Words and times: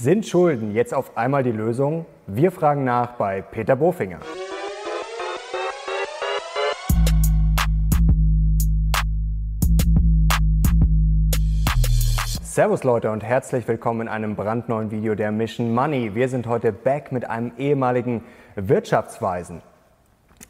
Sind 0.00 0.28
Schulden 0.28 0.76
jetzt 0.76 0.94
auf 0.94 1.16
einmal 1.16 1.42
die 1.42 1.50
Lösung? 1.50 2.06
Wir 2.28 2.52
fragen 2.52 2.84
nach 2.84 3.16
bei 3.16 3.42
Peter 3.42 3.74
Bofinger. 3.74 4.20
Servus 12.44 12.84
Leute 12.84 13.10
und 13.10 13.24
herzlich 13.24 13.66
willkommen 13.66 14.02
in 14.02 14.08
einem 14.08 14.36
brandneuen 14.36 14.92
Video 14.92 15.16
der 15.16 15.32
Mission 15.32 15.74
Money. 15.74 16.14
Wir 16.14 16.28
sind 16.28 16.46
heute 16.46 16.70
back 16.70 17.10
mit 17.10 17.28
einem 17.28 17.50
ehemaligen 17.58 18.22
Wirtschaftsweisen. 18.54 19.62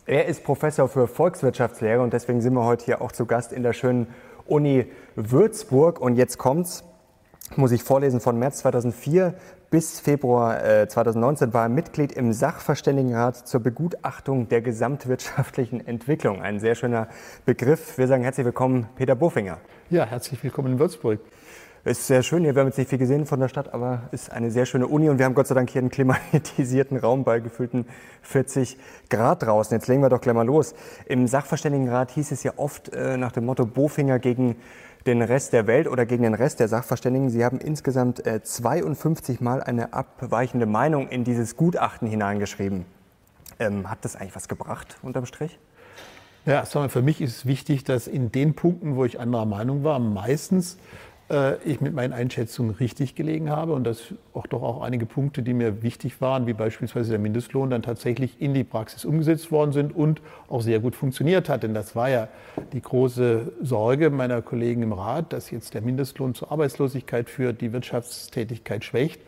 Er 0.05 0.27
ist 0.27 0.45
Professor 0.45 0.89
für 0.89 1.09
Volkswirtschaftslehre 1.09 2.03
und 2.03 2.12
deswegen 2.12 2.43
sind 2.43 2.53
wir 2.53 2.67
heute 2.67 2.85
hier 2.85 3.01
auch 3.01 3.12
zu 3.12 3.25
Gast 3.25 3.55
in 3.55 3.62
der 3.62 3.73
schönen 3.73 4.09
Uni 4.45 4.93
Würzburg. 5.17 6.03
Und 6.03 6.17
jetzt 6.17 6.37
kommt's 6.37 6.85
muss 7.57 7.73
ich 7.73 7.83
vorlesen, 7.83 8.21
von 8.21 8.39
März 8.39 8.59
2004 8.59 9.35
bis 9.71 10.01
Februar 10.01 10.65
äh, 10.65 10.89
2019 10.89 11.52
war 11.52 11.65
er 11.65 11.69
Mitglied 11.69 12.12
im 12.12 12.33
Sachverständigenrat 12.33 13.37
zur 13.37 13.61
Begutachtung 13.61 14.48
der 14.48 14.62
gesamtwirtschaftlichen 14.62 15.87
Entwicklung. 15.87 16.41
Ein 16.41 16.61
sehr 16.61 16.75
schöner 16.75 17.09
Begriff. 17.45 17.98
Wir 17.98 18.06
sagen 18.06 18.23
herzlich 18.23 18.47
willkommen, 18.47 18.89
Peter 18.97 19.15
Bofinger. 19.15 19.59
Ja, 19.91 20.05
herzlich 20.05 20.42
willkommen 20.42 20.73
in 20.73 20.79
Würzburg. 20.79 21.20
Es 21.84 22.01
ist 22.01 22.06
sehr 22.09 22.23
schön 22.23 22.42
hier. 22.42 22.55
Wir 22.55 22.61
haben 22.61 22.69
jetzt 22.69 22.77
nicht 22.77 22.91
viel 22.91 22.98
gesehen 22.98 23.25
von 23.25 23.41
der 23.41 23.48
Stadt, 23.48 23.73
aber 23.73 24.03
es 24.11 24.23
ist 24.23 24.33
eine 24.33 24.51
sehr 24.51 24.67
schöne 24.67 24.87
Uni 24.87 25.09
und 25.09 25.19
wir 25.19 25.25
haben 25.25 25.34
Gott 25.34 25.47
sei 25.47 25.55
Dank 25.55 25.70
hier 25.70 25.80
einen 25.80 25.91
klimatisierten 25.91 26.97
Raum 26.97 27.25
bei 27.25 27.41
gefühlten 27.41 27.87
40 28.23 28.77
Grad 29.09 29.45
draußen. 29.45 29.77
Jetzt 29.77 29.87
legen 29.87 30.03
wir 30.03 30.09
doch 30.09 30.20
gleich 30.20 30.34
mal 30.34 30.45
los. 30.45 30.75
Im 31.06 31.27
Sachverständigenrat 31.27 32.11
hieß 32.11 32.33
es 32.33 32.42
ja 32.42 32.53
oft 32.56 32.92
äh, 32.92 33.17
nach 33.17 33.33
dem 33.33 33.47
Motto 33.47 33.65
Bofinger 33.65 34.19
gegen 34.19 34.56
den 35.07 35.23
Rest 35.23 35.52
der 35.52 35.66
Welt 35.66 35.88
oder 35.88 36.07
gegen 36.07 36.23
den 36.23 36.34
Rest 36.34 36.61
der 36.61 36.69
Sachverständigen. 36.69 37.30
Sie 37.30 37.45
haben 37.45 37.59
insgesamt 37.59 38.23
52 38.43 39.41
äh, 39.41 39.45
Mal 39.45 39.62
eine 39.62 39.93
abweichende 39.93 40.66
Meinung 40.66 41.09
in 41.09 41.25
dieses 41.25 41.56
Gutachten 41.56 42.09
hineingeschrieben. 42.09 42.84
Ähm, 43.59 43.91
hat 43.91 43.98
das 44.03 44.17
eigentlich 44.17 44.37
was 44.37 44.48
gebracht 44.48 44.98
unterm 45.03 45.27
Strich? 45.27 45.59
Ja, 46.47 46.64
wir, 46.64 46.89
für 46.89 47.03
mich 47.03 47.20
ist 47.20 47.37
es 47.37 47.47
wichtig, 47.47 47.84
dass 47.84 48.06
in 48.06 48.33
den 48.33 48.55
Punkten, 48.55 48.97
wo 48.97 49.05
ich 49.05 49.20
anderer 49.20 49.45
Meinung 49.45 49.84
war, 49.84 49.98
meistens 49.98 50.78
ich 51.65 51.83
mit 51.83 51.93
meinen 51.93 52.15
Einschätzungen 52.15 52.75
richtig 52.75 53.15
gelegen 53.15 53.51
habe 53.51 53.75
und 53.75 53.84
dass 53.84 54.15
auch 54.33 54.47
doch 54.47 54.62
auch 54.62 54.81
einige 54.81 55.05
Punkte, 55.05 55.43
die 55.43 55.53
mir 55.53 55.83
wichtig 55.83 56.23
waren, 56.23 56.47
wie 56.47 56.55
beispielsweise 56.55 57.11
der 57.11 57.19
Mindestlohn, 57.19 57.69
dann 57.69 57.83
tatsächlich 57.83 58.41
in 58.41 58.55
die 58.55 58.65
Praxis 58.65 59.05
umgesetzt 59.05 59.53
worden 59.53 59.73
sind 59.73 59.95
und 59.95 60.23
auch 60.49 60.62
sehr 60.62 60.81
gut 60.81 60.97
funktioniert 60.97 61.51
hat. 61.51 61.65
Denn 61.65 61.75
das 61.75 61.95
war 61.95 62.09
ja 62.09 62.29
die 62.73 62.81
große 62.81 63.53
Sorge 63.61 64.09
meiner 64.09 64.41
Kollegen 64.41 64.83
im 64.83 64.95
Rat, 64.95 65.34
dass 65.34 65.51
jetzt 65.51 65.75
der 65.75 65.83
Mindestlohn 65.83 66.34
zur 66.34 66.51
Arbeitslosigkeit 66.51 67.29
führt, 67.29 67.61
die 67.61 67.75
Wirtschaftstätigkeit 67.75 68.83
schwächt. 68.83 69.21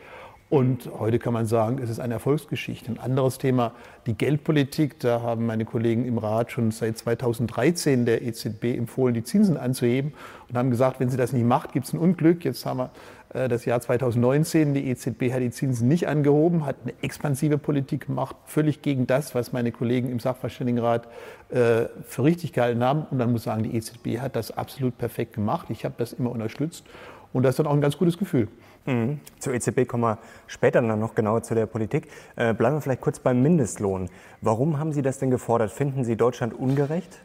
Und 0.51 0.89
heute 0.99 1.17
kann 1.17 1.31
man 1.31 1.45
sagen, 1.45 1.79
es 1.81 1.89
ist 1.89 2.01
eine 2.01 2.15
Erfolgsgeschichte. 2.15 2.91
Ein 2.91 2.99
anderes 2.99 3.37
Thema, 3.37 3.71
die 4.05 4.15
Geldpolitik. 4.15 4.99
Da 4.99 5.21
haben 5.21 5.45
meine 5.45 5.63
Kollegen 5.63 6.03
im 6.03 6.17
Rat 6.17 6.51
schon 6.51 6.71
seit 6.71 6.97
2013 6.97 8.05
der 8.05 8.21
EZB 8.21 8.65
empfohlen, 8.77 9.13
die 9.13 9.23
Zinsen 9.23 9.55
anzuheben 9.55 10.11
und 10.49 10.57
haben 10.57 10.69
gesagt, 10.69 10.99
wenn 10.99 11.09
sie 11.09 11.15
das 11.15 11.31
nicht 11.31 11.45
macht, 11.45 11.71
gibt 11.71 11.85
es 11.85 11.93
ein 11.93 11.99
Unglück. 11.99 12.43
Jetzt 12.43 12.65
haben 12.65 12.79
wir 12.79 12.89
äh, 13.33 13.47
das 13.47 13.63
Jahr 13.63 13.79
2019. 13.79 14.73
Die 14.73 14.89
EZB 14.89 15.31
hat 15.31 15.39
die 15.39 15.51
Zinsen 15.51 15.87
nicht 15.87 16.09
angehoben, 16.09 16.65
hat 16.65 16.75
eine 16.83 16.95
expansive 17.01 17.57
Politik 17.57 18.07
gemacht, 18.07 18.35
völlig 18.43 18.81
gegen 18.81 19.07
das, 19.07 19.33
was 19.33 19.53
meine 19.53 19.71
Kollegen 19.71 20.09
im 20.09 20.19
Sachverständigenrat 20.19 21.07
äh, 21.47 21.85
für 22.03 22.25
richtig 22.25 22.51
gehalten 22.51 22.83
haben. 22.83 23.05
Und 23.09 23.19
man 23.19 23.31
muss 23.31 23.43
sagen, 23.43 23.63
die 23.63 23.73
EZB 23.73 24.19
hat 24.19 24.35
das 24.35 24.51
absolut 24.51 24.97
perfekt 24.97 25.31
gemacht. 25.31 25.67
Ich 25.69 25.85
habe 25.85 25.95
das 25.97 26.11
immer 26.11 26.29
unterstützt. 26.29 26.83
Und 27.31 27.43
das 27.43 27.51
ist 27.51 27.59
dann 27.59 27.67
auch 27.67 27.73
ein 27.73 27.79
ganz 27.79 27.97
gutes 27.97 28.17
Gefühl. 28.17 28.49
Mhm. 28.85 29.19
Zur 29.39 29.53
EZB 29.53 29.87
kommen 29.87 30.03
wir 30.03 30.17
später 30.47 30.81
dann 30.81 30.99
noch 30.99 31.15
genauer 31.15 31.43
zu 31.43 31.55
der 31.55 31.65
Politik. 31.65 32.07
Äh, 32.35 32.53
bleiben 32.53 32.75
wir 32.75 32.81
vielleicht 32.81 33.01
kurz 33.01 33.19
beim 33.19 33.41
Mindestlohn. 33.41 34.09
Warum 34.41 34.79
haben 34.79 34.91
Sie 34.91 35.01
das 35.01 35.19
denn 35.19 35.29
gefordert? 35.29 35.71
Finden 35.71 36.03
Sie 36.03 36.15
Deutschland 36.15 36.53
ungerecht? 36.53 37.19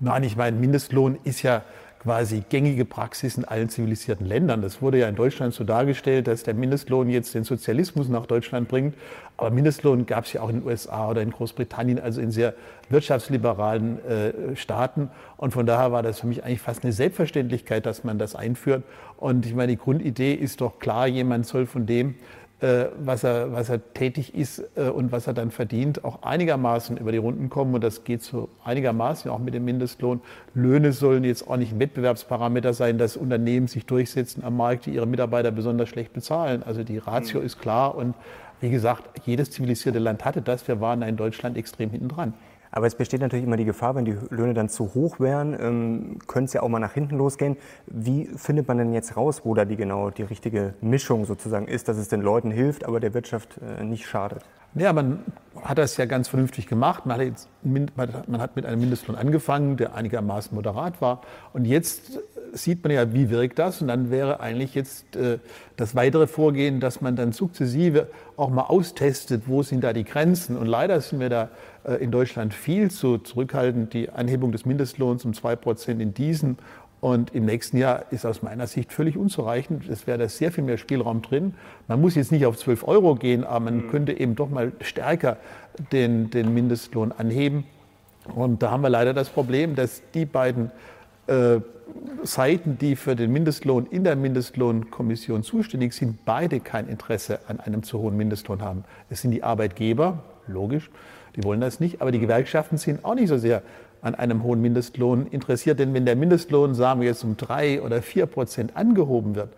Nein, 0.00 0.24
ich 0.24 0.36
meine, 0.36 0.56
Mindestlohn 0.56 1.18
ist 1.24 1.42
ja 1.42 1.62
quasi 2.02 2.42
gängige 2.48 2.84
Praxis 2.84 3.36
in 3.36 3.44
allen 3.44 3.68
zivilisierten 3.68 4.26
Ländern. 4.26 4.60
Das 4.60 4.82
wurde 4.82 4.98
ja 4.98 5.08
in 5.08 5.14
Deutschland 5.14 5.54
so 5.54 5.62
dargestellt, 5.62 6.26
dass 6.26 6.42
der 6.42 6.54
Mindestlohn 6.54 7.08
jetzt 7.08 7.32
den 7.34 7.44
Sozialismus 7.44 8.08
nach 8.08 8.26
Deutschland 8.26 8.68
bringt. 8.68 8.96
Aber 9.36 9.50
Mindestlohn 9.50 10.04
gab 10.04 10.24
es 10.24 10.32
ja 10.32 10.40
auch 10.40 10.48
in 10.48 10.60
den 10.60 10.66
USA 10.66 11.08
oder 11.10 11.22
in 11.22 11.30
Großbritannien, 11.30 12.00
also 12.00 12.20
in 12.20 12.32
sehr 12.32 12.54
wirtschaftsliberalen 12.88 14.04
äh, 14.04 14.56
Staaten. 14.56 15.10
Und 15.36 15.52
von 15.52 15.64
daher 15.64 15.92
war 15.92 16.02
das 16.02 16.20
für 16.20 16.26
mich 16.26 16.42
eigentlich 16.42 16.60
fast 16.60 16.82
eine 16.82 16.92
Selbstverständlichkeit, 16.92 17.86
dass 17.86 18.02
man 18.02 18.18
das 18.18 18.34
einführt. 18.34 18.82
Und 19.16 19.46
ich 19.46 19.54
meine, 19.54 19.72
die 19.72 19.78
Grundidee 19.78 20.34
ist 20.34 20.60
doch 20.60 20.80
klar, 20.80 21.06
jemand 21.06 21.46
soll 21.46 21.66
von 21.66 21.86
dem, 21.86 22.16
was, 22.98 23.24
er, 23.24 23.52
was 23.52 23.68
er 23.68 23.92
tätig 23.92 24.34
ist 24.34 24.62
äh, 24.76 24.88
und 24.88 25.10
was 25.10 25.26
er 25.26 25.34
dann 25.34 25.50
verdient, 25.50 26.04
auch 26.04 26.22
einigermaßen 26.22 26.96
über 26.96 27.10
die 27.10 27.18
Runden 27.18 27.50
kommen. 27.50 27.74
Und 27.74 27.82
das 27.82 28.04
geht 28.04 28.22
so 28.22 28.48
einigermaßen 28.64 29.30
auch 29.30 29.40
mit 29.40 29.54
dem 29.54 29.64
Mindestlohn. 29.64 30.20
Löhne 30.54 30.92
sollen 30.92 31.24
jetzt 31.24 31.48
auch 31.48 31.56
nicht 31.56 31.72
ein 31.72 31.80
Wettbewerbsparameter 31.80 32.72
sein, 32.72 32.98
dass 32.98 33.16
Unternehmen 33.16 33.66
sich 33.66 33.84
durchsetzen 33.84 34.44
am 34.44 34.56
Markt, 34.56 34.86
die 34.86 34.94
ihre 34.94 35.06
Mitarbeiter 35.06 35.50
besonders 35.50 35.88
schlecht 35.88 36.12
bezahlen. 36.12 36.62
Also 36.62 36.84
die 36.84 36.98
Ratio 36.98 37.40
mhm. 37.40 37.46
ist 37.46 37.60
klar 37.60 37.94
und 37.96 38.14
wie 38.60 38.70
gesagt, 38.70 39.26
jedes 39.26 39.50
zivilisierte 39.50 39.98
Land 39.98 40.24
hatte 40.24 40.40
das. 40.40 40.68
Wir 40.68 40.80
waren 40.80 41.02
in 41.02 41.16
Deutschland 41.16 41.56
extrem 41.56 41.90
hinten 41.90 42.08
dran. 42.08 42.32
Aber 42.72 42.86
es 42.86 42.94
besteht 42.94 43.20
natürlich 43.20 43.44
immer 43.44 43.58
die 43.58 43.66
Gefahr, 43.66 43.94
wenn 43.94 44.06
die 44.06 44.16
Löhne 44.30 44.54
dann 44.54 44.70
zu 44.70 44.94
hoch 44.94 45.20
wären, 45.20 45.56
ähm, 45.60 46.18
könnte 46.26 46.46
es 46.46 46.52
ja 46.54 46.62
auch 46.62 46.68
mal 46.68 46.78
nach 46.78 46.94
hinten 46.94 47.16
losgehen. 47.16 47.58
Wie 47.86 48.26
findet 48.34 48.66
man 48.66 48.78
denn 48.78 48.94
jetzt 48.94 49.16
raus, 49.16 49.42
wo 49.44 49.54
da 49.54 49.66
die 49.66 49.76
genau 49.76 50.10
die 50.10 50.22
richtige 50.22 50.74
Mischung 50.80 51.26
sozusagen 51.26 51.68
ist, 51.68 51.88
dass 51.88 51.98
es 51.98 52.08
den 52.08 52.22
Leuten 52.22 52.50
hilft, 52.50 52.84
aber 52.84 52.98
der 52.98 53.12
Wirtschaft 53.12 53.60
äh, 53.78 53.84
nicht 53.84 54.06
schadet? 54.06 54.42
Ja, 54.74 54.94
man 54.94 55.18
hat 55.62 55.76
das 55.76 55.98
ja 55.98 56.06
ganz 56.06 56.28
vernünftig 56.28 56.66
gemacht. 56.66 57.04
Man 57.04 57.18
hat, 57.18 57.26
jetzt, 57.26 57.48
man 57.62 58.40
hat 58.40 58.56
mit 58.56 58.64
einem 58.64 58.80
Mindestlohn 58.80 59.16
angefangen, 59.16 59.76
der 59.76 59.94
einigermaßen 59.94 60.54
moderat 60.54 61.02
war. 61.02 61.20
Und 61.52 61.66
jetzt 61.66 62.18
sieht 62.54 62.82
man 62.82 62.92
ja, 62.92 63.12
wie 63.12 63.28
wirkt 63.28 63.58
das. 63.58 63.82
Und 63.82 63.88
dann 63.88 64.10
wäre 64.10 64.40
eigentlich 64.40 64.74
jetzt 64.74 65.14
äh, 65.14 65.38
das 65.76 65.94
weitere 65.94 66.26
Vorgehen, 66.26 66.80
dass 66.80 67.02
man 67.02 67.16
dann 67.16 67.32
sukzessive 67.32 68.08
auch 68.38 68.48
mal 68.48 68.62
austestet, 68.62 69.42
wo 69.46 69.62
sind 69.62 69.84
da 69.84 69.92
die 69.92 70.04
Grenzen. 70.04 70.56
Und 70.56 70.66
leider 70.66 70.98
sind 71.02 71.20
wir 71.20 71.28
da 71.28 71.50
in 72.00 72.10
Deutschland 72.10 72.54
viel 72.54 72.90
zu 72.90 73.18
zurückhaltend. 73.18 73.92
Die 73.92 74.10
Anhebung 74.10 74.52
des 74.52 74.64
Mindestlohns 74.64 75.24
um 75.24 75.34
zwei 75.34 75.56
Prozent 75.56 76.00
in 76.00 76.14
diesem 76.14 76.56
und 77.02 77.34
im 77.34 77.46
nächsten 77.46 77.78
Jahr 77.78 78.04
ist 78.12 78.24
aus 78.24 78.42
meiner 78.42 78.68
Sicht 78.68 78.92
völlig 78.92 79.16
unzureichend. 79.16 79.88
Es 79.88 80.06
wäre 80.06 80.18
da 80.18 80.28
sehr 80.28 80.52
viel 80.52 80.62
mehr 80.62 80.78
Spielraum 80.78 81.20
drin. 81.20 81.54
Man 81.88 82.00
muss 82.00 82.14
jetzt 82.14 82.30
nicht 82.30 82.46
auf 82.46 82.56
12 82.56 82.86
Euro 82.86 83.16
gehen, 83.16 83.42
aber 83.42 83.58
man 83.64 83.78
mhm. 83.78 83.90
könnte 83.90 84.12
eben 84.12 84.36
doch 84.36 84.48
mal 84.48 84.70
stärker 84.80 85.38
den, 85.90 86.30
den 86.30 86.54
Mindestlohn 86.54 87.10
anheben. 87.10 87.64
Und 88.36 88.62
da 88.62 88.70
haben 88.70 88.82
wir 88.82 88.88
leider 88.88 89.14
das 89.14 89.30
Problem, 89.30 89.74
dass 89.74 90.00
die 90.14 90.26
beiden 90.26 90.70
äh, 91.26 91.58
Seiten, 92.22 92.78
die 92.78 92.94
für 92.94 93.16
den 93.16 93.32
Mindestlohn 93.32 93.86
in 93.86 94.04
der 94.04 94.14
Mindestlohnkommission 94.14 95.42
zuständig 95.42 95.94
sind, 95.94 96.24
beide 96.24 96.60
kein 96.60 96.86
Interesse 96.86 97.40
an 97.48 97.58
einem 97.58 97.82
zu 97.82 97.98
hohen 97.98 98.16
Mindestlohn 98.16 98.62
haben. 98.62 98.84
Es 99.10 99.22
sind 99.22 99.32
die 99.32 99.42
Arbeitgeber, 99.42 100.22
logisch, 100.46 100.88
die 101.36 101.44
wollen 101.44 101.60
das 101.60 101.80
nicht, 101.80 102.00
aber 102.00 102.12
die 102.12 102.18
Gewerkschaften 102.18 102.76
sind 102.76 103.04
auch 103.04 103.14
nicht 103.14 103.28
so 103.28 103.38
sehr 103.38 103.62
an 104.02 104.14
einem 104.14 104.42
hohen 104.42 104.60
Mindestlohn 104.60 105.26
interessiert. 105.28 105.78
Denn 105.78 105.94
wenn 105.94 106.04
der 106.04 106.16
Mindestlohn, 106.16 106.74
sagen 106.74 107.00
wir 107.00 107.08
jetzt, 107.08 107.24
um 107.24 107.36
drei 107.36 107.80
oder 107.80 108.02
vier 108.02 108.26
Prozent 108.26 108.76
angehoben 108.76 109.34
wird, 109.34 109.50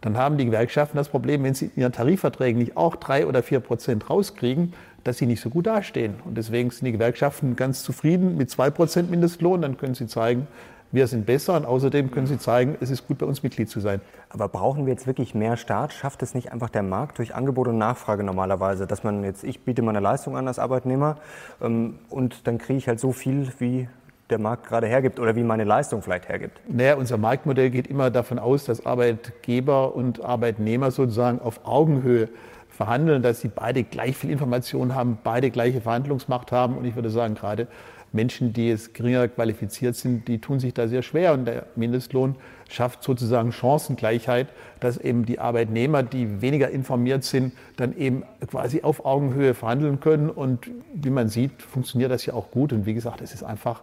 dann 0.00 0.16
haben 0.16 0.36
die 0.36 0.44
Gewerkschaften 0.44 0.96
das 0.96 1.08
Problem, 1.08 1.44
wenn 1.44 1.54
sie 1.54 1.66
in 1.66 1.82
ihren 1.82 1.92
Tarifverträgen 1.92 2.58
nicht 2.60 2.76
auch 2.76 2.96
drei 2.96 3.26
oder 3.26 3.42
vier 3.42 3.60
Prozent 3.60 4.10
rauskriegen, 4.10 4.74
dass 5.04 5.18
sie 5.18 5.26
nicht 5.26 5.40
so 5.40 5.48
gut 5.48 5.66
dastehen. 5.66 6.14
Und 6.24 6.36
deswegen 6.36 6.70
sind 6.70 6.84
die 6.84 6.92
Gewerkschaften 6.92 7.54
ganz 7.54 7.84
zufrieden 7.84 8.36
mit 8.36 8.50
zwei 8.50 8.70
Prozent 8.70 9.10
Mindestlohn. 9.10 9.62
Dann 9.62 9.76
können 9.76 9.94
sie 9.94 10.08
zeigen, 10.08 10.48
wir 10.92 11.06
sind 11.06 11.26
besser 11.26 11.56
und 11.56 11.64
außerdem 11.64 12.10
können 12.10 12.26
sie 12.26 12.38
zeigen, 12.38 12.76
es 12.80 12.90
ist 12.90 13.06
gut 13.08 13.18
bei 13.18 13.26
uns 13.26 13.42
Mitglied 13.42 13.68
zu 13.68 13.80
sein. 13.80 14.00
Aber 14.28 14.48
brauchen 14.48 14.86
wir 14.86 14.92
jetzt 14.92 15.06
wirklich 15.06 15.34
mehr 15.34 15.56
Staat? 15.56 15.92
Schafft 15.92 16.22
es 16.22 16.34
nicht 16.34 16.52
einfach 16.52 16.68
der 16.68 16.82
Markt 16.82 17.18
durch 17.18 17.34
Angebot 17.34 17.68
und 17.68 17.78
Nachfrage 17.78 18.22
normalerweise, 18.22 18.86
dass 18.86 19.02
man 19.02 19.24
jetzt, 19.24 19.42
ich 19.42 19.60
biete 19.60 19.82
meine 19.82 20.00
Leistung 20.00 20.36
an 20.36 20.46
als 20.46 20.58
Arbeitnehmer 20.58 21.16
ähm, 21.60 21.98
und 22.10 22.46
dann 22.46 22.58
kriege 22.58 22.78
ich 22.78 22.88
halt 22.88 23.00
so 23.00 23.12
viel, 23.12 23.50
wie 23.58 23.88
der 24.30 24.38
Markt 24.38 24.66
gerade 24.66 24.86
hergibt 24.86 25.18
oder 25.18 25.36
wie 25.36 25.42
meine 25.42 25.64
Leistung 25.64 26.02
vielleicht 26.02 26.28
hergibt? 26.28 26.60
Naja, 26.68 26.96
unser 26.96 27.18
Marktmodell 27.18 27.70
geht 27.70 27.86
immer 27.86 28.10
davon 28.10 28.38
aus, 28.38 28.64
dass 28.64 28.84
Arbeitgeber 28.84 29.94
und 29.94 30.24
Arbeitnehmer 30.24 30.90
sozusagen 30.90 31.40
auf 31.40 31.60
Augenhöhe 31.64 32.28
verhandeln, 32.68 33.22
dass 33.22 33.40
sie 33.40 33.48
beide 33.48 33.84
gleich 33.84 34.16
viel 34.16 34.30
Information 34.30 34.94
haben, 34.94 35.18
beide 35.22 35.50
gleiche 35.50 35.80
Verhandlungsmacht 35.80 36.52
haben. 36.52 36.76
Und 36.76 36.84
ich 36.84 36.94
würde 36.94 37.10
sagen, 37.10 37.34
gerade 37.34 37.68
Menschen, 38.12 38.52
die 38.52 38.68
jetzt 38.68 38.94
geringer 38.94 39.26
qualifiziert 39.28 39.96
sind, 39.96 40.28
die 40.28 40.38
tun 40.38 40.60
sich 40.60 40.74
da 40.74 40.88
sehr 40.88 41.02
schwer. 41.02 41.32
Und 41.32 41.46
der 41.46 41.66
Mindestlohn 41.76 42.36
schafft 42.68 43.02
sozusagen 43.02 43.52
Chancengleichheit, 43.52 44.48
dass 44.80 44.98
eben 44.98 45.24
die 45.24 45.38
Arbeitnehmer, 45.38 46.02
die 46.02 46.40
weniger 46.40 46.70
informiert 46.70 47.24
sind, 47.24 47.52
dann 47.76 47.96
eben 47.96 48.24
quasi 48.46 48.82
auf 48.82 49.04
Augenhöhe 49.04 49.54
verhandeln 49.54 50.00
können. 50.00 50.30
Und 50.30 50.70
wie 50.94 51.10
man 51.10 51.28
sieht, 51.28 51.62
funktioniert 51.62 52.10
das 52.10 52.26
ja 52.26 52.34
auch 52.34 52.50
gut. 52.50 52.72
Und 52.72 52.86
wie 52.86 52.94
gesagt, 52.94 53.20
es 53.20 53.32
ist 53.34 53.42
einfach 53.42 53.82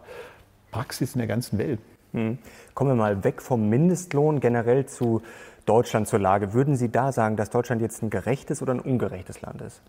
Praxis 0.72 1.16
in 1.16 1.20
der 1.20 1.28
ganzen 1.28 1.58
Welt. 1.58 1.80
Hm. 2.14 2.38
Kommen 2.74 2.92
wir 2.92 2.96
mal 2.96 3.24
weg 3.24 3.42
vom 3.42 3.70
Mindestlohn 3.70 4.40
generell 4.40 4.86
zu 4.86 5.22
Deutschland 5.66 6.08
zur 6.08 6.20
Lage. 6.20 6.54
Würden 6.54 6.76
Sie 6.76 6.90
da 6.90 7.12
sagen, 7.12 7.36
dass 7.36 7.52
Deutschland 7.52 7.82
jetzt 7.82 8.02
ein 8.02 8.10
gerechtes 8.10 8.62
oder 8.62 8.74
ein 8.74 8.80
ungerechtes 8.80 9.42
Land 9.42 9.62
ist? 9.62 9.82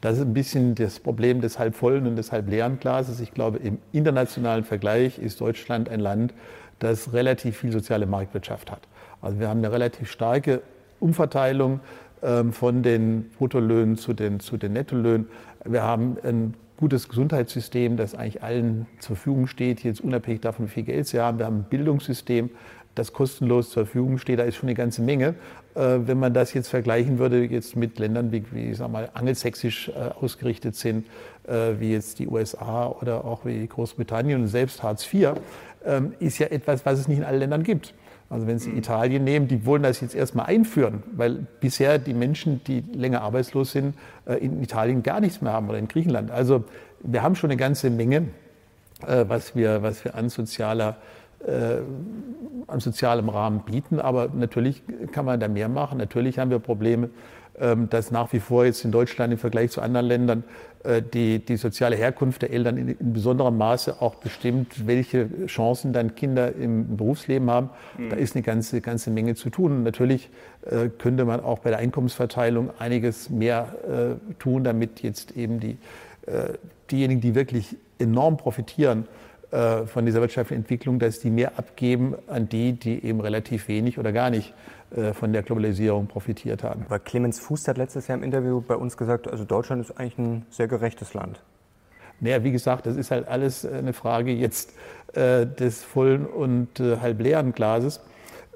Das 0.00 0.16
ist 0.16 0.22
ein 0.22 0.34
bisschen 0.34 0.74
das 0.74 1.00
Problem 1.00 1.40
des 1.40 1.58
halbvollen 1.58 2.06
und 2.06 2.16
des 2.16 2.32
halbleeren 2.32 2.78
Glases. 2.78 3.20
Ich 3.20 3.32
glaube, 3.32 3.58
im 3.58 3.78
internationalen 3.92 4.64
Vergleich 4.64 5.18
ist 5.18 5.40
Deutschland 5.40 5.88
ein 5.88 6.00
Land, 6.00 6.34
das 6.78 7.12
relativ 7.12 7.58
viel 7.58 7.72
soziale 7.72 8.06
Marktwirtschaft 8.06 8.70
hat. 8.70 8.82
Also 9.22 9.40
wir 9.40 9.48
haben 9.48 9.58
eine 9.58 9.72
relativ 9.72 10.10
starke 10.10 10.60
Umverteilung 11.00 11.80
ähm, 12.22 12.52
von 12.52 12.82
den 12.82 13.30
Bruttolöhnen 13.38 13.96
zu 13.96 14.12
den, 14.12 14.40
zu 14.40 14.56
den 14.56 14.74
Nettolöhnen. 14.74 15.28
Wir 15.64 15.82
haben 15.82 16.16
ein 16.22 16.54
gutes 16.76 17.08
Gesundheitssystem, 17.08 17.96
das 17.96 18.14
eigentlich 18.14 18.42
allen 18.42 18.86
zur 18.98 19.16
Verfügung 19.16 19.46
steht, 19.46 19.82
jetzt 19.82 20.00
unabhängig 20.00 20.40
davon, 20.40 20.66
wie 20.66 20.70
viel 20.70 20.82
Geld 20.82 21.06
sie 21.06 21.20
haben. 21.20 21.38
Wir 21.38 21.46
haben 21.46 21.60
ein 21.60 21.66
Bildungssystem, 21.70 22.50
das 22.94 23.12
kostenlos 23.12 23.70
zur 23.70 23.84
Verfügung 23.86 24.18
steht. 24.18 24.38
Da 24.38 24.44
ist 24.44 24.56
schon 24.56 24.68
eine 24.68 24.74
ganze 24.74 25.02
Menge. 25.02 25.34
Äh, 25.74 25.98
wenn 26.06 26.18
man 26.18 26.34
das 26.34 26.54
jetzt 26.54 26.68
vergleichen 26.68 27.18
würde 27.18 27.44
jetzt 27.44 27.76
mit 27.76 27.98
Ländern, 27.98 28.32
wie, 28.32 28.44
wie 28.52 28.74
sag 28.74 28.90
mal, 28.90 29.10
angelsächsisch 29.14 29.88
äh, 29.88 29.92
ausgerichtet 30.20 30.76
sind, 30.76 31.06
äh, 31.46 31.74
wie 31.78 31.92
jetzt 31.92 32.18
die 32.18 32.26
USA 32.26 32.88
oder 32.88 33.24
auch 33.24 33.44
wie 33.44 33.66
Großbritannien 33.66 34.40
und 34.40 34.48
selbst 34.48 34.82
Hartz 34.82 35.12
IV, 35.12 35.32
ähm, 35.84 36.14
ist 36.18 36.38
ja 36.38 36.48
etwas, 36.48 36.84
was 36.84 36.98
es 36.98 37.08
nicht 37.08 37.18
in 37.18 37.24
allen 37.24 37.40
Ländern 37.40 37.62
gibt. 37.62 37.94
Also 38.28 38.46
wenn 38.46 38.58
Sie. 38.58 38.70
Italien 38.70 39.24
nehmen, 39.24 39.46
die 39.46 39.64
wollen 39.66 39.82
das 39.82 40.00
jetzt 40.00 40.14
erstmal 40.14 40.46
einführen, 40.46 41.02
weil 41.12 41.46
bisher 41.60 41.98
die 41.98 42.14
Menschen, 42.14 42.62
die 42.64 42.82
länger 42.92 43.22
arbeitslos 43.22 43.72
sind, 43.72 43.94
äh, 44.26 44.34
in 44.34 44.62
Italien 44.62 45.02
gar 45.02 45.20
nichts 45.20 45.40
mehr 45.40 45.52
haben 45.52 45.68
oder 45.68 45.78
in 45.78 45.86
Griechenland. 45.86 46.30
Also 46.30 46.64
wir 47.00 47.22
haben 47.22 47.36
schon 47.36 47.50
eine 47.50 47.56
ganze 47.56 47.88
Menge, 47.90 48.28
äh, 49.06 49.24
was 49.28 49.54
wir, 49.54 49.82
was 49.82 50.04
wir 50.04 50.16
an 50.16 50.28
sozialer 50.28 50.96
äh, 51.46 51.78
an 52.66 52.80
sozialem 52.80 53.28
Rahmen 53.28 53.60
bieten. 53.60 54.00
Aber 54.00 54.28
natürlich 54.34 54.82
kann 55.12 55.24
man 55.24 55.38
da 55.38 55.48
mehr 55.48 55.68
machen. 55.68 55.98
Natürlich 55.98 56.38
haben 56.38 56.50
wir 56.50 56.58
Probleme 56.58 57.10
dass 57.88 58.10
nach 58.10 58.32
wie 58.32 58.40
vor 58.40 58.64
jetzt 58.66 58.84
in 58.84 58.92
Deutschland 58.92 59.32
im 59.32 59.38
Vergleich 59.38 59.70
zu 59.70 59.80
anderen 59.80 60.06
Ländern 60.06 60.44
äh, 60.86 61.02
die, 61.02 61.40
die 61.40 61.56
soziale 61.56 61.96
Herkunft 61.96 62.42
der 62.42 62.52
Eltern 62.52 62.76
in, 62.76 62.88
in, 62.88 63.12
besonderem 63.12 63.58
Maße 63.58 64.00
auch 64.00 64.16
bestimmt, 64.16 64.86
welche 64.86 65.28
Chancen 65.46 65.92
dann 65.92 66.14
Kinder 66.14 66.54
im 66.54 66.96
Berufsleben 66.96 67.50
haben. 67.50 67.70
Mhm. 67.98 68.10
Da 68.10 68.16
ist 68.16 68.34
eine 68.34 68.42
ganze, 68.42 68.80
ganze 68.80 69.10
Menge 69.10 69.34
zu 69.34 69.50
tun. 69.50 69.72
Und 69.72 69.82
natürlich 69.82 70.30
äh, 70.64 70.88
könnte 70.88 71.24
man 71.24 71.40
auch 71.40 71.60
bei 71.60 71.70
der 71.70 71.80
Einkommensverteilung 71.80 72.70
einiges 72.78 73.30
mehr 73.30 73.74
äh, 73.88 74.34
tun, 74.38 74.64
damit 74.64 75.02
jetzt 75.02 75.36
eben 75.36 75.60
die, 75.60 75.76
diejenigen, 76.90 77.20
die 77.20 77.36
wirklich 77.36 77.76
enorm 78.00 78.36
profitieren, 78.36 79.06
von 79.48 80.04
dieser 80.04 80.20
wirtschaftlichen 80.20 80.62
Entwicklung, 80.62 80.98
dass 80.98 81.20
die 81.20 81.30
mehr 81.30 81.56
abgeben 81.56 82.16
an 82.26 82.48
die, 82.48 82.72
die 82.72 83.04
eben 83.04 83.20
relativ 83.20 83.68
wenig 83.68 83.96
oder 84.00 84.10
gar 84.10 84.28
nicht 84.28 84.52
von 85.12 85.32
der 85.32 85.42
Globalisierung 85.42 86.06
profitiert 86.06 86.62
haben. 86.62 86.84
Aber 86.86 87.00
Clemens 87.00 87.40
Fuß 87.40 87.66
hat 87.66 87.76
letztes 87.76 88.06
Jahr 88.06 88.18
im 88.18 88.24
Interview 88.24 88.60
bei 88.60 88.76
uns 88.76 88.96
gesagt, 88.96 89.28
also 89.28 89.44
Deutschland 89.44 89.82
ist 89.82 89.98
eigentlich 89.98 90.18
ein 90.18 90.46
sehr 90.50 90.68
gerechtes 90.68 91.12
Land. 91.12 91.40
Naja, 92.20 92.42
wie 92.44 92.52
gesagt, 92.52 92.86
das 92.86 92.96
ist 92.96 93.10
halt 93.10 93.28
alles 93.28 93.66
eine 93.66 93.92
Frage 93.92 94.32
jetzt 94.32 94.74
äh, 95.14 95.46
des 95.46 95.84
vollen 95.84 96.26
und 96.26 96.80
äh, 96.80 96.98
halbleeren 96.98 97.52
Glases, 97.52 98.00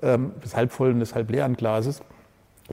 ähm, 0.03 0.33
des 0.43 0.57
halbvollen 0.57 0.95
und 0.95 1.01
des 1.01 1.15
halbleeren 1.15 1.57
Glases. 1.57 2.01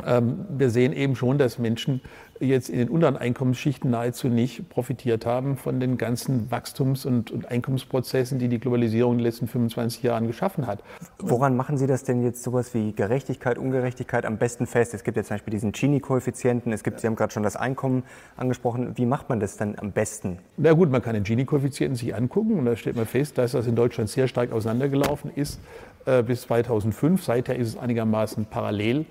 Ähm, 0.05 0.45
wir 0.49 0.69
sehen 0.69 0.93
eben 0.93 1.15
schon, 1.15 1.37
dass 1.37 1.59
Menschen 1.59 2.01
jetzt 2.39 2.69
in 2.69 2.79
den 2.79 2.89
unteren 2.89 3.17
Einkommensschichten 3.17 3.91
nahezu 3.91 4.27
nicht 4.27 4.69
profitiert 4.69 5.25
haben 5.25 5.57
von 5.57 5.79
den 5.79 5.97
ganzen 5.97 6.49
Wachstums- 6.51 7.05
und, 7.05 7.31
und, 7.31 7.49
Einkommensprozessen, 7.49 8.39
die 8.39 8.47
die 8.47 8.59
Globalisierung 8.59 9.13
in 9.13 9.17
den 9.19 9.25
letzten 9.25 9.47
25 9.47 10.03
Jahren 10.03 10.27
geschaffen 10.27 10.67
hat. 10.67 10.83
Woran 11.19 11.55
machen 11.55 11.77
Sie 11.77 11.87
das 11.87 12.03
denn 12.03 12.23
jetzt 12.23 12.43
sowas 12.43 12.73
wie 12.73 12.93
Gerechtigkeit, 12.93 13.57
Ungerechtigkeit 13.57 14.25
am 14.25 14.37
besten 14.37 14.67
fest? 14.67 14.93
Es 14.93 15.03
gibt 15.03 15.17
jetzt 15.17 15.27
zum 15.27 15.35
Beispiel 15.35 15.51
diesen 15.51 15.71
Gini-Koeffizienten, 15.71 16.71
es 16.73 16.83
gibt, 16.83 16.99
Sie 16.99 17.07
haben 17.07 17.15
gerade 17.15 17.33
schon 17.33 17.43
das 17.43 17.55
Einkommen 17.55 18.03
angesprochen. 18.35 18.93
Wie 18.95 19.05
macht 19.05 19.29
man 19.29 19.39
das 19.39 19.57
dann 19.57 19.75
am 19.77 19.91
besten? 19.91 20.39
Na 20.57 20.73
gut, 20.73 20.91
man 20.91 21.01
kann 21.01 21.13
den 21.13 21.23
Gini-Koeffizienten 21.23 21.95
sich 21.95 22.15
angucken 22.15 22.59
und 22.59 22.65
da 22.65 22.75
stellt 22.75 22.95
man 22.95 23.05
fest, 23.05 23.37
dass 23.37 23.53
das 23.53 23.67
in 23.67 23.75
Deutschland 23.75 24.09
sehr 24.09 24.27
stark 24.27 24.51
auseinandergelaufen 24.51 25.31
ist 25.35 25.59
äh, 26.05 26.23
bis 26.23 26.41
2005. 26.41 27.23
Seither 27.23 27.55
ist 27.55 27.67
es 27.69 27.77
einigermaßen 27.77 28.45
parallel 28.45 29.05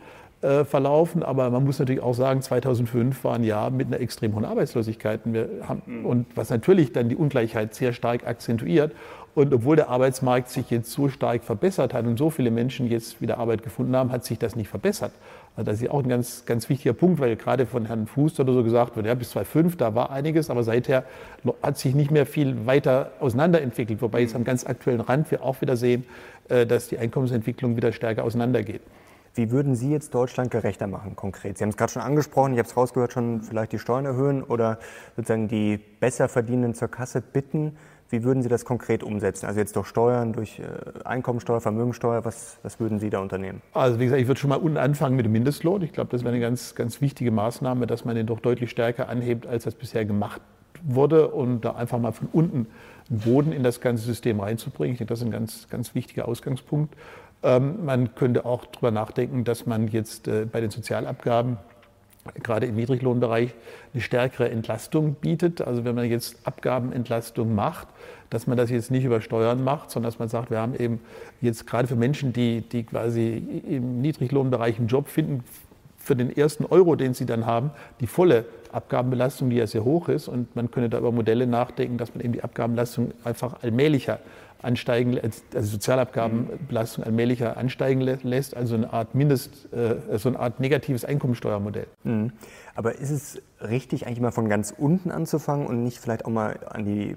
äh, 0.46 0.64
verlaufen. 0.64 1.24
Aber 1.24 1.50
man 1.50 1.64
muss 1.64 1.80
natürlich 1.80 2.00
auch 2.00 2.14
sagen, 2.14 2.40
2005 2.40 3.24
war 3.24 3.34
ein 3.34 3.42
Jahr 3.42 3.70
mit 3.70 3.88
einer 3.88 4.00
extrem 4.00 4.34
hohen 4.36 4.44
Arbeitslosigkeit. 4.44 5.22
Haben, 5.62 5.82
mhm. 5.86 6.06
und 6.06 6.26
was 6.36 6.50
natürlich 6.50 6.92
dann 6.92 7.08
die 7.08 7.16
Ungleichheit 7.16 7.74
sehr 7.74 7.92
stark 7.92 8.26
akzentuiert. 8.26 8.92
Und 9.34 9.52
obwohl 9.52 9.76
der 9.76 9.88
Arbeitsmarkt 9.88 10.48
sich 10.48 10.70
jetzt 10.70 10.92
so 10.92 11.08
stark 11.08 11.42
verbessert 11.44 11.92
hat 11.92 12.06
und 12.06 12.16
so 12.16 12.30
viele 12.30 12.50
Menschen 12.50 12.88
jetzt 12.88 13.20
wieder 13.20 13.38
Arbeit 13.38 13.62
gefunden 13.62 13.94
haben, 13.96 14.12
hat 14.12 14.24
sich 14.24 14.38
das 14.38 14.56
nicht 14.56 14.68
verbessert. 14.68 15.12
Also 15.56 15.70
das 15.70 15.82
ist 15.82 15.90
auch 15.90 16.02
ein 16.02 16.08
ganz, 16.08 16.44
ganz 16.46 16.68
wichtiger 16.68 16.94
Punkt, 16.94 17.18
weil 17.18 17.34
gerade 17.34 17.66
von 17.66 17.86
Herrn 17.86 18.06
Fuß 18.06 18.38
oder 18.38 18.52
so 18.52 18.62
gesagt 18.62 18.94
wird, 18.94 19.04
ja, 19.04 19.14
bis 19.14 19.30
2005, 19.30 19.76
da 19.76 19.94
war 19.94 20.10
einiges, 20.10 20.48
aber 20.48 20.62
seither 20.62 21.04
hat 21.62 21.76
sich 21.76 21.94
nicht 21.94 22.10
mehr 22.10 22.24
viel 22.24 22.66
weiter 22.66 23.10
auseinanderentwickelt. 23.20 24.00
Wobei 24.00 24.20
jetzt 24.20 24.36
am 24.36 24.44
ganz 24.44 24.64
aktuellen 24.64 25.00
Rand 25.00 25.30
wir 25.30 25.42
auch 25.42 25.60
wieder 25.60 25.76
sehen, 25.76 26.04
äh, 26.48 26.64
dass 26.64 26.88
die 26.88 26.98
Einkommensentwicklung 26.98 27.76
wieder 27.76 27.92
stärker 27.92 28.22
auseinandergeht. 28.24 28.80
Wie 29.36 29.50
würden 29.50 29.74
Sie 29.74 29.90
jetzt 29.90 30.14
Deutschland 30.14 30.50
gerechter 30.50 30.86
machen, 30.86 31.14
konkret? 31.14 31.58
Sie 31.58 31.64
haben 31.64 31.68
es 31.68 31.76
gerade 31.76 31.92
schon 31.92 32.00
angesprochen, 32.00 32.54
ich 32.54 32.58
habe 32.58 32.68
es 32.68 32.74
rausgehört, 32.74 33.12
schon 33.12 33.42
vielleicht 33.42 33.70
die 33.70 33.78
Steuern 33.78 34.06
erhöhen 34.06 34.42
oder 34.42 34.78
sozusagen 35.14 35.46
die 35.46 35.76
besser 35.76 36.30
verdienenden 36.30 36.72
zur 36.74 36.88
Kasse 36.88 37.20
bitten. 37.20 37.76
Wie 38.08 38.24
würden 38.24 38.42
Sie 38.42 38.48
das 38.48 38.64
konkret 38.64 39.02
umsetzen? 39.02 39.44
Also 39.44 39.60
jetzt 39.60 39.76
durch 39.76 39.88
Steuern, 39.88 40.32
durch 40.32 40.58
äh, 40.60 40.62
Einkommensteuer, 41.04 41.60
Vermögensteuer, 41.60 42.24
was, 42.24 42.56
was 42.62 42.80
würden 42.80 42.98
Sie 42.98 43.10
da 43.10 43.18
unternehmen? 43.18 43.60
Also 43.74 44.00
wie 44.00 44.04
gesagt, 44.04 44.22
ich 44.22 44.26
würde 44.26 44.40
schon 44.40 44.48
mal 44.48 44.56
unten 44.56 44.78
anfangen 44.78 45.16
mit 45.16 45.26
dem 45.26 45.32
Mindestlohn. 45.32 45.82
Ich 45.82 45.92
glaube, 45.92 46.10
das 46.12 46.22
wäre 46.22 46.32
eine 46.32 46.40
ganz, 46.40 46.74
ganz 46.74 47.02
wichtige 47.02 47.30
Maßnahme, 47.30 47.86
dass 47.86 48.06
man 48.06 48.16
den 48.16 48.26
doch 48.26 48.40
deutlich 48.40 48.70
stärker 48.70 49.10
anhebt, 49.10 49.46
als 49.46 49.64
das 49.64 49.74
bisher 49.74 50.06
gemacht 50.06 50.40
wurde 50.82 51.28
und 51.28 51.62
da 51.62 51.72
einfach 51.72 51.98
mal 51.98 52.12
von 52.12 52.28
unten 52.32 52.68
Boden 53.08 53.52
in 53.52 53.62
das 53.62 53.80
ganze 53.80 54.04
System 54.04 54.40
reinzubringen. 54.40 54.92
Ich 54.92 54.98
denke, 54.98 55.12
das 55.12 55.20
ist 55.20 55.26
ein 55.26 55.30
ganz, 55.30 55.68
ganz 55.68 55.94
wichtiger 55.94 56.26
Ausgangspunkt. 56.26 56.94
Ähm, 57.42 57.84
man 57.84 58.14
könnte 58.14 58.44
auch 58.44 58.66
darüber 58.66 58.90
nachdenken, 58.90 59.44
dass 59.44 59.66
man 59.66 59.88
jetzt 59.88 60.28
äh, 60.28 60.46
bei 60.50 60.60
den 60.60 60.70
Sozialabgaben 60.70 61.58
gerade 62.42 62.66
im 62.66 62.74
Niedriglohnbereich 62.74 63.54
eine 63.92 64.02
stärkere 64.02 64.50
Entlastung 64.50 65.14
bietet. 65.14 65.60
Also 65.60 65.84
wenn 65.84 65.94
man 65.94 66.10
jetzt 66.10 66.38
Abgabenentlastung 66.44 67.54
macht, 67.54 67.88
dass 68.30 68.46
man 68.46 68.56
das 68.56 68.70
jetzt 68.70 68.90
nicht 68.90 69.04
über 69.04 69.20
Steuern 69.20 69.62
macht, 69.62 69.90
sondern 69.90 70.10
dass 70.10 70.18
man 70.18 70.28
sagt, 70.28 70.50
wir 70.50 70.58
haben 70.58 70.74
eben 70.74 71.00
jetzt 71.40 71.66
gerade 71.66 71.86
für 71.86 71.96
Menschen, 71.96 72.32
die, 72.32 72.62
die 72.62 72.84
quasi 72.84 73.62
im 73.68 74.00
Niedriglohnbereich 74.00 74.78
einen 74.78 74.88
Job 74.88 75.08
finden, 75.08 75.44
für 76.06 76.14
den 76.14 76.34
ersten 76.34 76.64
Euro, 76.64 76.94
den 76.94 77.14
sie 77.14 77.26
dann 77.26 77.46
haben, 77.46 77.72
die 78.00 78.06
volle 78.06 78.44
Abgabenbelastung, 78.70 79.50
die 79.50 79.56
ja 79.56 79.66
sehr 79.66 79.84
hoch 79.84 80.08
ist. 80.08 80.28
Und 80.28 80.54
man 80.54 80.70
könnte 80.70 80.88
da 80.88 80.98
über 80.98 81.10
Modelle 81.10 81.48
nachdenken, 81.48 81.98
dass 81.98 82.14
man 82.14 82.24
eben 82.24 82.32
die 82.32 82.44
Abgabenbelastung 82.44 83.12
einfach 83.24 83.62
allmählicher 83.62 84.20
ansteigen, 84.62 85.18
also 85.20 85.68
Sozialabgabenbelastung 85.70 87.04
allmählicher 87.04 87.56
ansteigen 87.56 88.00
lässt, 88.00 88.56
also 88.56 88.74
eine 88.74 88.92
Art 88.92 89.14
Mindest, 89.14 89.72
äh, 89.72 90.18
so 90.18 90.28
eine 90.28 90.38
Art 90.38 90.60
negatives 90.60 91.04
Einkommensteuermodell. 91.04 91.86
Mhm. 92.04 92.32
Aber 92.74 92.96
ist 92.96 93.10
es 93.10 93.42
richtig, 93.60 94.06
eigentlich 94.06 94.20
mal 94.20 94.32
von 94.32 94.48
ganz 94.48 94.74
unten 94.76 95.10
anzufangen 95.10 95.66
und 95.66 95.82
nicht 95.82 95.98
vielleicht 95.98 96.24
auch 96.24 96.30
mal 96.30 96.58
an 96.68 96.84
die, 96.84 97.16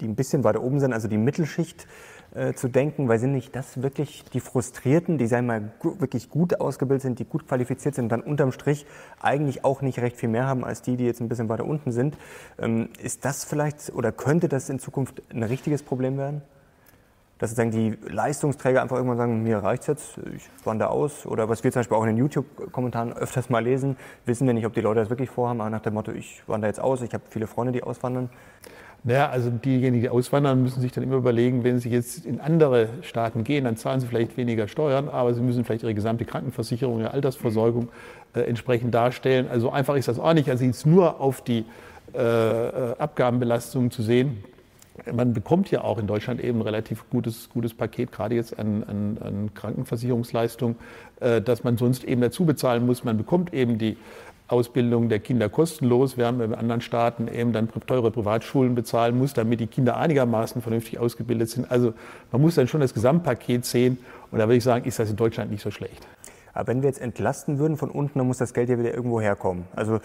die 0.00 0.06
ein 0.06 0.14
bisschen 0.14 0.44
weiter 0.44 0.62
oben 0.62 0.80
sind, 0.80 0.92
also 0.92 1.08
die 1.08 1.18
Mittelschicht 1.18 1.86
äh, 2.34 2.52
zu 2.54 2.68
denken, 2.68 3.08
weil 3.08 3.18
sind 3.18 3.32
nicht 3.32 3.54
das 3.54 3.82
wirklich 3.82 4.24
die 4.32 4.40
Frustrierten, 4.40 5.18
die 5.18 5.26
sagen 5.26 5.46
mal 5.46 5.72
wirklich 5.82 6.30
gut 6.30 6.60
ausgebildet 6.60 7.02
sind, 7.02 7.18
die 7.20 7.24
gut 7.24 7.46
qualifiziert 7.46 7.94
sind 7.94 8.06
und 8.06 8.08
dann 8.08 8.22
unterm 8.22 8.50
Strich 8.50 8.86
eigentlich 9.20 9.64
auch 9.64 9.82
nicht 9.82 10.00
recht 10.00 10.16
viel 10.16 10.28
mehr 10.28 10.46
haben 10.46 10.64
als 10.64 10.82
die, 10.82 10.96
die 10.96 11.04
jetzt 11.04 11.20
ein 11.20 11.28
bisschen 11.28 11.48
weiter 11.48 11.64
unten 11.64 11.92
sind. 11.92 12.16
Ähm, 12.58 12.88
ist 13.00 13.24
das 13.24 13.44
vielleicht 13.44 13.92
oder 13.94 14.10
könnte 14.10 14.48
das 14.48 14.68
in 14.68 14.80
Zukunft 14.80 15.22
ein 15.32 15.44
richtiges 15.44 15.82
Problem 15.84 16.18
werden? 16.18 16.42
Dass 17.38 17.50
sozusagen 17.50 17.72
die 17.72 17.96
Leistungsträger 18.08 18.80
einfach 18.80 18.96
irgendwann 18.96 19.18
sagen, 19.18 19.42
mir 19.42 19.58
reicht's 19.58 19.88
jetzt, 19.88 20.18
ich 20.34 20.48
wandere 20.64 20.90
aus. 20.90 21.26
Oder 21.26 21.48
was 21.48 21.64
wir 21.64 21.72
zum 21.72 21.80
Beispiel 21.80 21.96
auch 21.96 22.02
in 22.02 22.10
den 22.10 22.16
YouTube-Kommentaren 22.18 23.12
öfters 23.12 23.50
mal 23.50 23.62
lesen, 23.62 23.96
wissen 24.24 24.46
wir 24.46 24.54
nicht, 24.54 24.66
ob 24.66 24.74
die 24.74 24.80
Leute 24.80 25.00
das 25.00 25.10
wirklich 25.10 25.30
vorhaben, 25.30 25.60
aber 25.60 25.70
nach 25.70 25.80
dem 25.80 25.94
Motto, 25.94 26.12
ich 26.12 26.42
wandere 26.46 26.68
jetzt 26.68 26.80
aus, 26.80 27.02
ich 27.02 27.12
habe 27.12 27.24
viele 27.28 27.46
Freunde, 27.46 27.72
die 27.72 27.82
auswandern. 27.82 28.30
Naja, 29.02 29.28
also 29.28 29.50
diejenigen, 29.50 30.00
die 30.00 30.08
auswandern, 30.08 30.62
müssen 30.62 30.80
sich 30.80 30.92
dann 30.92 31.04
immer 31.04 31.16
überlegen, 31.16 31.64
wenn 31.64 31.78
sie 31.78 31.90
jetzt 31.90 32.24
in 32.24 32.40
andere 32.40 32.88
Staaten 33.02 33.44
gehen, 33.44 33.64
dann 33.64 33.76
zahlen 33.76 34.00
sie 34.00 34.06
vielleicht 34.06 34.36
weniger 34.38 34.66
Steuern, 34.66 35.08
aber 35.10 35.34
sie 35.34 35.42
müssen 35.42 35.64
vielleicht 35.64 35.82
ihre 35.82 35.92
gesamte 35.92 36.24
Krankenversicherung, 36.24 37.00
ihre 37.00 37.10
Altersversorgung 37.10 37.88
äh, 38.34 38.40
entsprechend 38.40 38.94
darstellen. 38.94 39.48
Also 39.50 39.70
einfach 39.70 39.96
ist 39.96 40.08
das 40.08 40.18
auch 40.18 40.32
nicht, 40.32 40.48
also 40.48 40.64
jetzt 40.64 40.86
nur 40.86 41.20
auf 41.20 41.42
die 41.42 41.66
äh, 42.14 42.18
äh 42.18 42.96
Abgabenbelastung 42.96 43.90
zu 43.90 44.02
sehen 44.02 44.42
man 45.12 45.32
bekommt 45.32 45.70
ja 45.70 45.82
auch 45.82 45.98
in 45.98 46.06
Deutschland 46.06 46.42
eben 46.42 46.58
ein 46.58 46.62
relativ 46.62 47.08
gutes, 47.10 47.48
gutes 47.50 47.74
Paket, 47.74 48.12
gerade 48.12 48.34
jetzt 48.34 48.58
an, 48.58 48.84
an, 48.84 49.18
an 49.20 49.54
Krankenversicherungsleistung, 49.54 50.76
äh, 51.20 51.40
dass 51.42 51.64
man 51.64 51.76
sonst 51.76 52.04
eben 52.04 52.20
dazu 52.20 52.44
bezahlen 52.44 52.86
muss. 52.86 53.04
Man 53.04 53.16
bekommt 53.16 53.52
eben 53.52 53.78
die 53.78 53.96
Ausbildung 54.46 55.08
der 55.08 55.20
Kinder 55.20 55.48
kostenlos, 55.48 56.16
während 56.16 56.38
man 56.38 56.52
in 56.52 56.58
anderen 56.58 56.80
Staaten 56.80 57.28
eben 57.28 57.52
dann 57.52 57.68
teure 57.86 58.10
Privatschulen 58.10 58.74
bezahlen 58.74 59.16
muss, 59.16 59.32
damit 59.32 59.58
die 59.58 59.66
Kinder 59.66 59.96
einigermaßen 59.96 60.60
vernünftig 60.60 60.98
ausgebildet 60.98 61.48
sind. 61.48 61.70
Also 61.70 61.94
man 62.30 62.42
muss 62.42 62.54
dann 62.54 62.68
schon 62.68 62.80
das 62.80 62.92
Gesamtpaket 62.94 63.64
sehen 63.64 63.98
und 64.30 64.38
da 64.38 64.44
würde 64.44 64.56
ich 64.56 64.64
sagen, 64.64 64.84
ist 64.84 64.98
das 64.98 65.10
in 65.10 65.16
Deutschland 65.16 65.50
nicht 65.50 65.62
so 65.62 65.70
schlecht. 65.70 66.06
Aber 66.52 66.68
wenn 66.68 66.82
wir 66.82 66.88
jetzt 66.88 67.00
entlasten 67.00 67.58
würden 67.58 67.76
von 67.76 67.90
unten, 67.90 68.18
dann 68.18 68.28
muss 68.28 68.38
das 68.38 68.54
Geld 68.54 68.68
ja 68.68 68.78
wieder 68.78 68.94
irgendwo 68.94 69.20
herkommen. 69.20 69.64
Also 69.74 69.98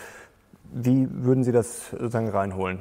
wie 0.73 1.07
würden 1.11 1.43
Sie 1.43 1.51
das 1.51 1.89
sozusagen 1.91 2.29
reinholen? 2.29 2.79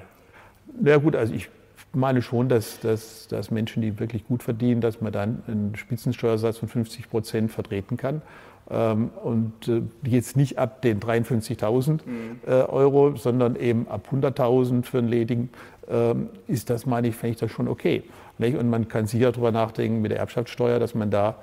Ja 0.82 0.96
gut, 0.98 1.16
also 1.16 1.34
ich 1.34 1.50
meine 1.95 2.23
schon, 2.23 2.49
dass, 2.49 2.80
dass, 2.80 3.28
dass 3.28 3.50
Menschen, 3.50 3.83
die 3.83 3.99
wirklich 3.99 4.26
gut 4.26 4.42
verdienen, 4.42 4.80
dass 4.80 5.00
man 5.00 5.12
dann 5.12 5.42
einen 5.47 5.75
Spitzensteuersatz 5.76 6.59
von 6.59 6.68
50 6.68 7.11
Prozent 7.11 7.50
vertreten 7.50 7.97
kann. 7.97 8.23
Ähm, 8.71 9.11
und 9.23 9.68
äh, 9.68 9.83
jetzt 10.04 10.37
nicht 10.37 10.59
ab 10.59 10.83
den 10.83 11.00
53.000 11.00 11.90
mhm. 11.92 12.00
äh, 12.47 12.50
Euro, 12.50 13.16
sondern 13.16 13.57
eben 13.57 13.88
ab 13.88 14.09
100.000 14.12 14.85
für 14.85 14.99
einen 14.99 15.09
Ledigen, 15.09 15.49
ähm, 15.88 16.28
ist 16.47 16.68
das, 16.68 16.85
meine 16.85 17.09
ich, 17.09 17.16
fände 17.16 17.33
ich 17.33 17.40
das 17.40 17.50
schon 17.50 17.66
okay. 17.66 18.02
Und 18.38 18.71
man 18.71 18.87
kann 18.87 19.07
sicher 19.07 19.33
darüber 19.33 19.50
nachdenken 19.50 20.00
mit 20.00 20.12
der 20.12 20.18
Erbschaftssteuer, 20.18 20.78
dass 20.78 20.95
man 20.95 21.11
da 21.11 21.37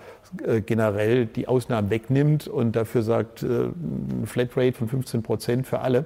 äh, 0.45 0.61
generell 0.61 1.25
die 1.25 1.47
Ausnahmen 1.47 1.89
wegnimmt 1.89 2.47
und 2.47 2.75
dafür 2.75 3.01
sagt, 3.01 3.43
eine 3.43 3.73
Flatrate 4.25 4.73
von 4.73 4.87
15 4.87 5.21
Prozent 5.21 5.67
für 5.67 5.79
alle. 5.79 6.05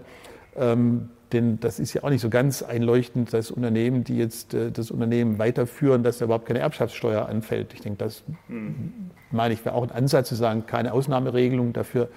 Ähm, 0.56 1.10
denn 1.32 1.60
das 1.60 1.80
ist 1.80 1.94
ja 1.94 2.04
auch 2.04 2.10
nicht 2.10 2.22
so 2.22 2.30
ganz 2.30 2.64
einleuchtend, 2.64 3.34
dass 3.34 3.52
Unternehmen, 3.52 4.04
die 4.04 4.18
jetzt 4.18 4.54
das 4.54 4.92
Unternehmen 4.92 5.40
weiterführen, 5.40 6.04
dass 6.04 6.18
da 6.18 6.26
überhaupt 6.26 6.48
keine 6.48 6.60
Erbschaftssteuer 6.60 7.28
anfällt. 7.28 7.74
Ich 7.74 7.82
denke, 7.82 7.98
das 7.98 8.24
mhm 8.48 9.12
meine 9.32 9.54
ich, 9.54 9.64
wäre 9.66 9.76
auch 9.76 9.84
ein 9.84 9.92
Ansatz 9.92 10.30
zu 10.30 10.36
sagen, 10.36 10.66
keine 10.66 10.94
Ausnahmeregelung 10.94 11.74
dafür, 11.74 12.10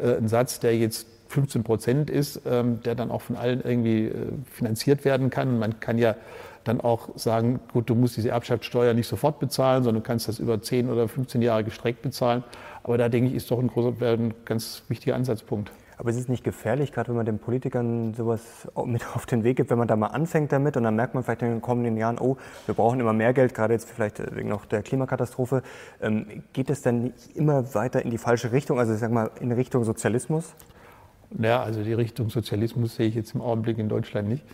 äh, 0.00 0.16
ein 0.16 0.28
Satz, 0.28 0.60
der 0.60 0.76
jetzt 0.76 1.06
15 1.28 1.62
Prozent 1.62 2.10
ist, 2.10 2.42
ähm, 2.46 2.82
der 2.82 2.94
dann 2.94 3.10
auch 3.10 3.22
von 3.22 3.36
allen 3.36 3.62
irgendwie 3.62 4.06
äh, 4.06 4.14
finanziert 4.50 5.04
werden 5.04 5.30
kann. 5.30 5.58
Man 5.58 5.80
kann 5.80 5.98
ja 5.98 6.16
dann 6.64 6.80
auch 6.80 7.08
sagen, 7.16 7.60
gut, 7.72 7.88
du 7.88 7.94
musst 7.94 8.16
diese 8.16 8.30
Erbschaftssteuer 8.30 8.94
nicht 8.94 9.06
sofort 9.06 9.38
bezahlen, 9.38 9.82
sondern 9.82 10.02
du 10.02 10.06
kannst 10.06 10.28
das 10.28 10.38
über 10.38 10.60
10 10.60 10.90
oder 10.90 11.08
15 11.08 11.40
Jahre 11.40 11.64
gestreckt 11.64 12.02
bezahlen. 12.02 12.44
Aber 12.82 12.98
da 12.98 13.08
denke 13.08 13.30
ich, 13.30 13.36
ist 13.36 13.50
doch 13.50 13.58
ein 13.58 13.68
großer, 13.68 13.94
ein 14.00 14.34
ganz 14.44 14.82
wichtiger 14.88 15.14
Ansatzpunkt. 15.14 15.70
Aber 16.00 16.08
es 16.08 16.16
ist 16.16 16.30
nicht 16.30 16.44
gefährlich, 16.44 16.92
gerade 16.92 17.08
wenn 17.08 17.16
man 17.16 17.26
den 17.26 17.38
Politikern 17.38 18.14
sowas 18.14 18.66
mit 18.86 19.04
auf 19.14 19.26
den 19.26 19.44
Weg 19.44 19.58
gibt, 19.58 19.68
wenn 19.68 19.76
man 19.76 19.86
da 19.86 19.96
mal 19.96 20.06
anfängt 20.06 20.50
damit 20.50 20.78
und 20.78 20.84
dann 20.84 20.96
merkt 20.96 21.12
man 21.12 21.22
vielleicht 21.22 21.42
in 21.42 21.50
den 21.50 21.60
kommenden 21.60 21.98
Jahren, 21.98 22.16
oh, 22.18 22.38
wir 22.64 22.74
brauchen 22.74 23.00
immer 23.00 23.12
mehr 23.12 23.34
Geld, 23.34 23.52
gerade 23.52 23.74
jetzt 23.74 23.90
vielleicht 23.90 24.34
wegen 24.34 24.48
noch 24.48 24.64
der 24.64 24.82
Klimakatastrophe. 24.82 25.62
Ähm, 26.00 26.42
geht 26.54 26.70
es 26.70 26.80
dann 26.80 27.02
nicht 27.02 27.36
immer 27.36 27.74
weiter 27.74 28.02
in 28.02 28.10
die 28.10 28.16
falsche 28.16 28.50
Richtung, 28.50 28.78
also 28.78 28.94
ich 28.94 28.98
sag 28.98 29.12
mal 29.12 29.30
in 29.40 29.52
Richtung 29.52 29.84
Sozialismus? 29.84 30.54
Ja, 31.38 31.62
also 31.62 31.82
die 31.84 31.92
Richtung 31.92 32.30
Sozialismus 32.30 32.96
sehe 32.96 33.06
ich 33.06 33.14
jetzt 33.14 33.34
im 33.34 33.42
Augenblick 33.42 33.76
in 33.76 33.90
Deutschland 33.90 34.26
nicht. 34.26 34.44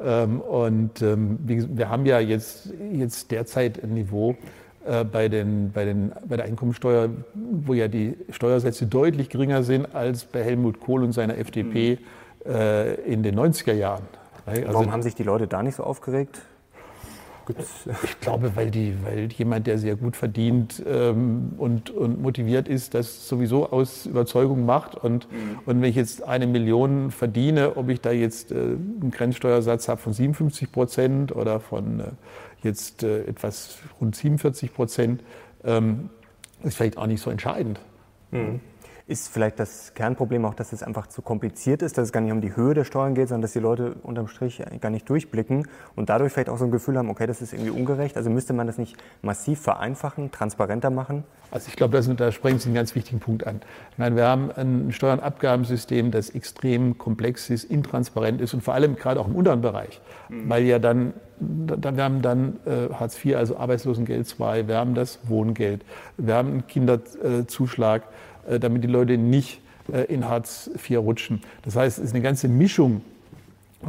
Ähm, 0.00 0.40
und 0.40 1.02
ähm, 1.02 1.38
wir 1.44 1.90
haben 1.90 2.06
ja 2.06 2.18
jetzt, 2.18 2.72
jetzt 2.92 3.30
derzeit 3.30 3.84
ein 3.84 3.92
Niveau, 3.92 4.36
bei, 5.10 5.28
den, 5.28 5.72
bei, 5.72 5.84
den, 5.84 6.12
bei 6.28 6.36
der 6.36 6.44
Einkommensteuer, 6.44 7.08
wo 7.34 7.74
ja 7.74 7.88
die 7.88 8.16
Steuersätze 8.30 8.86
deutlich 8.86 9.30
geringer 9.30 9.62
sind 9.62 9.94
als 9.94 10.24
bei 10.24 10.42
Helmut 10.42 10.80
Kohl 10.80 11.02
und 11.02 11.12
seiner 11.12 11.38
FDP 11.38 11.98
mhm. 12.44 12.50
äh, 12.50 12.94
in 12.94 13.22
den 13.22 13.38
90er 13.38 13.72
Jahren. 13.72 14.04
Also, 14.46 14.74
Warum 14.74 14.92
haben 14.92 15.02
sich 15.02 15.14
die 15.14 15.22
Leute 15.22 15.46
da 15.46 15.62
nicht 15.62 15.76
so 15.76 15.84
aufgeregt? 15.84 16.42
Ich 18.04 18.20
glaube, 18.20 18.56
weil, 18.56 18.70
die, 18.70 18.94
weil 19.04 19.28
jemand, 19.32 19.66
der 19.66 19.78
sehr 19.78 19.96
gut 19.96 20.16
verdient 20.16 20.82
ähm, 20.86 21.52
und, 21.58 21.90
und 21.90 22.22
motiviert 22.22 22.68
ist, 22.68 22.94
das 22.94 23.28
sowieso 23.28 23.70
aus 23.70 24.06
Überzeugung 24.06 24.64
macht. 24.64 24.94
Und, 24.94 25.30
mhm. 25.30 25.58
und 25.66 25.82
wenn 25.82 25.88
ich 25.90 25.96
jetzt 25.96 26.22
eine 26.22 26.46
Million 26.46 27.10
verdiene, 27.10 27.76
ob 27.76 27.90
ich 27.90 28.00
da 28.00 28.12
jetzt 28.12 28.50
äh, 28.50 28.54
einen 28.54 29.10
Grenzsteuersatz 29.10 29.88
habe 29.88 30.00
von 30.00 30.14
57 30.14 30.72
Prozent 30.72 31.36
oder 31.36 31.60
von 31.60 32.00
äh, 32.00 32.04
jetzt 32.64 33.02
äh, 33.02 33.24
etwas 33.24 33.78
rund 34.00 34.16
47 34.16 34.74
Prozent, 34.74 35.22
ähm, 35.64 36.10
ist 36.62 36.76
vielleicht 36.76 36.96
auch 36.98 37.06
nicht 37.06 37.20
so 37.20 37.30
entscheidend. 37.30 37.80
Mhm. 38.30 38.60
Ist 39.06 39.28
vielleicht 39.28 39.60
das 39.60 39.92
Kernproblem 39.92 40.46
auch, 40.46 40.54
dass 40.54 40.72
es 40.72 40.82
einfach 40.82 41.08
zu 41.08 41.20
kompliziert 41.20 41.82
ist, 41.82 41.98
dass 41.98 42.06
es 42.06 42.12
gar 42.12 42.22
nicht 42.22 42.32
um 42.32 42.40
die 42.40 42.56
Höhe 42.56 42.72
der 42.72 42.84
Steuern 42.84 43.14
geht, 43.14 43.28
sondern 43.28 43.42
dass 43.42 43.52
die 43.52 43.58
Leute 43.58 43.96
unterm 44.02 44.28
Strich 44.28 44.62
gar 44.80 44.88
nicht 44.88 45.06
durchblicken 45.10 45.68
und 45.94 46.08
dadurch 46.08 46.32
vielleicht 46.32 46.48
auch 46.48 46.56
so 46.56 46.64
ein 46.64 46.70
Gefühl 46.70 46.96
haben, 46.96 47.10
okay, 47.10 47.26
das 47.26 47.42
ist 47.42 47.52
irgendwie 47.52 47.70
ungerecht. 47.70 48.16
Also 48.16 48.30
müsste 48.30 48.54
man 48.54 48.66
das 48.66 48.78
nicht 48.78 48.96
massiv 49.20 49.60
vereinfachen, 49.60 50.30
transparenter 50.30 50.88
machen? 50.88 51.24
Also 51.50 51.68
ich 51.68 51.76
glaube, 51.76 52.00
da 52.00 52.32
sprechen 52.32 52.58
Sie 52.58 52.68
einen 52.68 52.74
ganz 52.74 52.94
wichtigen 52.94 53.20
Punkt 53.20 53.46
an. 53.46 53.60
Ich 53.92 53.98
meine, 53.98 54.16
wir 54.16 54.26
haben 54.26 54.50
ein 54.50 54.90
Steuernabgabensystem, 54.90 56.10
das 56.10 56.30
extrem 56.30 56.96
komplex 56.96 57.50
ist, 57.50 57.64
intransparent 57.64 58.40
ist 58.40 58.54
und 58.54 58.62
vor 58.62 58.72
allem 58.72 58.96
gerade 58.96 59.20
auch 59.20 59.28
im 59.28 59.36
unteren 59.36 59.60
Bereich, 59.60 60.00
mhm. 60.30 60.48
weil 60.48 60.64
ja 60.64 60.78
dann 60.78 61.12
wir 61.40 62.04
haben 62.04 62.22
dann 62.22 62.60
äh, 62.64 62.92
Hartz 62.94 63.22
IV, 63.22 63.36
also 63.36 63.56
Arbeitslosengeld 63.56 64.32
II, 64.38 64.68
wir 64.68 64.76
haben 64.76 64.94
das 64.94 65.18
Wohngeld, 65.24 65.84
wir 66.16 66.34
haben 66.34 66.48
einen 66.50 66.66
Kinderzuschlag, 66.66 68.04
damit 68.58 68.84
die 68.84 68.88
Leute 68.88 69.18
nicht 69.18 69.60
äh, 69.92 70.04
in 70.04 70.28
Hartz 70.28 70.70
IV 70.74 70.98
rutschen. 70.98 71.42
Das 71.62 71.76
heißt, 71.76 71.98
es 71.98 72.04
ist 72.04 72.14
eine 72.14 72.22
ganze 72.22 72.48
Mischung 72.48 73.02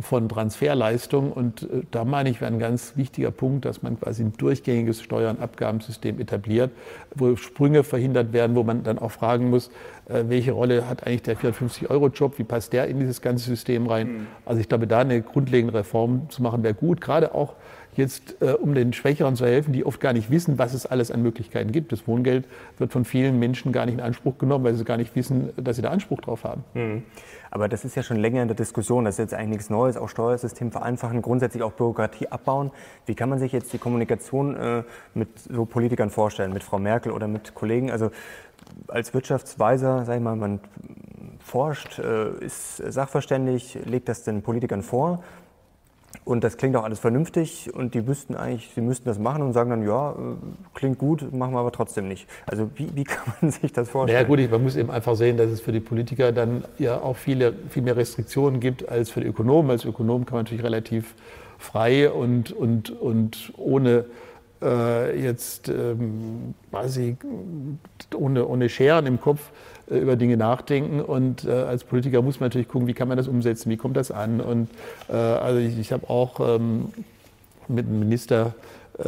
von 0.02 0.28
Transferleistungen 0.28 1.32
und 1.32 1.64
äh, 1.64 1.84
da 1.92 2.04
meine 2.04 2.30
ich, 2.30 2.42
wäre 2.42 2.52
ein 2.52 2.60
ganz 2.60 2.98
wichtiger 2.98 3.32
Punkt, 3.32 3.64
dass 3.64 3.82
man 3.82 3.98
quasi 3.98 4.24
ein 4.24 4.34
durchgängiges 4.36 5.02
Steuernabgabensystem 5.02 6.20
etabliert, 6.20 6.72
wo 7.16 7.38
Sprünge 7.38 7.84
verhindert 7.84 8.34
werden, 8.34 8.58
wo 8.58 8.64
man 8.64 8.84
dann 8.84 9.00
auch 9.00 9.12
fragen 9.12 9.50
muss, 9.50 9.72
welche 10.08 10.52
Rolle 10.52 10.88
hat 10.88 11.08
eigentlich 11.08 11.24
der 11.24 11.36
450-Euro-Job, 11.36 12.38
wie 12.38 12.44
passt 12.44 12.74
der 12.74 12.88
in 12.88 13.00
dieses 13.00 13.22
ganze 13.22 13.46
System 13.46 13.88
rein. 13.88 14.08
Mhm. 14.08 14.28
Also 14.46 14.62
ich 14.62 14.70
glaube, 14.70 14.86
da 14.86 15.00
eine 15.00 15.20
grundlegende 15.22 15.74
Reform 15.74 16.30
zu 16.30 16.44
machen, 16.44 16.62
wäre 16.62 16.76
gut, 16.76 17.02
gerade 17.02 17.34
auch 17.34 17.56
jetzt, 17.98 18.42
äh, 18.42 18.52
um 18.52 18.74
den 18.74 18.94
Schwächeren 18.94 19.36
zu 19.36 19.46
helfen, 19.46 19.74
die 19.74 19.86
oft 19.86 20.00
gar 20.00 20.14
nicht 20.14 20.30
wissen, 20.30 20.58
was 20.58 20.74
es 20.74 20.86
alles 20.86 21.12
an 21.12 21.22
Möglichkeiten 21.22 21.72
gibt. 21.72 21.92
Das 21.92 22.08
Wohngeld 22.08 22.46
wird 22.78 22.92
von 22.92 23.06
vielen 23.06 23.40
Menschen 23.40 23.72
gar 23.72 23.86
nicht 23.86 23.96
in 23.96 24.02
Anspruch 24.02 24.38
genommen, 24.38 24.64
weil 24.64 24.76
sie 24.76 24.84
gar 24.84 24.98
nicht 24.98 25.16
wissen, 25.16 25.50
dass 25.58 25.76
sie 25.76 25.82
da 25.82 25.90
Anspruch 25.90 26.22
drauf 26.22 26.44
haben. 26.44 26.64
Mhm. 26.74 27.04
Aber 27.52 27.70
das 27.70 27.86
ist 27.86 27.96
ja 27.96 28.04
schon 28.04 28.18
länger 28.18 28.42
in 28.42 28.48
der 28.48 28.56
Diskussion. 28.58 29.06
Das 29.06 29.16
ist 29.16 29.20
jetzt 29.20 29.34
eigentlich 29.34 29.50
nichts 29.50 29.70
Neues. 29.70 29.96
Auch 29.98 30.10
Steuersystem 30.10 30.72
vereinfachen, 30.72 31.22
grundsätzlich 31.22 31.64
auch 31.64 31.72
Bürokratie 31.72 32.28
abbauen. 32.28 32.72
Wie 33.06 33.16
kann 33.16 33.30
man 33.30 33.40
sich 33.40 33.52
jetzt 33.52 33.72
die 33.72 33.78
Kommunikation 33.78 34.56
äh, 34.56 34.84
mit 35.14 35.30
so 35.40 35.66
Politikern 35.66 36.10
vorstellen, 36.10 36.54
mit 36.54 36.64
Frau 36.64 36.80
Merkel 36.80 37.12
oder 37.12 37.28
mit 37.28 37.56
Kollegen? 37.56 37.92
Also 37.92 38.12
als 38.88 39.14
Wirtschaftsweiser, 39.14 40.06
sag 40.06 40.18
ich 40.18 40.22
mal, 40.22 40.36
man 40.36 40.60
forscht, 41.40 42.00
äh, 42.00 42.32
ist 42.44 42.78
sachverständig, 42.78 43.80
legt 43.86 44.10
das 44.10 44.24
den 44.24 44.42
Politikern 44.42 44.82
vor 44.82 45.24
und 46.26 46.44
das 46.44 46.58
klingt 46.58 46.76
auch 46.76 46.84
alles 46.84 47.00
vernünftig 47.00 47.72
und 47.74 47.94
die 47.94 48.08
wüssten 48.08 48.36
eigentlich, 48.36 48.72
sie 48.74 48.82
müssten 48.82 49.06
das 49.06 49.20
machen 49.20 49.44
und 49.44 49.54
sagen 49.54 49.70
dann, 49.70 49.88
ja, 49.88 50.12
äh, 50.12 50.16
klingt 50.74 50.98
gut, 50.98 51.32
machen 51.32 51.54
wir 51.54 51.60
aber 51.60 51.72
trotzdem 51.72 52.08
nicht. 52.08 52.28
Also 52.48 52.70
wie, 52.76 52.90
wie 52.96 53.04
kann 53.06 53.34
man 53.40 53.52
sich 53.52 53.72
das 53.72 53.90
vorstellen? 53.90 54.22
Ja 54.22 54.28
gut, 54.28 54.52
man 54.52 54.64
muss 54.64 54.76
eben 54.76 54.90
einfach 54.90 55.16
sehen, 55.16 55.38
dass 55.38 55.52
es 55.52 55.62
für 55.62 55.72
die 55.72 55.80
Politiker 55.80 56.32
dann 56.32 56.66
ja 56.80 56.98
auch 56.98 57.16
viele, 57.16 57.54
viel 57.70 57.84
mehr 57.84 57.96
Restriktionen 57.96 58.60
gibt 58.60 58.90
als 58.90 59.12
für 59.12 59.22
die 59.22 59.28
Ökonomen. 59.28 59.70
Als 59.70 59.86
Ökonom 59.86 60.26
kann 60.26 60.38
man 60.38 60.44
natürlich 60.46 60.64
relativ 60.64 61.14
frei 61.60 62.10
und, 62.10 62.52
und, 62.52 62.90
und 62.90 63.54
ohne 63.58 64.06
äh, 64.64 65.22
jetzt 65.22 65.70
ähm, 65.70 66.56
quasi 66.72 67.18
ohne, 68.16 68.48
ohne 68.48 68.70
Scheren 68.70 69.06
im 69.06 69.22
Kopf 69.22 69.52
über 69.90 70.16
Dinge 70.16 70.38
nachdenken. 70.38 71.02
Und 71.02 71.46
äh, 71.46 71.52
als 71.52 71.84
Politiker 71.84 72.22
muss 72.22 72.40
man 72.40 72.48
natürlich 72.48 72.68
gucken, 72.68 72.88
wie 72.88 72.94
kann 72.94 73.08
man 73.08 73.18
das 73.18 73.28
umsetzen, 73.28 73.70
wie 73.70 73.78
kommt 73.78 73.98
das 73.98 74.12
an. 74.12 74.42
Und 74.42 74.70
äh, 75.10 75.14
also 75.14 75.60
ich, 75.60 75.78
ich 75.78 75.92
habe 75.92 76.10
auch 76.10 76.40
ähm, 76.40 76.90
mit 77.68 77.88
einem 77.88 78.00
Minister, 78.00 78.54
äh, 78.98 79.04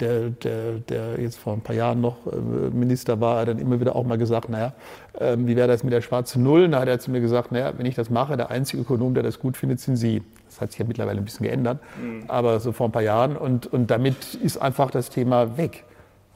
der, 0.00 0.30
der, 0.30 0.72
der 0.88 1.20
jetzt 1.20 1.38
vor 1.38 1.52
ein 1.52 1.60
paar 1.60 1.76
Jahren 1.76 2.00
noch 2.00 2.16
äh, 2.26 2.36
Minister 2.36 3.20
war, 3.20 3.44
dann 3.44 3.58
immer 3.58 3.80
wieder 3.80 3.94
auch 3.94 4.04
mal 4.04 4.18
gesagt, 4.18 4.48
naja, 4.48 4.72
ähm, 5.20 5.46
wie 5.46 5.56
wäre 5.56 5.68
das 5.68 5.84
mit 5.84 5.92
der 5.92 6.00
schwarzen 6.00 6.42
Null? 6.42 6.68
Da 6.68 6.80
hat 6.80 6.88
er 6.88 6.98
zu 6.98 7.10
mir 7.10 7.20
gesagt, 7.20 7.52
naja, 7.52 7.72
wenn 7.76 7.86
ich 7.86 7.94
das 7.94 8.10
mache, 8.10 8.36
der 8.36 8.50
einzige 8.50 8.82
Ökonom, 8.82 9.14
der 9.14 9.22
das 9.22 9.38
gut 9.38 9.56
findet, 9.56 9.80
sind 9.80 9.96
Sie. 9.96 10.22
Das 10.46 10.60
hat 10.60 10.70
sich 10.70 10.78
ja 10.78 10.86
mittlerweile 10.86 11.18
ein 11.18 11.24
bisschen 11.24 11.44
geändert, 11.44 11.80
mhm. 12.00 12.24
aber 12.28 12.60
so 12.60 12.72
vor 12.72 12.88
ein 12.88 12.92
paar 12.92 13.02
Jahren. 13.02 13.36
Und, 13.36 13.66
und 13.66 13.90
damit 13.90 14.34
ist 14.34 14.56
einfach 14.56 14.90
das 14.90 15.10
Thema 15.10 15.58
weg. 15.58 15.84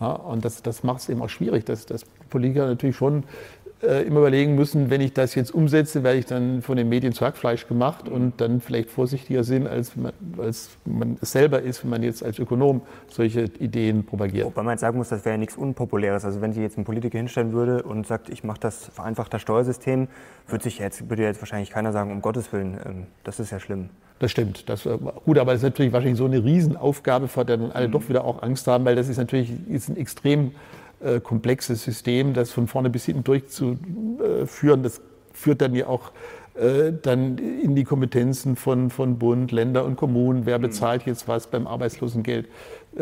Ja, 0.00 0.12
und 0.12 0.44
das, 0.44 0.62
das 0.62 0.82
macht 0.82 1.00
es 1.00 1.09
eben 1.11 1.20
auch 1.23 1.28
schwierig, 1.28 1.66
dass, 1.66 1.85
dass 1.85 2.04
Politiker 2.30 2.66
natürlich 2.66 2.97
schon 2.97 3.25
äh, 3.82 4.02
immer 4.02 4.20
überlegen 4.20 4.54
müssen, 4.54 4.90
wenn 4.90 5.00
ich 5.00 5.12
das 5.12 5.34
jetzt 5.34 5.54
umsetze, 5.54 6.02
werde 6.02 6.18
ich 6.18 6.26
dann 6.26 6.62
von 6.62 6.76
den 6.76 6.88
Medien 6.88 7.12
zu 7.12 7.25
Hackfleisch 7.25 7.66
gemacht 7.66 8.08
und 8.08 8.40
dann 8.40 8.60
vielleicht 8.60 8.90
vorsichtiger 8.90 9.42
sind, 9.42 9.66
als 9.66 9.96
man, 9.96 10.12
als 10.38 10.70
man 10.84 11.16
es 11.20 11.32
selber 11.32 11.62
ist, 11.62 11.82
wenn 11.82 11.90
man 11.90 12.02
jetzt 12.02 12.22
als 12.22 12.38
Ökonom 12.38 12.82
solche 13.08 13.44
Ideen 13.58 14.04
propagiert. 14.04 14.46
Wobei 14.46 14.62
man 14.62 14.78
sagen 14.78 14.99
muss, 14.99 15.08
das 15.08 15.25
wäre 15.25 15.34
ja 15.34 15.38
nichts 15.38 15.56
Unpopuläres. 15.56 16.25
Also 16.25 16.40
wenn 16.40 16.52
sich 16.52 16.62
jetzt 16.62 16.76
ein 16.76 16.84
Politiker 16.84 17.18
hinstellen 17.18 17.52
würde 17.52 17.82
und 17.82 18.06
sagt, 18.06 18.28
ich 18.28 18.44
mache 18.44 18.60
das 18.60 18.87
vereinfachte 18.87 19.38
Steuersystem, 19.38 20.08
würde, 20.46 20.64
sich 20.64 20.78
jetzt, 20.78 21.08
würde 21.08 21.22
jetzt 21.22 21.40
wahrscheinlich 21.40 21.70
keiner 21.70 21.92
sagen, 21.92 22.12
um 22.12 22.20
Gottes 22.20 22.52
Willen, 22.52 22.78
ähm, 22.84 23.06
das 23.25 23.40
ist 23.40 23.50
ja 23.50 23.60
schlimm. 23.60 23.88
Das 24.18 24.30
stimmt. 24.30 24.68
Das, 24.68 24.84
äh, 24.84 24.99
gut, 25.25 25.38
aber 25.38 25.52
das 25.52 25.60
ist 25.60 25.64
natürlich 25.64 25.92
wahrscheinlich 25.92 26.18
so 26.18 26.26
eine 26.26 26.44
Riesenaufgabe, 26.44 27.28
vor 27.28 27.46
der 27.46 27.56
dann 27.56 27.72
alle 27.72 27.88
mhm. 27.88 27.92
doch 27.92 28.08
wieder 28.08 28.25
auch 28.25 28.42
Angst 28.42 28.66
haben, 28.66 28.84
weil 28.84 28.94
das 28.94 29.08
ist 29.08 29.16
natürlich 29.16 29.50
ist 29.68 29.88
ein 29.88 29.96
extrem 29.96 30.52
äh, 31.00 31.21
komplexes 31.21 31.83
System, 31.85 32.35
das 32.35 32.50
von 32.50 32.66
vorne 32.66 32.90
bis 32.90 33.04
hinten 33.07 33.25
durchzuführen. 33.25 34.83
Das 34.83 35.00
führt 35.33 35.61
dann 35.62 35.75
ja 35.75 35.87
auch 35.87 36.12
äh, 36.54 36.92
dann 37.00 37.38
in 37.38 37.75
die 37.75 37.85
Kompetenzen 37.85 38.57
von, 38.57 38.90
von 38.90 39.19
Bund, 39.19 39.52
Länder 39.52 39.85
und 39.85 39.97
Kommunen. 39.97 40.47
Wer 40.47 40.59
mhm. 40.59 40.62
bezahlt 40.62 41.07
jetzt 41.07 41.28
was 41.28 41.47
beim 41.47 41.66
Arbeitslosengeld 41.66 42.49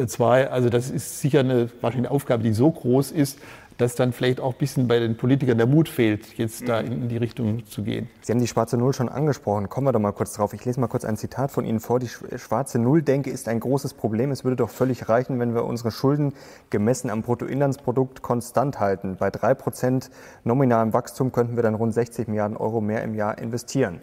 2? 0.06 0.42
Äh, 0.42 0.46
also 0.46 0.68
das 0.68 0.90
ist 0.90 1.20
sicher 1.20 1.40
eine, 1.40 1.70
wahrscheinlich 1.80 2.08
eine 2.08 2.14
Aufgabe, 2.14 2.42
die 2.42 2.52
so 2.52 2.70
groß 2.70 3.10
ist, 3.10 3.38
dass 3.78 3.94
dann 3.94 4.12
vielleicht 4.12 4.40
auch 4.40 4.52
ein 4.52 4.58
bisschen 4.58 4.88
bei 4.88 4.98
den 4.98 5.16
Politikern 5.16 5.56
der 5.56 5.66
Mut 5.66 5.88
fehlt, 5.88 6.36
jetzt 6.36 6.68
da 6.68 6.80
in 6.80 7.08
die 7.08 7.16
Richtung 7.16 7.64
zu 7.64 7.82
gehen. 7.82 8.08
Sie 8.20 8.32
haben 8.32 8.40
die 8.40 8.48
schwarze 8.48 8.76
Null 8.76 8.92
schon 8.92 9.08
angesprochen. 9.08 9.68
Kommen 9.68 9.86
wir 9.86 9.92
doch 9.92 10.00
mal 10.00 10.12
kurz 10.12 10.34
drauf. 10.34 10.52
Ich 10.52 10.64
lese 10.64 10.80
mal 10.80 10.88
kurz 10.88 11.04
ein 11.04 11.16
Zitat 11.16 11.52
von 11.52 11.64
Ihnen 11.64 11.78
vor. 11.78 12.00
Die 12.00 12.08
schwarze 12.08 12.78
Null-Denke 12.80 13.30
ist 13.30 13.48
ein 13.48 13.60
großes 13.60 13.94
Problem. 13.94 14.32
Es 14.32 14.44
würde 14.44 14.56
doch 14.56 14.70
völlig 14.70 15.08
reichen, 15.08 15.38
wenn 15.38 15.54
wir 15.54 15.64
unsere 15.64 15.92
Schulden 15.92 16.34
gemessen 16.70 17.08
am 17.08 17.22
Bruttoinlandsprodukt 17.22 18.20
konstant 18.20 18.80
halten. 18.80 19.16
Bei 19.18 19.30
drei 19.30 19.54
Prozent 19.54 20.10
nominalem 20.42 20.92
Wachstum 20.92 21.30
könnten 21.30 21.54
wir 21.54 21.62
dann 21.62 21.74
rund 21.74 21.94
60 21.94 22.26
Milliarden 22.26 22.56
Euro 22.56 22.80
mehr 22.80 23.04
im 23.04 23.14
Jahr 23.14 23.38
investieren. 23.38 24.00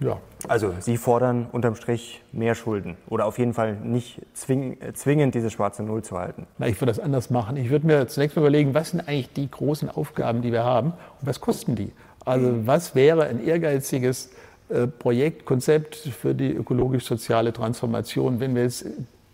Ja. 0.00 0.18
Also 0.48 0.74
Sie 0.80 0.96
fordern 0.96 1.46
unterm 1.52 1.76
Strich 1.76 2.22
mehr 2.32 2.54
Schulden 2.54 2.96
oder 3.08 3.26
auf 3.26 3.38
jeden 3.38 3.54
Fall 3.54 3.76
nicht 3.76 4.20
zwing, 4.34 4.76
zwingend 4.94 5.34
diese 5.34 5.50
schwarze 5.50 5.82
Null 5.82 6.02
zu 6.02 6.18
halten. 6.18 6.46
Na, 6.58 6.66
ich 6.66 6.80
würde 6.80 6.92
das 6.92 7.00
anders 7.00 7.30
machen. 7.30 7.56
Ich 7.56 7.70
würde 7.70 7.86
mir 7.86 8.06
zunächst 8.08 8.36
mal 8.36 8.42
überlegen, 8.42 8.74
was 8.74 8.90
sind 8.90 9.00
eigentlich 9.06 9.32
die 9.32 9.50
großen 9.50 9.88
Aufgaben, 9.88 10.42
die 10.42 10.52
wir 10.52 10.64
haben 10.64 10.88
und 11.20 11.26
was 11.26 11.40
kosten 11.40 11.76
die? 11.76 11.92
Also 12.24 12.48
mhm. 12.48 12.66
was 12.66 12.94
wäre 12.94 13.24
ein 13.24 13.44
ehrgeiziges 13.44 14.30
äh, 14.68 14.86
Projekt, 14.86 15.44
Konzept 15.44 15.96
für 15.96 16.34
die 16.34 16.52
ökologisch-soziale 16.52 17.52
Transformation, 17.52 18.40
wenn 18.40 18.54
wir 18.54 18.64
es 18.64 18.84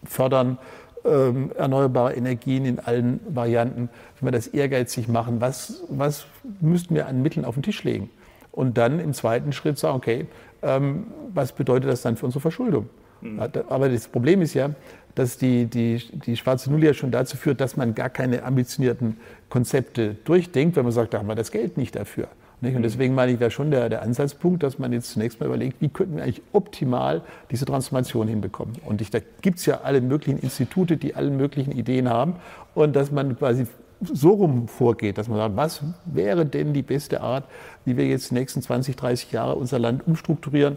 fördern, 0.04 0.58
ähm, 1.04 1.50
erneuerbare 1.56 2.14
Energien 2.14 2.64
in 2.64 2.78
allen 2.78 3.20
Varianten, 3.28 3.88
wenn 4.18 4.26
wir 4.26 4.32
das 4.32 4.48
ehrgeizig 4.48 5.08
machen, 5.08 5.40
was, 5.40 5.82
was 5.88 6.26
müssten 6.60 6.94
wir 6.94 7.06
an 7.06 7.22
Mitteln 7.22 7.44
auf 7.44 7.54
den 7.54 7.62
Tisch 7.62 7.84
legen? 7.84 8.10
Und 8.52 8.76
dann 8.76 8.98
im 9.00 9.14
zweiten 9.14 9.52
Schritt 9.52 9.78
sagen, 9.78 9.96
okay, 9.96 10.26
ähm, 10.62 11.06
was 11.32 11.52
bedeutet 11.52 11.90
das 11.90 12.02
dann 12.02 12.16
für 12.16 12.26
unsere 12.26 12.40
Verschuldung? 12.40 12.88
Mhm. 13.20 13.40
Aber 13.68 13.88
das 13.88 14.08
Problem 14.08 14.42
ist 14.42 14.54
ja, 14.54 14.70
dass 15.14 15.36
die, 15.38 15.66
die, 15.66 15.98
die 16.26 16.36
schwarze 16.36 16.70
Null 16.70 16.84
ja 16.84 16.94
schon 16.94 17.10
dazu 17.10 17.36
führt, 17.36 17.60
dass 17.60 17.76
man 17.76 17.94
gar 17.94 18.10
keine 18.10 18.44
ambitionierten 18.44 19.16
Konzepte 19.48 20.16
durchdenkt, 20.24 20.76
wenn 20.76 20.84
man 20.84 20.92
sagt, 20.92 21.14
da 21.14 21.18
haben 21.18 21.28
wir 21.28 21.34
das 21.34 21.50
Geld 21.50 21.76
nicht 21.76 21.96
dafür. 21.96 22.28
Und 22.62 22.74
mhm. 22.74 22.82
deswegen 22.82 23.14
meine 23.14 23.32
ich, 23.32 23.40
wäre 23.40 23.50
schon 23.50 23.70
der, 23.70 23.88
der 23.88 24.02
Ansatzpunkt, 24.02 24.62
dass 24.62 24.78
man 24.78 24.92
jetzt 24.92 25.10
zunächst 25.12 25.40
mal 25.40 25.46
überlegt, 25.46 25.80
wie 25.80 25.88
könnten 25.88 26.16
wir 26.16 26.24
eigentlich 26.24 26.42
optimal 26.52 27.22
diese 27.50 27.64
Transformation 27.64 28.28
hinbekommen. 28.28 28.76
Und 28.84 29.00
ich, 29.00 29.10
da 29.10 29.18
gibt 29.40 29.58
es 29.58 29.66
ja 29.66 29.80
alle 29.82 30.00
möglichen 30.00 30.38
Institute, 30.38 30.96
die 30.96 31.14
alle 31.14 31.30
möglichen 31.30 31.72
Ideen 31.72 32.08
haben. 32.08 32.34
Und 32.74 32.94
dass 32.94 33.10
man 33.10 33.36
quasi 33.36 33.66
so 34.00 34.30
rum 34.30 34.68
vorgeht, 34.68 35.18
dass 35.18 35.28
man 35.28 35.38
sagt, 35.38 35.56
was 35.56 35.82
wäre 36.06 36.46
denn 36.46 36.72
die 36.72 36.82
beste 36.82 37.20
Art, 37.20 37.44
wie 37.84 37.96
wir 37.96 38.06
jetzt 38.06 38.30
die 38.30 38.34
nächsten 38.34 38.62
20, 38.62 38.96
30 38.96 39.32
Jahre 39.32 39.56
unser 39.56 39.78
Land 39.78 40.06
umstrukturieren, 40.06 40.76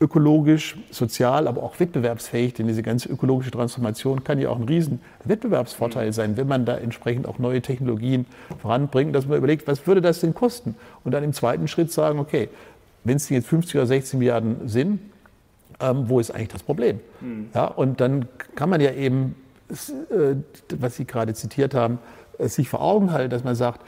ökologisch, 0.00 0.76
sozial, 0.90 1.46
aber 1.46 1.62
auch 1.62 1.78
wettbewerbsfähig, 1.78 2.54
denn 2.54 2.66
diese 2.66 2.82
ganze 2.82 3.08
ökologische 3.08 3.50
Transformation 3.50 4.24
kann 4.24 4.38
ja 4.38 4.50
auch 4.50 4.58
ein 4.58 4.64
riesen 4.64 5.00
Wettbewerbsvorteil 5.24 6.12
sein, 6.12 6.36
wenn 6.36 6.48
man 6.48 6.64
da 6.64 6.76
entsprechend 6.76 7.28
auch 7.28 7.38
neue 7.38 7.62
Technologien 7.62 8.26
voranbringt, 8.60 9.14
dass 9.14 9.26
man 9.26 9.38
überlegt, 9.38 9.68
was 9.68 9.86
würde 9.86 10.00
das 10.00 10.20
denn 10.20 10.34
kosten? 10.34 10.74
Und 11.04 11.12
dann 11.12 11.22
im 11.22 11.32
zweiten 11.32 11.68
Schritt 11.68 11.92
sagen, 11.92 12.18
okay, 12.18 12.48
wenn 13.04 13.16
es 13.16 13.28
jetzt 13.28 13.46
50 13.46 13.76
oder 13.76 13.86
16 13.86 14.18
Milliarden 14.18 14.68
sind, 14.68 15.00
ähm, 15.80 16.08
wo 16.08 16.20
ist 16.20 16.30
eigentlich 16.30 16.48
das 16.48 16.62
Problem? 16.62 17.00
Mhm. 17.20 17.48
Ja, 17.54 17.66
und 17.66 18.00
dann 18.00 18.26
kann 18.56 18.70
man 18.70 18.80
ja 18.80 18.92
eben, 18.92 19.36
äh, 19.70 20.34
was 20.78 20.96
Sie 20.96 21.04
gerade 21.04 21.34
zitiert 21.34 21.74
haben, 21.74 21.98
sich 22.38 22.68
vor 22.68 22.82
Augen 22.82 23.12
halten, 23.12 23.30
dass 23.30 23.44
man 23.44 23.54
sagt, 23.54 23.80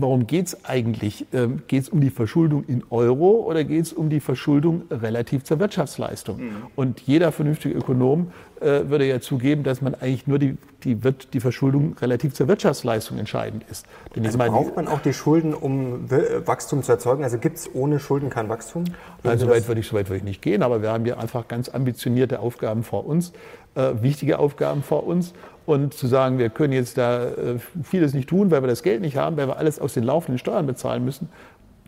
warum 0.00 0.26
geht 0.26 0.46
es 0.46 0.64
eigentlich? 0.64 1.26
Ähm, 1.32 1.62
geht 1.66 1.82
es 1.82 1.88
um 1.88 2.00
die 2.00 2.10
Verschuldung 2.10 2.64
in 2.68 2.84
Euro 2.90 3.44
oder 3.46 3.64
geht 3.64 3.82
es 3.82 3.92
um 3.92 4.10
die 4.10 4.20
Verschuldung 4.20 4.82
relativ 4.90 5.44
zur 5.44 5.58
Wirtschaftsleistung? 5.58 6.38
Mhm. 6.38 6.50
Und 6.76 7.00
jeder 7.00 7.32
vernünftige 7.32 7.74
Ökonom 7.74 8.30
äh, 8.60 8.88
würde 8.88 9.06
ja 9.06 9.20
zugeben, 9.20 9.64
dass 9.64 9.82
man 9.82 9.94
eigentlich 9.94 10.26
nur 10.26 10.38
die, 10.38 10.56
die, 10.84 10.96
die 11.32 11.40
Verschuldung 11.40 11.96
relativ 12.00 12.34
zur 12.34 12.46
Wirtschaftsleistung 12.46 13.18
entscheidend 13.18 13.64
ist. 13.70 13.86
Denn 14.14 14.24
also 14.24 14.38
meine, 14.38 14.52
braucht 14.52 14.76
man 14.76 14.86
auch 14.86 15.00
die 15.00 15.12
Schulden, 15.12 15.52
um 15.52 16.08
Wachstum 16.10 16.82
zu 16.82 16.92
erzeugen? 16.92 17.24
Also 17.24 17.38
gibt 17.38 17.56
es 17.56 17.74
ohne 17.74 17.98
Schulden 17.98 18.30
kein 18.30 18.48
Wachstum? 18.48 18.84
Nein, 19.24 19.38
so 19.38 19.48
weit 19.48 19.66
würde 19.66 19.80
ich, 19.80 19.88
so 19.88 19.96
weit 19.96 20.08
würde 20.08 20.18
ich 20.18 20.24
nicht 20.24 20.42
gehen, 20.42 20.62
aber 20.62 20.80
wir 20.80 20.92
haben 20.92 21.04
hier 21.04 21.18
einfach 21.18 21.48
ganz 21.48 21.68
ambitionierte 21.68 22.38
Aufgaben 22.38 22.84
vor 22.84 23.04
uns, 23.04 23.32
äh, 23.74 23.94
wichtige 24.00 24.38
Aufgaben 24.38 24.82
vor 24.82 25.06
uns. 25.06 25.34
Und 25.68 25.92
zu 25.92 26.06
sagen, 26.06 26.38
wir 26.38 26.48
können 26.48 26.72
jetzt 26.72 26.96
da 26.96 27.24
äh, 27.26 27.58
vieles 27.82 28.14
nicht 28.14 28.26
tun, 28.26 28.50
weil 28.50 28.62
wir 28.62 28.68
das 28.68 28.82
Geld 28.82 29.02
nicht 29.02 29.18
haben, 29.18 29.36
weil 29.36 29.48
wir 29.48 29.58
alles 29.58 29.78
aus 29.78 29.92
den 29.92 30.02
laufenden 30.02 30.38
Steuern 30.38 30.66
bezahlen 30.66 31.04
müssen, 31.04 31.28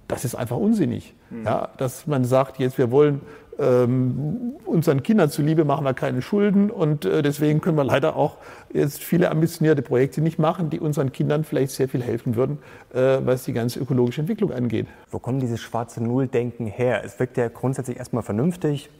das 0.07 0.27
ist 0.27 0.35
einfach 0.35 0.59
unsinnig. 0.59 1.15
Mhm. 1.31 1.47
Ja, 1.47 1.71
dass 1.79 2.07
man 2.07 2.27
sagt, 2.27 2.59
jetzt 2.59 2.77
wir 2.77 2.91
wollen 2.91 3.23
ähm, 3.59 4.53
unseren 4.67 5.03
Kindern 5.03 5.31
zuliebe 5.31 5.65
machen 5.65 5.87
wir 5.87 5.95
keine 5.95 6.21
Schulden 6.21 6.71
und 6.71 7.07
äh, 7.07 7.23
deswegen 7.23 7.63
können 7.63 7.79
wir 7.79 7.85
leider 7.85 8.17
auch 8.17 8.37
jetzt 8.71 9.03
viele 9.03 9.31
ambitionierte 9.31 9.81
Projekte 9.81 10.21
nicht 10.21 10.39
machen, 10.39 10.69
die 10.69 10.79
unseren 10.79 11.11
Kindern 11.11 11.45
vielleicht 11.45 11.73
sehr 11.73 11.89
viel 11.89 12.03
helfen 12.03 12.37
würden, 12.37 12.59
äh, 12.93 13.21
was 13.25 13.45
die 13.45 13.55
ganze 13.55 13.81
ökologische 13.81 14.21
Entwicklung 14.21 14.53
angeht. 14.53 14.89
Wo 15.11 15.19
kommt 15.19 15.41
dieses 15.41 15.59
schwarze 15.59 16.03
Null-Denken 16.03 16.67
her? 16.67 17.01
Es 17.03 17.19
wirkt 17.19 17.39
ja 17.39 17.49
grundsätzlich 17.49 17.97
erstmal 17.97 18.23
vernünftig 18.23 18.91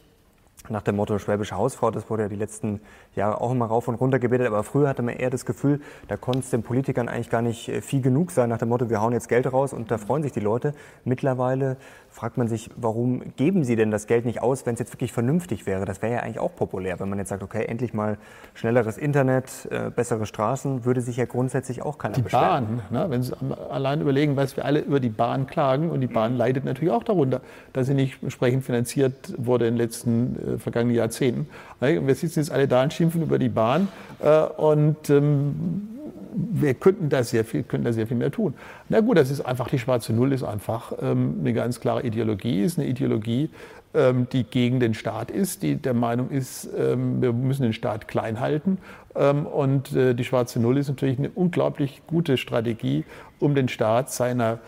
nach 0.69 0.81
dem 0.83 0.95
Motto 0.95 1.17
Schwäbische 1.17 1.57
Hausfrau, 1.57 1.91
das 1.91 2.09
wurde 2.09 2.23
ja 2.23 2.29
die 2.29 2.35
letzten 2.35 2.81
Jahre 3.15 3.41
auch 3.41 3.51
immer 3.51 3.65
rauf 3.65 3.87
und 3.87 3.95
runter 3.95 4.19
gebetet, 4.19 4.47
aber 4.47 4.63
früher 4.63 4.89
hatte 4.89 5.01
man 5.01 5.15
eher 5.15 5.29
das 5.29 5.45
Gefühl, 5.45 5.81
da 6.07 6.17
konnte 6.17 6.39
es 6.39 6.49
den 6.49 6.63
Politikern 6.63 7.09
eigentlich 7.09 7.29
gar 7.29 7.41
nicht 7.41 7.67
äh, 7.69 7.81
viel 7.81 8.01
genug 8.01 8.31
sein, 8.31 8.49
nach 8.49 8.59
dem 8.59 8.69
Motto, 8.69 8.89
wir 8.89 9.01
hauen 9.01 9.13
jetzt 9.13 9.27
Geld 9.27 9.51
raus 9.51 9.73
und 9.73 9.89
da 9.91 9.97
freuen 9.97 10.23
sich 10.23 10.31
die 10.31 10.39
Leute. 10.39 10.73
Mittlerweile 11.03 11.77
fragt 12.11 12.37
man 12.37 12.47
sich, 12.47 12.69
warum 12.75 13.21
geben 13.37 13.63
sie 13.63 13.75
denn 13.75 13.89
das 13.89 14.05
Geld 14.05 14.25
nicht 14.25 14.41
aus, 14.41 14.65
wenn 14.65 14.73
es 14.73 14.79
jetzt 14.79 14.93
wirklich 14.93 15.13
vernünftig 15.13 15.65
wäre? 15.65 15.85
Das 15.85 16.01
wäre 16.01 16.13
ja 16.13 16.19
eigentlich 16.19 16.39
auch 16.39 16.55
populär, 16.55 16.99
wenn 16.99 17.09
man 17.09 17.17
jetzt 17.17 17.29
sagt, 17.29 17.41
okay, 17.41 17.65
endlich 17.65 17.93
mal 17.93 18.17
schnelleres 18.53 18.97
Internet, 18.97 19.67
äh, 19.71 19.89
bessere 19.89 20.25
Straßen, 20.25 20.83
würde 20.83 21.01
sich 21.01 21.17
ja 21.17 21.25
grundsätzlich 21.25 21.81
auch 21.81 21.97
keiner 21.97 22.15
die 22.15 22.21
beschweren. 22.21 22.81
Die 22.91 22.93
Bahn, 22.93 23.03
ne? 23.03 23.09
wenn 23.09 23.23
Sie 23.23 23.33
allein 23.69 24.01
überlegen, 24.01 24.35
was 24.35 24.57
wir 24.57 24.65
alle 24.65 24.81
über 24.81 24.99
die 24.99 25.09
Bahn 25.09 25.47
klagen 25.47 25.89
und 25.89 26.01
die 26.01 26.07
Bahn 26.07 26.35
leidet 26.35 26.65
natürlich 26.65 26.93
auch 26.93 27.03
darunter, 27.03 27.41
dass 27.73 27.87
sie 27.87 27.93
nicht 27.93 28.21
entsprechend 28.21 28.65
finanziert 28.65 29.33
wurde 29.37 29.67
in 29.67 29.75
den 29.75 29.77
letzten 29.77 30.55
äh, 30.55 30.57
vergangenen 30.57 30.97
Jahrzehnten. 30.97 31.47
Wir 31.79 32.15
sitzen 32.15 32.39
jetzt 32.39 32.51
alle 32.51 32.67
da 32.67 32.83
und 32.83 32.93
schimpfen 32.93 33.21
über 33.21 33.39
die 33.39 33.49
Bahn 33.49 33.87
äh, 34.19 34.41
und 34.41 35.09
ähm, 35.09 35.87
wir 36.33 36.73
könnten 36.73 37.09
da 37.09 37.23
sehr 37.23 37.45
viel, 37.45 37.63
könnten 37.63 37.85
da 37.85 37.93
sehr 37.93 38.07
viel 38.07 38.17
mehr 38.17 38.31
tun. 38.31 38.53
Na 38.89 38.99
gut, 39.01 39.17
das 39.17 39.31
ist 39.31 39.41
einfach, 39.41 39.69
die 39.69 39.79
schwarze 39.79 40.13
Null 40.13 40.33
ist 40.33 40.43
einfach 40.43 40.93
ähm, 41.01 41.37
eine 41.39 41.53
ganz 41.53 41.79
klare 41.79 42.03
Ideologie, 42.03 42.63
ist 42.63 42.79
eine 42.79 42.87
Ideologie, 42.87 43.49
ähm, 43.93 44.27
die 44.31 44.43
gegen 44.43 44.79
den 44.79 44.93
Staat 44.93 45.31
ist, 45.31 45.63
die 45.63 45.75
der 45.75 45.93
Meinung 45.93 46.29
ist, 46.29 46.69
ähm, 46.77 47.21
wir 47.21 47.33
müssen 47.33 47.63
den 47.63 47.73
Staat 47.73 48.07
klein 48.07 48.39
halten. 48.39 48.77
Ähm, 49.15 49.45
und 49.45 49.93
äh, 49.93 50.13
die 50.13 50.23
schwarze 50.23 50.59
Null 50.59 50.77
ist 50.77 50.87
natürlich 50.87 51.19
eine 51.19 51.29
unglaublich 51.29 52.01
gute 52.07 52.37
Strategie, 52.37 53.03
um 53.39 53.55
den 53.55 53.67
Staat 53.67 54.11
seiner 54.11 54.59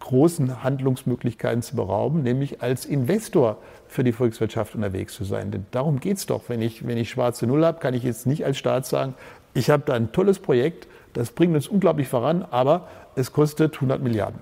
großen 0.00 0.64
Handlungsmöglichkeiten 0.64 1.62
zu 1.62 1.76
berauben, 1.76 2.22
nämlich 2.22 2.62
als 2.62 2.86
Investor 2.86 3.58
für 3.86 4.02
die 4.02 4.12
Volkswirtschaft 4.12 4.74
unterwegs 4.74 5.14
zu 5.14 5.24
sein. 5.24 5.50
Denn 5.50 5.66
darum 5.72 6.00
geht 6.00 6.16
es 6.16 6.26
doch. 6.26 6.44
Wenn 6.48 6.62
ich, 6.62 6.86
wenn 6.86 6.96
ich 6.96 7.10
schwarze 7.10 7.46
Null 7.46 7.64
habe, 7.64 7.80
kann 7.80 7.92
ich 7.92 8.02
jetzt 8.02 8.26
nicht 8.26 8.46
als 8.46 8.56
Staat 8.56 8.86
sagen, 8.86 9.14
ich 9.52 9.68
habe 9.68 9.82
da 9.84 9.94
ein 9.94 10.12
tolles 10.12 10.38
Projekt, 10.38 10.86
das 11.12 11.30
bringt 11.30 11.54
uns 11.54 11.68
unglaublich 11.68 12.08
voran, 12.08 12.44
aber 12.50 12.88
es 13.16 13.32
kostet 13.32 13.74
100 13.74 14.02
Milliarden. 14.02 14.40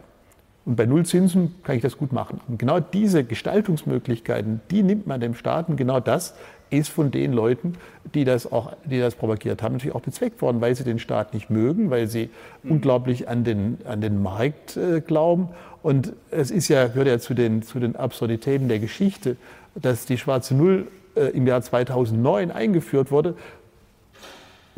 Und 0.65 0.77
bei 0.77 0.85
Nullzinsen 0.85 1.55
kann 1.63 1.77
ich 1.77 1.83
das 1.83 1.97
gut 1.97 2.13
machen. 2.13 2.43
Und 2.47 2.59
genau 2.59 2.79
diese 2.79 3.25
Gestaltungsmöglichkeiten, 3.25 4.61
die 4.71 4.83
nimmt 4.83 5.07
man 5.07 5.19
dem 5.19 5.35
Staat. 5.35 5.71
Und 5.71 5.77
genau 5.77 5.99
das 5.99 6.35
ist 6.69 6.91
von 6.91 7.11
den 7.11 7.33
Leuten, 7.33 7.77
die 8.15 8.25
das 8.25 8.51
auch, 8.53 8.75
die 8.85 9.01
das 9.01 9.15
propagiert 9.15 9.63
haben, 9.63 9.75
natürlich 9.75 9.95
auch 9.95 10.03
bezweckt 10.03 10.43
worden, 10.43 10.61
weil 10.61 10.75
sie 10.75 10.85
den 10.85 10.99
Staat 10.99 11.33
nicht 11.33 11.49
mögen, 11.49 11.89
weil 11.89 12.07
sie 12.07 12.29
mhm. 12.63 12.73
unglaublich 12.73 13.29
an 13.29 13.45
den, 13.45 13.79
an 13.87 14.03
den 14.03 14.23
Markt 14.23 14.77
äh, 14.77 15.01
glauben. 15.01 15.49
Und 15.83 16.13
es 16.31 16.51
ist 16.51 16.69
ja, 16.69 16.87
gehört 16.89 17.09
ja 17.09 17.19
zu 17.19 17.33
den, 17.33 17.63
zu 17.63 17.81
den 17.81 17.97
Absurditäten 17.97 18.69
der 18.69 18.79
Geschichte, 18.79 19.37
dass 19.75 20.05
die 20.05 20.19
schwarze 20.19 20.55
Null 20.55 20.89
äh, 21.15 21.29
im 21.31 21.47
Jahr 21.47 21.63
2009 21.63 22.51
eingeführt 22.51 23.11
wurde, 23.11 23.35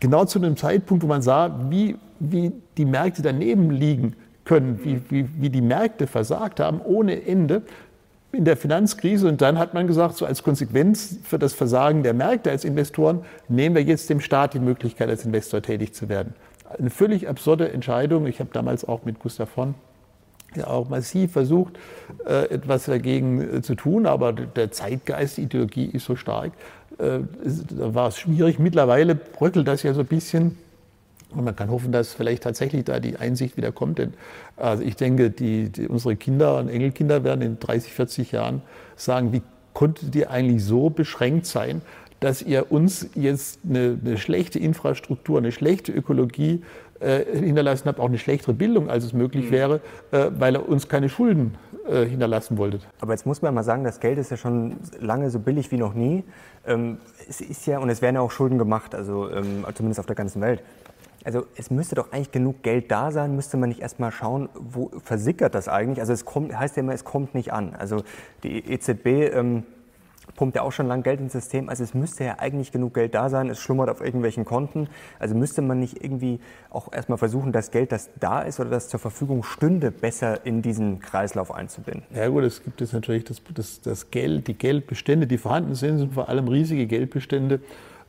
genau 0.01 0.25
zu 0.25 0.39
einem 0.39 0.57
Zeitpunkt, 0.57 1.03
wo 1.03 1.07
man 1.07 1.23
sah, 1.23 1.55
wie, 1.69 1.97
wie 2.19 2.53
die 2.77 2.85
Märkte 2.85 3.23
daneben 3.23 3.71
liegen 3.71 4.17
können, 4.45 4.81
wie, 4.83 5.01
wie, 5.11 5.29
wie 5.39 5.51
die 5.51 5.61
Märkte 5.61 6.07
versagt 6.07 6.61
haben 6.61 6.81
ohne 6.81 7.27
Ende 7.27 7.63
in 8.33 8.45
der 8.45 8.57
Finanzkrise. 8.57 9.29
Und 9.29 9.41
dann 9.41 9.59
hat 9.59 9.75
man 9.75 9.87
gesagt, 9.87 10.17
so 10.17 10.27
als 10.27 10.43
Konsequenz 10.43 11.19
für 11.23 11.39
das 11.39 11.53
Versagen 11.53 12.03
der 12.03 12.15
Märkte 12.15 12.51
als 12.51 12.65
Investoren 12.65 13.21
nehmen 13.49 13.75
wir 13.75 13.83
jetzt 13.83 14.11
dem 14.11 14.21
Staat 14.21 14.55
die 14.55 14.61
Möglichkeit, 14.61 15.09
als 15.09 15.25
Investor 15.25 15.63
tätig 15.63 15.95
zu 15.95 16.09
werden. 16.09 16.35
Eine 16.79 16.91
völlig 16.91 17.29
absurde 17.29 17.73
Entscheidung. 17.73 18.27
Ich 18.27 18.41
habe 18.41 18.51
damals 18.53 18.85
auch 18.85 19.05
mit 19.05 19.19
Gustav 19.19 19.49
von 19.49 19.75
ja 20.57 20.67
auch 20.67 20.89
massiv 20.89 21.33
versucht, 21.33 21.79
äh, 22.27 22.51
etwas 22.51 22.87
dagegen 22.87 23.59
äh, 23.59 23.63
zu 23.63 23.75
tun, 23.75 24.07
aber 24.07 24.33
der 24.33 24.71
Zeitgeist, 24.71 25.37
die 25.37 25.43
Ideologie 25.43 25.87
ist 25.87 26.05
so 26.05 26.17
stark, 26.17 26.53
da 27.01 27.95
war 27.95 28.09
es 28.09 28.19
schwierig. 28.19 28.59
Mittlerweile 28.59 29.15
bröckelt 29.15 29.67
das 29.67 29.83
ja 29.83 29.95
so 29.95 30.01
ein 30.01 30.07
bisschen. 30.07 30.59
Und 31.31 31.45
man 31.45 31.55
kann 31.55 31.71
hoffen, 31.71 31.93
dass 31.93 32.13
vielleicht 32.13 32.43
tatsächlich 32.43 32.85
da 32.85 32.99
die 32.99 33.17
Einsicht 33.17 33.57
wieder 33.57 33.73
kommt. 33.73 33.99
Denn 33.99 34.15
also 34.57 34.83
ich 34.83 34.97
denke, 34.97 35.31
die, 35.31 35.71
die, 35.71 35.87
unsere 35.87 36.17
Kinder 36.17 36.59
und 36.59 36.69
Enkelkinder 36.69 37.23
werden 37.25 37.43
in 37.43 37.61
30, 37.61 37.93
40 37.93 38.33
Jahren 38.33 38.63
sagen, 38.97 39.33
wie 39.33 39.43
konnte 39.73 40.07
die 40.07 40.27
eigentlich 40.27 40.65
so 40.65 40.91
beschränkt 40.91 41.47
sein, 41.47 41.83
dass 42.21 42.43
ihr 42.43 42.71
uns 42.71 43.09
jetzt 43.15 43.61
eine, 43.69 43.99
eine 44.05 44.19
schlechte 44.19 44.59
Infrastruktur, 44.59 45.39
eine 45.39 45.53
schlechte 45.53 45.93
Ökologie 45.93 46.63
äh, 47.01 47.25
hinterlassen 47.33 47.89
habt, 47.89 47.99
auch 47.99 48.09
eine 48.09 48.19
schlechtere 48.19 48.53
Bildung, 48.53 48.91
als 48.91 49.05
es 49.05 49.13
möglich 49.15 49.47
mhm. 49.47 49.51
wäre, 49.51 49.81
äh, 50.13 50.31
weil 50.39 50.55
er 50.55 50.69
uns 50.69 50.87
keine 50.89 51.09
Schulden 51.09 51.57
äh, 51.89 52.05
hinterlassen 52.05 52.59
wollte. 52.59 52.81
Aber 53.01 53.15
jetzt 53.15 53.25
muss 53.25 53.41
man 53.41 53.55
mal 53.55 53.63
sagen, 53.63 53.85
das 53.85 54.01
Geld 54.01 54.19
ist 54.19 54.31
ja 54.31 54.37
schon 54.37 54.77
lange 55.01 55.31
so 55.31 55.39
billig 55.39 55.71
wie 55.73 55.79
noch 55.79 55.95
nie. 55.95 56.25
Ähm, 56.67 56.99
es 57.27 57.41
ist 57.41 57.67
ja, 57.67 57.79
und 57.79 57.89
es 57.89 58.03
werden 58.03 58.17
ja 58.17 58.21
auch 58.21 58.31
Schulden 58.31 58.59
gemacht, 58.59 58.95
also 58.95 59.31
ähm, 59.31 59.65
zumindest 59.75 59.99
auf 60.01 60.07
der 60.07 60.17
ganzen 60.17 60.43
Welt. 60.43 60.63
Also 61.25 61.45
es 61.57 61.71
müsste 61.71 61.95
doch 61.95 62.13
eigentlich 62.13 62.33
genug 62.33 62.63
Geld 62.63 62.91
da 62.91 63.13
sein, 63.13 63.35
müsste 63.35 63.57
man 63.57 63.69
nicht 63.69 63.81
erstmal 63.81 64.11
schauen, 64.11 64.49
wo 64.55 64.91
versickert 65.03 65.55
das 65.55 65.69
eigentlich? 65.69 66.01
Also 66.01 66.13
es 66.13 66.25
kommt, 66.25 66.59
heißt 66.59 66.77
ja 66.77 66.83
immer, 66.83 66.95
es 66.95 67.05
kommt 67.05 67.35
nicht 67.35 67.53
an. 67.53 67.75
Also 67.79 68.05
die 68.43 68.71
EZB 68.73 69.35
ähm, 69.35 69.65
pumpt 70.35 70.57
ja 70.57 70.63
auch 70.63 70.73
schon 70.73 70.87
lange 70.87 71.03
Geld 71.03 71.21
ins 71.21 71.33
System. 71.33 71.69
Also 71.69 71.85
es 71.85 71.95
müsste 71.95 72.25
ja 72.25 72.39
eigentlich 72.39 72.73
genug 72.73 72.95
Geld 72.95 73.15
da 73.15 73.29
sein. 73.29 73.49
Es 73.49 73.59
schlummert 73.59 73.89
auf 73.89 74.01
irgendwelchen 74.01 74.45
Konten. 74.45 74.89
Also 75.19 75.35
müsste 75.35 75.63
man 75.63 75.81
nicht 75.81 76.03
irgendwie 76.03 76.41
auch 76.71 76.93
erstmal 76.93 77.19
versuchen, 77.19 77.53
das 77.53 77.71
Geld, 77.71 77.93
das 77.93 78.11
da 78.19 78.43
ist 78.43 78.61
oder 78.61 78.71
das 78.71 78.89
zur 78.89 79.01
Verfügung 79.01 79.43
stünde, 79.43 79.91
besser 79.91 80.45
in 80.45 80.63
diesen 80.63 81.01
Kreislauf 81.01 81.53
einzubinden? 81.53 82.05
Ja 82.15 82.29
gut, 82.29 82.45
es 82.45 82.63
gibt 82.63 82.81
jetzt 82.81 82.93
natürlich 82.93 83.25
das, 83.25 83.43
das, 83.55 83.81
das 83.81 84.11
Geld, 84.11 84.49
die 84.49 84.55
Geldbestände, 84.55 85.27
die 85.27 85.39
vorhanden 85.39 85.75
sind, 85.75 85.99
sind 85.99 86.15
vor 86.15 86.29
allem 86.29 86.49
riesige 86.49 86.87
Geldbestände 86.87 87.61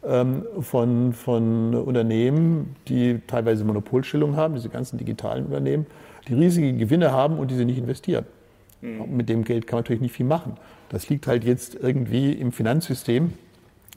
ähm, 0.03 0.45
von, 0.59 1.13
von 1.13 1.75
Unternehmen, 1.75 2.75
die 2.87 3.19
teilweise 3.27 3.63
Monopolstellung 3.63 4.35
haben, 4.35 4.55
diese 4.55 4.69
ganzen 4.69 4.97
digitalen 4.97 5.45
Unternehmen, 5.45 5.85
die 6.27 6.33
riesige 6.33 6.73
Gewinne 6.73 7.11
haben 7.11 7.37
und 7.37 7.51
die 7.51 7.55
sie 7.55 7.65
nicht 7.65 7.77
investieren. 7.77 8.25
Mhm. 8.81 9.15
Mit 9.15 9.29
dem 9.29 9.43
Geld 9.43 9.67
kann 9.67 9.77
man 9.77 9.83
natürlich 9.83 10.01
nicht 10.01 10.15
viel 10.15 10.25
machen. 10.25 10.57
Das 10.91 11.07
liegt 11.07 11.25
halt 11.25 11.45
jetzt 11.45 11.75
irgendwie 11.75 12.33
im 12.33 12.51
Finanzsystem. 12.51 13.33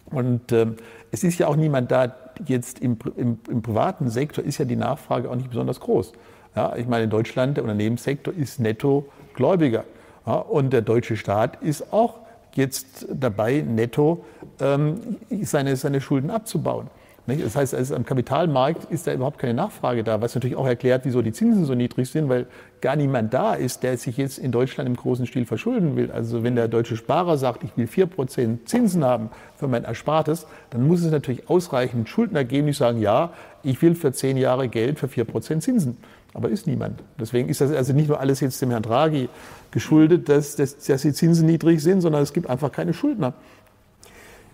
Und 0.06 0.52
ähm, 0.52 0.76
es 1.10 1.24
ist 1.24 1.40
ja 1.40 1.48
auch 1.48 1.56
niemand 1.56 1.90
da, 1.90 2.14
jetzt 2.46 2.78
im, 2.78 2.96
im, 3.16 3.38
im, 3.50 3.62
privaten 3.62 4.10
Sektor 4.10 4.44
ist 4.44 4.58
ja 4.58 4.64
die 4.64 4.76
Nachfrage 4.76 5.28
auch 5.28 5.34
nicht 5.34 5.50
besonders 5.50 5.80
groß. 5.80 6.12
Ja, 6.54 6.76
ich 6.76 6.86
meine, 6.86 7.04
in 7.04 7.10
Deutschland, 7.10 7.56
der 7.56 7.64
Unternehmenssektor 7.64 8.32
ist 8.32 8.60
netto 8.60 9.06
Gläubiger. 9.34 9.84
Ja, 10.24 10.34
und 10.34 10.72
der 10.72 10.82
deutsche 10.82 11.16
Staat 11.16 11.60
ist 11.62 11.92
auch 11.92 12.20
jetzt 12.54 13.06
dabei, 13.12 13.64
netto 13.66 14.24
ähm, 14.60 15.16
seine, 15.42 15.74
seine 15.74 16.00
Schulden 16.00 16.30
abzubauen. 16.30 16.86
Das 17.26 17.56
heißt, 17.56 17.74
also 17.74 17.96
am 17.96 18.04
Kapitalmarkt 18.04 18.90
ist 18.92 19.06
da 19.06 19.14
überhaupt 19.14 19.38
keine 19.38 19.54
Nachfrage 19.54 20.04
da, 20.04 20.20
was 20.20 20.34
natürlich 20.34 20.56
auch 20.56 20.66
erklärt, 20.66 21.02
wieso 21.04 21.22
die 21.22 21.32
Zinsen 21.32 21.64
so 21.64 21.74
niedrig 21.74 22.08
sind, 22.10 22.28
weil 22.28 22.46
gar 22.84 22.96
niemand 22.96 23.32
da 23.32 23.54
ist, 23.54 23.82
der 23.82 23.96
sich 23.96 24.18
jetzt 24.18 24.36
in 24.36 24.52
Deutschland 24.52 24.86
im 24.86 24.94
großen 24.94 25.26
Stil 25.26 25.46
verschulden 25.46 25.96
will. 25.96 26.10
Also 26.10 26.42
wenn 26.42 26.54
der 26.54 26.68
deutsche 26.68 26.98
Sparer 26.98 27.38
sagt, 27.38 27.64
ich 27.64 27.74
will 27.78 27.86
4% 27.86 28.66
Zinsen 28.66 29.02
haben 29.02 29.30
für 29.56 29.68
mein 29.68 29.84
Erspartes, 29.84 30.46
dann 30.68 30.86
muss 30.86 31.02
es 31.02 31.10
natürlich 31.10 31.48
ausreichend 31.48 32.10
Schuldner 32.10 32.44
geben, 32.44 32.66
die 32.66 32.74
sagen, 32.74 33.00
ja, 33.00 33.32
ich 33.62 33.80
will 33.80 33.94
für 33.94 34.12
10 34.12 34.36
Jahre 34.36 34.68
Geld 34.68 34.98
für 34.98 35.06
4% 35.06 35.60
Zinsen. 35.60 35.96
Aber 36.34 36.50
ist 36.50 36.66
niemand. 36.66 37.02
Deswegen 37.18 37.48
ist 37.48 37.62
das 37.62 37.72
also 37.72 37.94
nicht 37.94 38.08
nur 38.08 38.20
alles 38.20 38.40
jetzt 38.40 38.60
dem 38.60 38.70
Herrn 38.70 38.82
Draghi 38.82 39.30
geschuldet, 39.70 40.28
dass, 40.28 40.54
dass, 40.56 40.76
dass 40.76 41.00
die 41.00 41.14
Zinsen 41.14 41.46
niedrig 41.46 41.82
sind, 41.82 42.02
sondern 42.02 42.22
es 42.22 42.34
gibt 42.34 42.50
einfach 42.50 42.70
keine 42.70 42.92
Schuldner. 42.92 43.32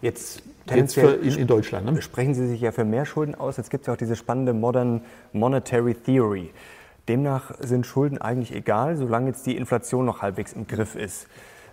Jetzt 0.03 0.43
für 0.69 1.15
in, 1.15 1.37
in, 1.37 1.47
Deutschland. 1.49 1.93
Ne? 1.93 2.01
Sprechen 2.01 2.35
Sie 2.35 2.47
sich 2.47 2.61
ja 2.61 2.71
für 2.71 2.85
mehr 2.85 3.07
Schulden 3.07 3.35
aus. 3.35 3.57
Jetzt 3.57 3.71
gibt 3.71 3.83
es 3.83 3.87
ja 3.89 3.95
auch 3.95 3.99
diese 3.99 4.15
spannende 4.15 4.53
Modern 4.53 5.01
Monetary 5.33 5.95
Theory. 5.95 6.51
Demnach 7.11 7.51
sind 7.59 7.87
Schulden 7.87 8.19
eigentlich 8.19 8.55
egal, 8.55 8.97
solange 8.97 9.27
jetzt 9.27 9.45
die 9.45 9.57
Inflation 9.57 10.07
noch 10.07 10.23
halbwegs 10.23 10.53
im 10.53 10.69
Griff 10.69 10.95
ist. 10.95 11.27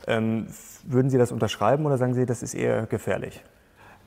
Ähm, 0.07 0.47
würden 0.83 1.11
Sie 1.11 1.19
das 1.19 1.31
unterschreiben 1.31 1.85
oder 1.85 1.99
sagen 1.99 2.15
Sie, 2.15 2.25
das 2.25 2.41
ist 2.41 2.55
eher 2.55 2.87
gefährlich? 2.87 3.43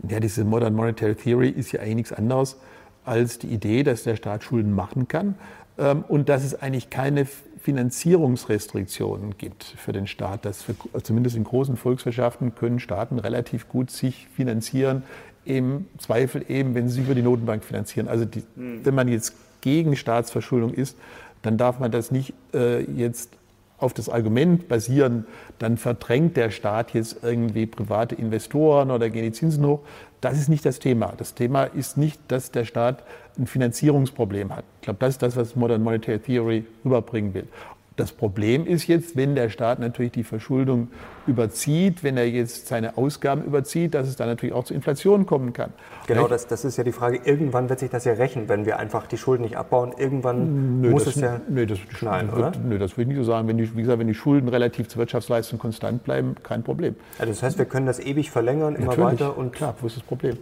Ja, 0.09 0.19
diese 0.19 0.45
Modern 0.45 0.75
Monetary 0.75 1.15
Theory 1.15 1.49
ist 1.49 1.71
ja 1.71 1.81
eigentlich 1.81 1.95
nichts 1.95 2.13
anderes 2.13 2.57
als 3.05 3.39
die 3.39 3.47
Idee, 3.47 3.85
dass 3.85 4.03
der 4.03 4.17
Staat 4.17 4.43
Schulden 4.43 4.75
machen 4.75 5.07
kann 5.07 5.37
ähm, 5.79 6.05
und 6.09 6.29
dass 6.29 6.43
es 6.43 6.61
eigentlich 6.61 6.91
keine 6.91 7.27
Finanzierungsrestriktionen 7.61 9.39
gibt 9.39 9.63
für 9.63 9.93
den 9.93 10.09
Staat. 10.09 10.45
Dass 10.45 10.63
für, 10.63 10.75
zumindest 11.05 11.37
in 11.37 11.45
großen 11.45 11.77
Volkswirtschaften 11.77 12.57
können 12.57 12.81
Staaten 12.81 13.21
relativ 13.21 13.69
gut 13.69 13.93
sich 13.93 14.27
finanzieren, 14.35 15.05
im 15.45 15.87
Zweifel 15.99 16.45
eben, 16.49 16.75
wenn 16.75 16.89
sie 16.89 16.97
sich 16.97 17.05
über 17.05 17.15
die 17.15 17.23
Notenbank 17.23 17.63
finanzieren. 17.63 18.09
Also 18.09 18.25
die, 18.25 18.43
hm. 18.57 18.85
wenn 18.85 18.95
man 18.97 19.07
jetzt 19.07 19.37
gegen 19.61 19.97
Staatsverschuldung 19.97 20.73
ist, 20.75 20.97
dann 21.43 21.57
darf 21.57 21.79
man 21.79 21.91
das 21.91 22.11
nicht 22.11 22.35
äh, 22.55 22.83
jetzt 22.83 23.31
auf 23.79 23.95
das 23.95 24.09
Argument 24.09 24.69
basieren, 24.69 25.27
dann 25.59 25.79
verdrängt 25.79 26.37
der 26.37 26.51
Staat 26.51 26.93
jetzt 26.93 27.19
irgendwie 27.23 27.67
private 27.67 28.15
Investoren 28.15 28.91
oder 28.91 29.09
gehen 29.09 29.25
die 29.25 29.33
Zinsen 29.33 29.67
hoch. 29.67 29.81
Das 30.21 30.39
ist 30.39 30.49
nicht 30.49 30.67
das 30.67 30.79
Thema. 30.79 31.15
Das 31.17 31.35
Thema 31.35 31.65
ist 31.65 31.97
nicht, 31.97 32.21
dass 32.29 32.51
der 32.51 32.67
Staat 32.67 33.03
ein 33.39 33.47
Finanzierungsproblem 33.47 34.55
hat. 34.55 34.65
Ich 34.81 34.83
glaube, 34.83 34.99
das 35.01 35.15
ist 35.15 35.23
das, 35.23 35.37
was 35.37 35.57
Modern 35.57 35.83
Monetary 35.83 36.19
Theory 36.19 36.67
rüberbringen 36.85 37.33
will. 37.33 37.49
Das 37.97 38.13
Problem 38.13 38.67
ist 38.67 38.87
jetzt, 38.87 39.17
wenn 39.17 39.35
der 39.35 39.51
Staat 39.51 39.79
natürlich 39.79 40.13
die 40.13 40.25
Verschuldung 40.25 40.89
überzieht, 41.27 42.03
wenn 42.03 42.17
er 42.17 42.29
jetzt 42.29 42.69
seine 42.69 42.97
Ausgaben 42.97 43.45
überzieht, 43.45 43.95
dass 43.95 44.09
es 44.09 44.17
dann 44.17 44.29
natürlich 44.29 44.55
auch 44.55 44.65
zu 44.65 44.75
Inflation 44.75 45.27
kommen 45.27 45.53
kann. 45.53 45.73
Genau, 46.07 46.27
das, 46.27 46.47
das, 46.47 46.65
ist 46.65 46.79
ja 46.79 46.85
die 46.85 46.93
Frage. 46.93 47.21
Irgendwann 47.25 47.69
wird 47.69 47.81
sich 47.81 47.91
das 47.91 48.05
ja 48.05 48.15
rächen, 48.15 48.49
wenn 48.49 48.65
wir 48.65 48.79
einfach 48.79 49.07
die 49.07 49.19
Schulden 49.19 49.43
nicht 49.43 49.57
abbauen. 49.57 49.93
Irgendwann 49.97 50.81
nö, 50.81 50.91
muss 50.91 51.05
das, 51.05 51.17
es 51.17 51.23
ja 51.23 51.41
nö, 51.49 51.67
das 51.67 51.79
schnallen, 51.79 52.29
wird, 52.33 52.39
oder? 52.39 52.53
Nö, 52.65 52.79
das 52.79 52.93
würde 52.93 53.03
ich 53.03 53.09
nicht 53.09 53.27
so 53.27 53.31
sagen. 53.31 53.49
Wenn 53.49 53.59
die, 53.59 53.77
wie 53.77 53.83
gesagt, 53.83 53.99
wenn 53.99 54.07
die 54.07 54.15
Schulden 54.15 54.49
relativ 54.49 54.89
zur 54.89 55.01
Wirtschaftsleistung 55.01 55.59
konstant 55.59 56.05
bleiben, 56.05 56.37
kein 56.43 56.63
Problem. 56.63 56.97
Also 57.19 57.33
das 57.33 57.43
heißt, 57.43 57.59
wir 57.59 57.67
können 57.67 57.87
das 57.87 58.01
ewig 58.01 58.31
verlängern, 58.31 58.77
immer 58.77 58.97
natürlich. 58.97 59.21
weiter 59.21 59.37
und 59.37 59.53
klar, 59.53 59.75
wo 59.81 59.87
ist 59.87 59.97
das 59.97 60.05
Problem? 60.05 60.39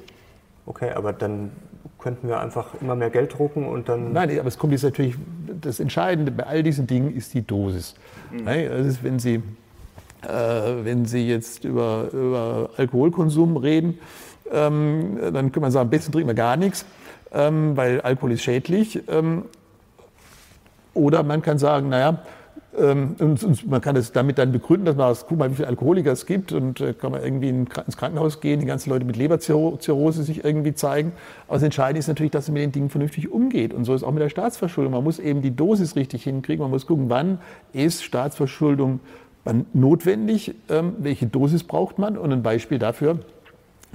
Okay, 0.66 0.90
aber 0.90 1.14
dann 1.14 1.50
könnten 1.98 2.28
wir 2.28 2.40
einfach 2.40 2.68
immer 2.80 2.94
mehr 2.94 3.10
Geld 3.10 3.36
drucken 3.36 3.66
und 3.66 3.88
dann. 3.88 4.12
Nein, 4.12 4.38
aber 4.38 4.48
es 4.48 4.58
kommt 4.58 4.72
jetzt 4.72 4.84
natürlich, 4.84 5.16
das 5.60 5.80
Entscheidende 5.80 6.30
bei 6.30 6.44
all 6.44 6.62
diesen 6.62 6.86
Dingen 6.86 7.14
ist 7.14 7.34
die 7.34 7.46
Dosis. 7.46 7.94
Mhm. 8.30 8.48
Ist, 8.48 9.02
wenn 9.02 9.18
Sie, 9.18 9.42
äh, 10.22 10.30
wenn 10.82 11.06
Sie 11.06 11.28
jetzt 11.28 11.64
über, 11.64 12.08
über 12.12 12.70
Alkoholkonsum 12.76 13.56
reden, 13.56 13.98
ähm, 14.52 15.18
dann 15.32 15.52
kann 15.52 15.60
man 15.60 15.70
sagen, 15.70 15.86
am 15.86 15.90
besten 15.90 16.12
trinken 16.12 16.28
wir 16.28 16.34
gar 16.34 16.56
nichts, 16.56 16.86
ähm, 17.32 17.76
weil 17.76 18.00
Alkohol 18.00 18.32
ist 18.32 18.42
schädlich. 18.42 19.02
Ähm, 19.08 19.44
oder 20.94 21.22
man 21.22 21.42
kann 21.42 21.58
sagen, 21.58 21.88
naja, 21.90 22.22
und, 22.72 23.20
und, 23.20 23.68
man 23.68 23.80
kann 23.80 23.96
es 23.96 24.12
damit 24.12 24.38
dann 24.38 24.52
begründen, 24.52 24.84
dass 24.84 24.96
man, 24.96 25.14
guck 25.28 25.38
mal, 25.38 25.50
wie 25.50 25.56
viele 25.56 25.68
Alkoholiker 25.68 26.12
es 26.12 26.26
gibt 26.26 26.52
und 26.52 26.80
äh, 26.80 26.92
kann 26.92 27.12
man 27.12 27.22
irgendwie 27.22 27.48
ins 27.48 27.96
Krankenhaus 27.96 28.40
gehen, 28.40 28.60
die 28.60 28.66
ganzen 28.66 28.90
Leute 28.90 29.04
mit 29.04 29.16
Leberzirrhose 29.16 30.22
sich 30.22 30.44
irgendwie 30.44 30.74
zeigen. 30.74 31.12
Aber 31.48 31.56
das 31.56 31.64
Entscheidende 31.64 31.98
ist 31.98 32.08
natürlich, 32.08 32.30
dass 32.30 32.46
man 32.48 32.54
mit 32.54 32.62
den 32.62 32.72
Dingen 32.72 32.90
vernünftig 32.90 33.30
umgeht. 33.30 33.74
Und 33.74 33.84
so 33.84 33.94
ist 33.94 34.04
auch 34.04 34.12
mit 34.12 34.22
der 34.22 34.28
Staatsverschuldung. 34.28 34.92
Man 34.92 35.02
muss 35.02 35.18
eben 35.18 35.42
die 35.42 35.54
Dosis 35.54 35.96
richtig 35.96 36.24
hinkriegen. 36.24 36.62
Man 36.62 36.70
muss 36.70 36.86
gucken, 36.86 37.10
wann 37.10 37.38
ist 37.72 38.04
Staatsverschuldung 38.04 39.00
notwendig, 39.72 40.54
ähm, 40.68 40.96
welche 40.98 41.26
Dosis 41.26 41.64
braucht 41.64 41.98
man. 41.98 42.16
Und 42.16 42.32
ein 42.32 42.42
Beispiel 42.42 42.78
dafür, 42.78 43.20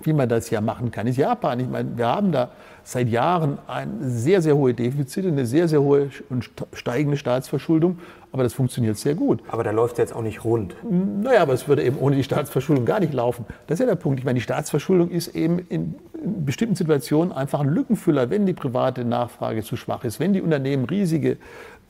wie 0.02 0.14
man 0.14 0.28
das 0.28 0.50
ja 0.50 0.62
machen 0.62 0.92
kann, 0.92 1.08
ist 1.08 1.18
Japan. 1.18 1.60
Ich 1.60 1.70
meine, 1.70 1.98
wir 1.98 2.08
haben 2.08 2.32
da 2.32 2.52
seit 2.84 3.10
Jahren 3.10 3.58
ein 3.68 3.98
sehr, 4.02 4.42
sehr 4.42 4.56
hohe 4.56 4.74
Defizite, 4.74 5.28
eine 5.28 5.46
sehr, 5.46 5.68
sehr 5.68 5.82
hohe 5.82 6.10
und 6.30 6.50
steigende 6.74 7.18
Staatsverschuldung. 7.18 8.00
Aber 8.32 8.42
das 8.42 8.54
funktioniert 8.54 8.98
sehr 8.98 9.14
gut. 9.14 9.42
Aber 9.48 9.64
da 9.64 9.70
läuft 9.70 9.94
es 9.94 10.00
jetzt 10.00 10.16
auch 10.16 10.24
nicht 10.24 10.44
rund. 10.44 10.76
Naja, 11.22 11.44
aber 11.44 11.54
es 11.54 11.68
würde 11.68 11.84
eben 11.84 12.00
ohne 12.00 12.16
die 12.16 12.24
Staatsverschuldung 12.24 12.84
gar 12.84 13.00
nicht 13.00 13.14
laufen. 13.14 13.46
Das 13.68 13.76
ist 13.76 13.82
ja 13.82 13.86
der 13.86 13.96
Punkt. 13.96 14.20
Ich 14.20 14.26
meine, 14.26 14.38
die 14.38 14.42
Staatsverschuldung 14.42 15.12
ist 15.12 15.36
eben 15.36 15.60
in, 15.70 15.96
in 16.24 16.44
bestimmten 16.44 16.76
Situationen 16.76 17.32
einfach 17.32 17.60
ein 17.60 17.70
Lückenfüller, 17.70 18.32
wenn 18.32 18.48
die 18.48 18.54
private 18.54 19.06
Nachfrage 19.06 19.62
zu 19.62 19.76
schwach 19.76 20.04
ist, 20.04 20.20
wenn 20.20 20.34
die 20.34 20.42
Unternehmen 20.42 20.86
riesige 20.86 21.38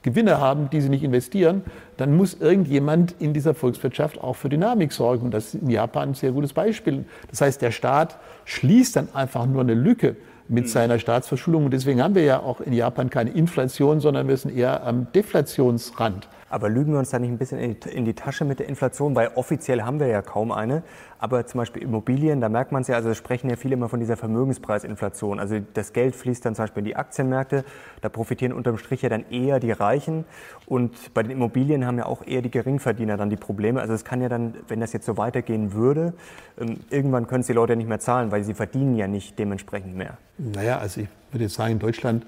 Gewinne 0.03 0.39
haben, 0.39 0.69
die 0.69 0.81
sie 0.81 0.89
nicht 0.89 1.03
investieren, 1.03 1.63
dann 1.97 2.15
muss 2.15 2.35
irgendjemand 2.39 3.15
in 3.19 3.33
dieser 3.33 3.53
Volkswirtschaft 3.53 4.21
auch 4.21 4.35
für 4.35 4.49
Dynamik 4.49 4.91
sorgen. 4.91 5.25
Und 5.25 5.31
das 5.33 5.53
ist 5.53 5.61
in 5.63 5.69
Japan 5.69 6.09
ein 6.09 6.13
sehr 6.13 6.31
gutes 6.31 6.53
Beispiel. 6.53 7.05
Das 7.29 7.41
heißt, 7.41 7.61
der 7.61 7.71
Staat 7.71 8.19
schließt 8.45 8.95
dann 8.95 9.07
einfach 9.13 9.45
nur 9.45 9.61
eine 9.61 9.73
Lücke 9.73 10.15
mit 10.49 10.69
seiner 10.69 10.99
Staatsverschuldung. 10.99 11.65
Und 11.65 11.71
deswegen 11.71 12.03
haben 12.03 12.15
wir 12.15 12.23
ja 12.23 12.39
auch 12.39 12.61
in 12.61 12.73
Japan 12.73 13.09
keine 13.09 13.31
Inflation, 13.31 13.99
sondern 14.01 14.27
wir 14.27 14.37
sind 14.37 14.55
eher 14.55 14.85
am 14.85 15.07
Deflationsrand. 15.13 16.27
Aber 16.53 16.69
lügen 16.69 16.91
wir 16.91 16.99
uns 16.99 17.09
da 17.09 17.17
nicht 17.17 17.31
ein 17.31 17.39
bisschen 17.39 17.57
in 17.59 18.05
die 18.05 18.13
Tasche 18.13 18.45
mit 18.45 18.59
der 18.59 18.69
Inflation, 18.69 19.15
weil 19.15 19.31
offiziell 19.33 19.81
haben 19.81 19.99
wir 19.99 20.05
ja 20.05 20.21
kaum 20.21 20.51
eine. 20.51 20.83
Aber 21.17 21.47
zum 21.47 21.57
Beispiel 21.57 21.81
Immobilien, 21.81 22.41
da 22.41 22.49
merkt 22.49 22.71
man 22.71 22.83
es 22.83 22.87
ja, 22.89 22.95
also 22.95 23.11
sprechen 23.15 23.49
ja 23.49 23.55
viele 23.55 23.73
immer 23.73 23.89
von 23.89 23.99
dieser 23.99 24.17
Vermögenspreisinflation. 24.17 25.39
Also 25.39 25.57
das 25.73 25.93
Geld 25.93 26.15
fließt 26.15 26.45
dann 26.45 26.53
zum 26.53 26.63
Beispiel 26.63 26.81
in 26.81 26.85
die 26.85 26.95
Aktienmärkte, 26.95 27.65
da 28.01 28.09
profitieren 28.09 28.53
unterm 28.53 28.77
Strich 28.77 29.01
ja 29.01 29.09
dann 29.09 29.25
eher 29.31 29.59
die 29.59 29.71
Reichen. 29.71 30.25
Und 30.67 31.13
bei 31.15 31.23
den 31.23 31.31
Immobilien 31.31 31.87
haben 31.87 31.97
ja 31.97 32.05
auch 32.05 32.23
eher 32.23 32.43
die 32.43 32.51
Geringverdiener 32.51 33.17
dann 33.17 33.31
die 33.31 33.35
Probleme. 33.35 33.81
Also 33.81 33.95
es 33.95 34.05
kann 34.05 34.21
ja 34.21 34.29
dann, 34.29 34.53
wenn 34.67 34.79
das 34.79 34.93
jetzt 34.93 35.07
so 35.07 35.17
weitergehen 35.17 35.73
würde, 35.73 36.13
ähm, 36.61 36.81
irgendwann 36.91 37.25
können 37.25 37.41
es 37.41 37.47
die 37.47 37.53
Leute 37.53 37.75
nicht 37.75 37.89
mehr 37.89 37.99
zahlen, 37.99 38.31
weil 38.31 38.43
sie 38.43 38.53
verdienen 38.53 38.95
ja 38.95 39.07
nicht 39.07 39.39
dementsprechend 39.39 39.95
mehr. 39.95 40.19
Naja, 40.37 40.77
also 40.77 41.01
ich 41.01 41.07
würde 41.31 41.45
jetzt 41.45 41.55
sagen, 41.55 41.73
in 41.73 41.79
Deutschland 41.79 42.27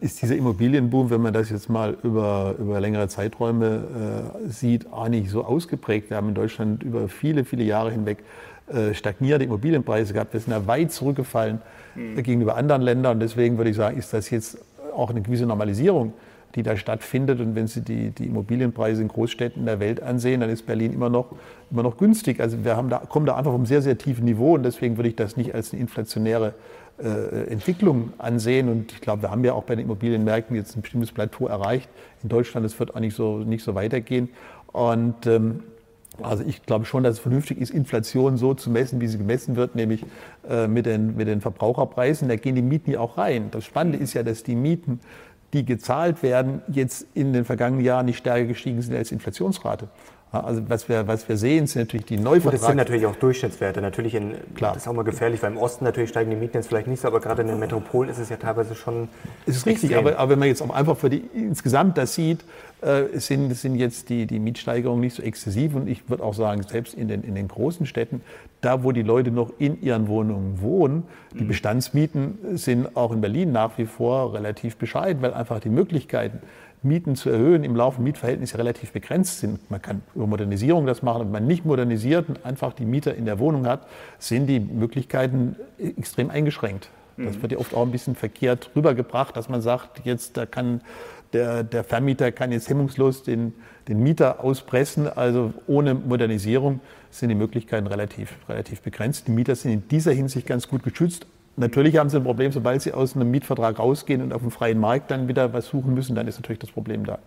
ist 0.00 0.20
dieser 0.20 0.36
Immobilienboom, 0.36 1.08
wenn 1.08 1.22
man 1.22 1.32
das 1.32 1.48
jetzt 1.48 1.70
mal 1.70 1.96
über, 2.02 2.54
über 2.58 2.78
längere 2.78 3.08
Zeiträume 3.08 4.34
äh, 4.46 4.50
sieht, 4.50 4.92
auch 4.92 5.08
nicht 5.08 5.30
so 5.30 5.44
ausgeprägt. 5.44 6.10
Wir 6.10 6.18
haben 6.18 6.28
in 6.28 6.34
Deutschland 6.34 6.82
über 6.82 7.08
viele, 7.08 7.44
viele 7.44 7.64
Jahre 7.64 7.90
hinweg 7.90 8.18
äh, 8.68 8.94
stagnierende 8.94 9.46
Immobilienpreise 9.46 10.12
gehabt. 10.12 10.32
Wir 10.32 10.40
sind 10.40 10.52
ja 10.52 10.66
weit 10.66 10.90
zurückgefallen 10.90 11.60
mhm. 11.94 12.22
gegenüber 12.22 12.56
anderen 12.56 12.82
Ländern. 12.82 13.14
Und 13.14 13.20
deswegen 13.20 13.56
würde 13.58 13.70
ich 13.70 13.76
sagen, 13.76 13.96
ist 13.96 14.12
das 14.12 14.28
jetzt 14.30 14.58
auch 14.94 15.10
eine 15.10 15.22
gewisse 15.22 15.46
Normalisierung, 15.46 16.12
die 16.54 16.62
da 16.62 16.76
stattfindet. 16.76 17.40
Und 17.40 17.54
wenn 17.54 17.68
Sie 17.68 17.80
die, 17.80 18.10
die 18.10 18.26
Immobilienpreise 18.26 19.02
in 19.02 19.08
Großstädten 19.08 19.64
der 19.66 19.78
Welt 19.78 20.02
ansehen, 20.02 20.40
dann 20.40 20.50
ist 20.50 20.66
Berlin 20.66 20.92
immer 20.92 21.08
noch, 21.08 21.26
immer 21.70 21.82
noch 21.82 21.96
günstig. 21.96 22.40
Also 22.40 22.64
wir 22.64 22.76
haben 22.76 22.88
da, 22.88 22.98
kommen 22.98 23.24
da 23.24 23.36
einfach 23.36 23.52
vom 23.52 23.66
sehr, 23.66 23.82
sehr 23.82 23.96
tiefen 23.96 24.24
Niveau. 24.24 24.54
Und 24.54 24.64
deswegen 24.64 24.96
würde 24.96 25.10
ich 25.10 25.16
das 25.16 25.36
nicht 25.36 25.54
als 25.54 25.72
eine 25.72 25.80
inflationäre 25.80 26.54
Entwicklung 26.98 28.12
ansehen. 28.18 28.68
Und 28.68 28.92
ich 28.92 29.00
glaube, 29.00 29.22
wir 29.22 29.30
haben 29.30 29.44
ja 29.44 29.52
auch 29.52 29.64
bei 29.64 29.76
den 29.76 29.84
Immobilienmärkten 29.84 30.56
jetzt 30.56 30.76
ein 30.76 30.82
bestimmtes 30.82 31.12
Plateau 31.12 31.46
erreicht. 31.46 31.88
In 32.22 32.28
Deutschland, 32.28 32.64
es 32.64 32.78
wird 32.78 32.94
auch 32.94 33.00
nicht 33.00 33.14
so, 33.14 33.38
nicht 33.38 33.64
so 33.64 33.74
weitergehen. 33.74 34.30
Und 34.72 35.26
ähm, 35.26 35.62
also 36.22 36.44
ich 36.46 36.62
glaube 36.62 36.84
schon, 36.86 37.02
dass 37.02 37.14
es 37.14 37.18
vernünftig 37.18 37.60
ist, 37.60 37.70
Inflation 37.70 38.36
so 38.36 38.54
zu 38.54 38.70
messen, 38.70 39.00
wie 39.00 39.06
sie 39.06 39.18
gemessen 39.18 39.56
wird, 39.56 39.74
nämlich 39.74 40.04
äh, 40.48 40.66
mit, 40.66 40.86
den, 40.86 41.16
mit 41.16 41.28
den 41.28 41.40
Verbraucherpreisen. 41.40 42.28
Da 42.28 42.36
gehen 42.36 42.54
die 42.54 42.62
Mieten 42.62 42.90
ja 42.90 43.00
auch 43.00 43.18
rein. 43.18 43.50
Das 43.50 43.64
Spannende 43.64 43.98
ist 43.98 44.14
ja, 44.14 44.22
dass 44.22 44.42
die 44.42 44.54
Mieten, 44.54 45.00
die 45.52 45.64
gezahlt 45.64 46.22
werden, 46.22 46.62
jetzt 46.68 47.06
in 47.14 47.32
den 47.32 47.44
vergangenen 47.44 47.84
Jahren 47.84 48.06
nicht 48.06 48.18
stärker 48.18 48.46
gestiegen 48.46 48.80
sind 48.82 48.96
als 48.96 49.12
Inflationsrate. 49.12 49.88
Also 50.32 50.62
was 50.68 50.88
wir, 50.88 51.06
was 51.06 51.28
wir 51.28 51.36
sehen, 51.36 51.66
sind 51.66 51.82
natürlich 51.82 52.06
die 52.06 52.16
Neuvertrags... 52.18 52.60
Das 52.60 52.66
sind 52.68 52.76
natürlich 52.76 53.06
auch 53.06 53.16
Durchschnittswerte. 53.16 53.80
Natürlich 53.80 54.14
in, 54.14 54.34
Klar. 54.54 54.74
Das 54.74 54.82
ist 54.82 54.88
auch 54.88 54.92
mal 54.92 55.04
gefährlich, 55.04 55.42
weil 55.42 55.52
im 55.52 55.58
Osten 55.58 55.84
natürlich 55.84 56.10
steigen 56.10 56.30
die 56.30 56.36
Mieten 56.36 56.56
jetzt 56.56 56.68
vielleicht 56.68 56.88
nicht 56.88 57.00
so, 57.00 57.08
aber 57.08 57.20
gerade 57.20 57.42
in 57.42 57.48
den 57.48 57.58
Metropolen 57.58 58.10
ist 58.10 58.18
es 58.18 58.28
ja 58.28 58.36
teilweise 58.36 58.74
schon 58.74 59.08
Es 59.46 59.56
ist 59.56 59.66
richtig, 59.66 59.96
aber, 59.96 60.18
aber, 60.18 60.32
wenn 60.32 60.38
man 60.38 60.48
jetzt 60.48 60.62
auch 60.62 60.70
einfach 60.70 60.96
für 60.96 61.10
die 61.10 61.22
insgesamt 61.32 61.96
das 61.96 62.14
sieht, 62.14 62.44
äh, 62.82 63.18
sind, 63.18 63.54
sind 63.54 63.76
jetzt 63.76 64.08
die, 64.08 64.26
die 64.26 64.38
Mietsteigerungen 64.38 65.00
nicht 65.00 65.14
so 65.14 65.22
exzessiv 65.22 65.74
und 65.74 65.88
ich 65.88 66.08
würde 66.10 66.22
auch 66.24 66.34
sagen, 66.34 66.62
selbst 66.62 66.94
in 66.94 67.08
den, 67.08 67.22
in 67.22 67.34
den 67.34 67.48
großen 67.48 67.86
Städten, 67.86 68.20
da 68.60 68.82
wo 68.82 68.92
die 68.92 69.02
Leute 69.02 69.30
noch 69.30 69.52
in 69.58 69.80
ihren 69.80 70.08
Wohnungen 70.08 70.60
wohnen, 70.60 71.04
die 71.34 71.44
mhm. 71.44 71.48
Bestandsmieten 71.48 72.38
sind 72.54 72.96
auch 72.96 73.12
in 73.12 73.20
Berlin 73.20 73.52
nach 73.52 73.78
wie 73.78 73.86
vor 73.86 74.34
relativ 74.34 74.76
bescheiden, 74.76 75.22
weil 75.22 75.32
einfach 75.34 75.60
die 75.60 75.68
Möglichkeiten 75.68 76.40
Mieten 76.86 77.16
zu 77.16 77.30
erhöhen 77.30 77.64
im 77.64 77.76
laufenden 77.76 78.04
Mietverhältnis 78.04 78.56
relativ 78.56 78.92
begrenzt 78.92 79.40
sind. 79.40 79.70
Man 79.70 79.82
kann 79.82 80.02
über 80.14 80.26
Modernisierung 80.26 80.86
das 80.86 81.02
machen. 81.02 81.22
Wenn 81.22 81.32
man 81.32 81.46
nicht 81.46 81.64
modernisiert 81.64 82.28
und 82.28 82.44
einfach 82.44 82.72
die 82.72 82.84
Mieter 82.84 83.14
in 83.14 83.26
der 83.26 83.38
Wohnung 83.38 83.66
hat, 83.66 83.86
sind 84.18 84.46
die 84.46 84.60
Möglichkeiten 84.60 85.56
extrem 85.78 86.30
eingeschränkt. 86.30 86.90
Das 87.16 87.36
mhm. 87.36 87.42
wird 87.42 87.52
ja 87.52 87.58
oft 87.58 87.74
auch 87.74 87.82
ein 87.82 87.90
bisschen 87.90 88.14
verkehrt 88.14 88.70
rübergebracht, 88.76 89.36
dass 89.36 89.48
man 89.48 89.62
sagt, 89.62 90.04
jetzt 90.04 90.36
da 90.36 90.46
kann 90.46 90.82
der, 91.32 91.64
der 91.64 91.84
Vermieter 91.84 92.32
kann 92.32 92.52
jetzt 92.52 92.68
hemmungslos 92.68 93.22
den, 93.22 93.54
den 93.88 94.02
Mieter 94.02 94.42
auspressen. 94.42 95.08
Also 95.08 95.52
ohne 95.66 95.94
Modernisierung 95.94 96.80
sind 97.10 97.30
die 97.30 97.34
Möglichkeiten 97.34 97.86
relativ, 97.86 98.34
relativ 98.48 98.80
begrenzt. 98.82 99.26
Die 99.28 99.32
Mieter 99.32 99.56
sind 99.56 99.72
in 99.72 99.88
dieser 99.88 100.12
Hinsicht 100.12 100.46
ganz 100.46 100.68
gut 100.68 100.82
geschützt. 100.82 101.26
Natürlich 101.58 101.96
haben 101.96 102.10
sie 102.10 102.18
ein 102.18 102.24
Problem, 102.24 102.52
sobald 102.52 102.82
sie 102.82 102.92
aus 102.92 103.16
einem 103.16 103.30
Mietvertrag 103.30 103.78
rausgehen 103.78 104.20
und 104.20 104.34
auf 104.34 104.42
dem 104.42 104.50
freien 104.50 104.78
Markt 104.78 105.10
dann 105.10 105.26
wieder 105.26 105.54
was 105.54 105.66
suchen 105.66 105.94
müssen, 105.94 106.14
dann 106.14 106.28
ist 106.28 106.36
natürlich 106.36 106.58
das 106.58 106.70
Problem 106.70 107.06
da. 107.06 107.18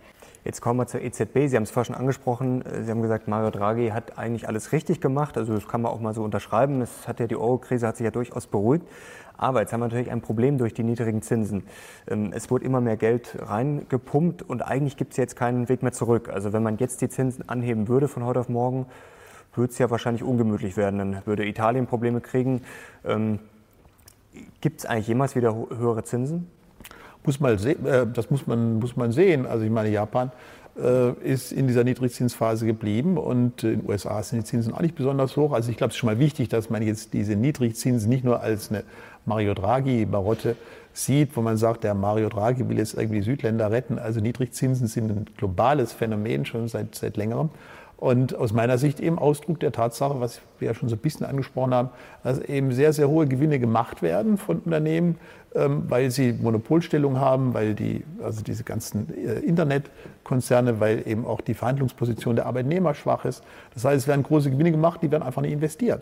Jetzt 0.45 0.61
kommen 0.61 0.79
wir 0.79 0.85
zur 0.85 1.01
EZB. 1.01 1.47
Sie 1.47 1.55
haben 1.55 1.63
es 1.63 1.71
vorhin 1.71 1.93
schon 1.93 1.99
angesprochen. 1.99 2.63
Sie 2.83 2.91
haben 2.91 3.01
gesagt, 3.01 3.27
Mario 3.27 3.49
Draghi 3.49 3.89
hat 3.89 4.19
eigentlich 4.19 4.47
alles 4.47 4.71
richtig 4.71 5.01
gemacht. 5.01 5.35
Also 5.35 5.53
das 5.53 5.67
kann 5.67 5.81
man 5.81 5.91
auch 5.91 5.99
mal 5.99 6.13
so 6.13 6.23
unterschreiben. 6.23 6.79
Es 6.81 7.07
hat 7.07 7.19
ja 7.19 7.27
die 7.27 7.35
Euro-Krise 7.35 7.87
hat 7.87 7.97
sich 7.97 8.05
ja 8.05 8.11
durchaus 8.11 8.45
beruhigt. 8.45 8.85
Aber 9.35 9.61
jetzt 9.61 9.73
haben 9.73 9.79
wir 9.79 9.87
natürlich 9.87 10.11
ein 10.11 10.21
Problem 10.21 10.57
durch 10.57 10.73
die 10.73 10.83
niedrigen 10.83 11.21
Zinsen. 11.21 11.63
Ähm, 12.07 12.31
es 12.33 12.51
wurde 12.51 12.65
immer 12.65 12.81
mehr 12.81 12.97
Geld 12.97 13.35
reingepumpt 13.39 14.43
und 14.43 14.61
eigentlich 14.61 14.95
gibt 14.95 15.11
es 15.11 15.17
jetzt 15.17 15.35
keinen 15.35 15.69
Weg 15.69 15.81
mehr 15.81 15.91
zurück. 15.91 16.29
Also 16.29 16.53
wenn 16.53 16.61
man 16.61 16.77
jetzt 16.77 17.01
die 17.01 17.09
Zinsen 17.09 17.49
anheben 17.49 17.87
würde 17.87 18.07
von 18.07 18.23
heute 18.23 18.41
auf 18.41 18.49
morgen, 18.49 18.85
würde 19.55 19.71
es 19.71 19.79
ja 19.79 19.89
wahrscheinlich 19.89 20.23
ungemütlich 20.23 20.77
werden. 20.77 20.99
Dann 20.99 21.21
würde 21.25 21.45
Italien 21.45 21.87
Probleme 21.87 22.21
kriegen. 22.21 22.61
Gibt 24.61 24.79
es 24.79 24.85
eigentlich 24.85 25.07
jemals 25.07 25.35
wieder 25.35 25.53
höhere 25.53 26.03
Zinsen? 26.03 26.47
Muss 27.25 27.39
mal 27.39 27.53
äh, 27.53 28.07
das 28.13 28.29
muss 28.29 28.47
man, 28.47 28.79
muss 28.79 28.95
man 28.95 29.11
sehen. 29.11 29.45
Also 29.45 29.65
ich 29.65 29.71
meine, 29.71 29.89
Japan 29.89 30.31
äh, 30.81 31.11
ist 31.23 31.51
in 31.51 31.67
dieser 31.67 31.83
Niedrigzinsphase 31.83 32.65
geblieben 32.65 33.17
und 33.17 33.63
in 33.63 33.81
den 33.81 33.89
USA 33.89 34.21
sind 34.23 34.39
die 34.39 34.45
Zinsen 34.45 34.73
auch 34.73 34.81
nicht 34.81 34.95
besonders 34.95 35.35
hoch. 35.35 35.51
Also 35.51 35.69
ich 35.71 35.77
glaube, 35.77 35.89
es 35.89 35.95
ist 35.95 35.99
schon 35.99 36.07
mal 36.07 36.19
wichtig, 36.19 36.49
dass 36.49 36.69
man 36.69 36.81
jetzt 36.81 37.13
diese 37.13 37.35
Niedrigzinsen 37.35 38.09
nicht 38.09 38.23
nur 38.23 38.41
als 38.41 38.69
eine 38.69 38.83
Mario 39.25 39.53
Draghi-Barotte 39.53 40.55
sieht, 40.93 41.35
wo 41.35 41.41
man 41.41 41.57
sagt, 41.57 41.83
der 41.83 41.93
Mario 41.93 42.29
Draghi 42.29 42.67
will 42.67 42.77
jetzt 42.77 42.95
irgendwie 42.95 43.21
Südländer 43.21 43.71
retten. 43.71 43.99
Also 43.99 44.19
Niedrigzinsen 44.21 44.87
sind 44.87 45.11
ein 45.11 45.25
globales 45.37 45.93
Phänomen 45.93 46.45
schon 46.45 46.67
seit, 46.67 46.95
seit 46.95 47.17
längerem. 47.17 47.49
Und 47.99 48.33
aus 48.33 48.53
meiner 48.53 48.77
Sicht 48.77 49.01
eben 49.01 49.19
Ausdruck 49.19 49.59
der 49.59 49.73
Tatsache, 49.73 50.21
was 50.21 50.39
wir 50.57 50.69
ja 50.69 50.73
schon 50.73 50.87
so 50.87 50.95
ein 50.95 50.99
bisschen 50.99 51.25
angesprochen 51.25 51.73
haben, 51.73 51.89
dass 52.23 52.39
eben 52.39 52.71
sehr, 52.71 52.93
sehr 52.93 53.09
hohe 53.09 53.27
Gewinne 53.27 53.59
gemacht 53.59 54.01
werden 54.01 54.37
von 54.37 54.59
Unternehmen, 54.59 55.17
weil 55.53 56.11
sie 56.11 56.33
Monopolstellung 56.33 57.19
haben, 57.19 57.53
weil 57.53 57.73
die, 57.73 58.03
also 58.23 58.43
diese 58.43 58.63
ganzen 58.63 59.07
äh, 59.15 59.39
Internetkonzerne, 59.39 60.79
weil 60.79 61.07
eben 61.07 61.25
auch 61.25 61.41
die 61.41 61.55
Verhandlungsposition 61.55 62.35
der 62.35 62.45
Arbeitnehmer 62.45 62.93
schwach 62.93 63.25
ist. 63.25 63.43
Das 63.73 63.83
heißt, 63.83 63.97
es 63.97 64.07
werden 64.07 64.21
große 64.21 64.51
Gewinne 64.51 64.71
gemacht, 64.71 65.01
die 65.01 65.09
werden 65.09 65.23
einfach 65.23 65.41
nicht 65.41 65.53
investiert. 65.53 66.01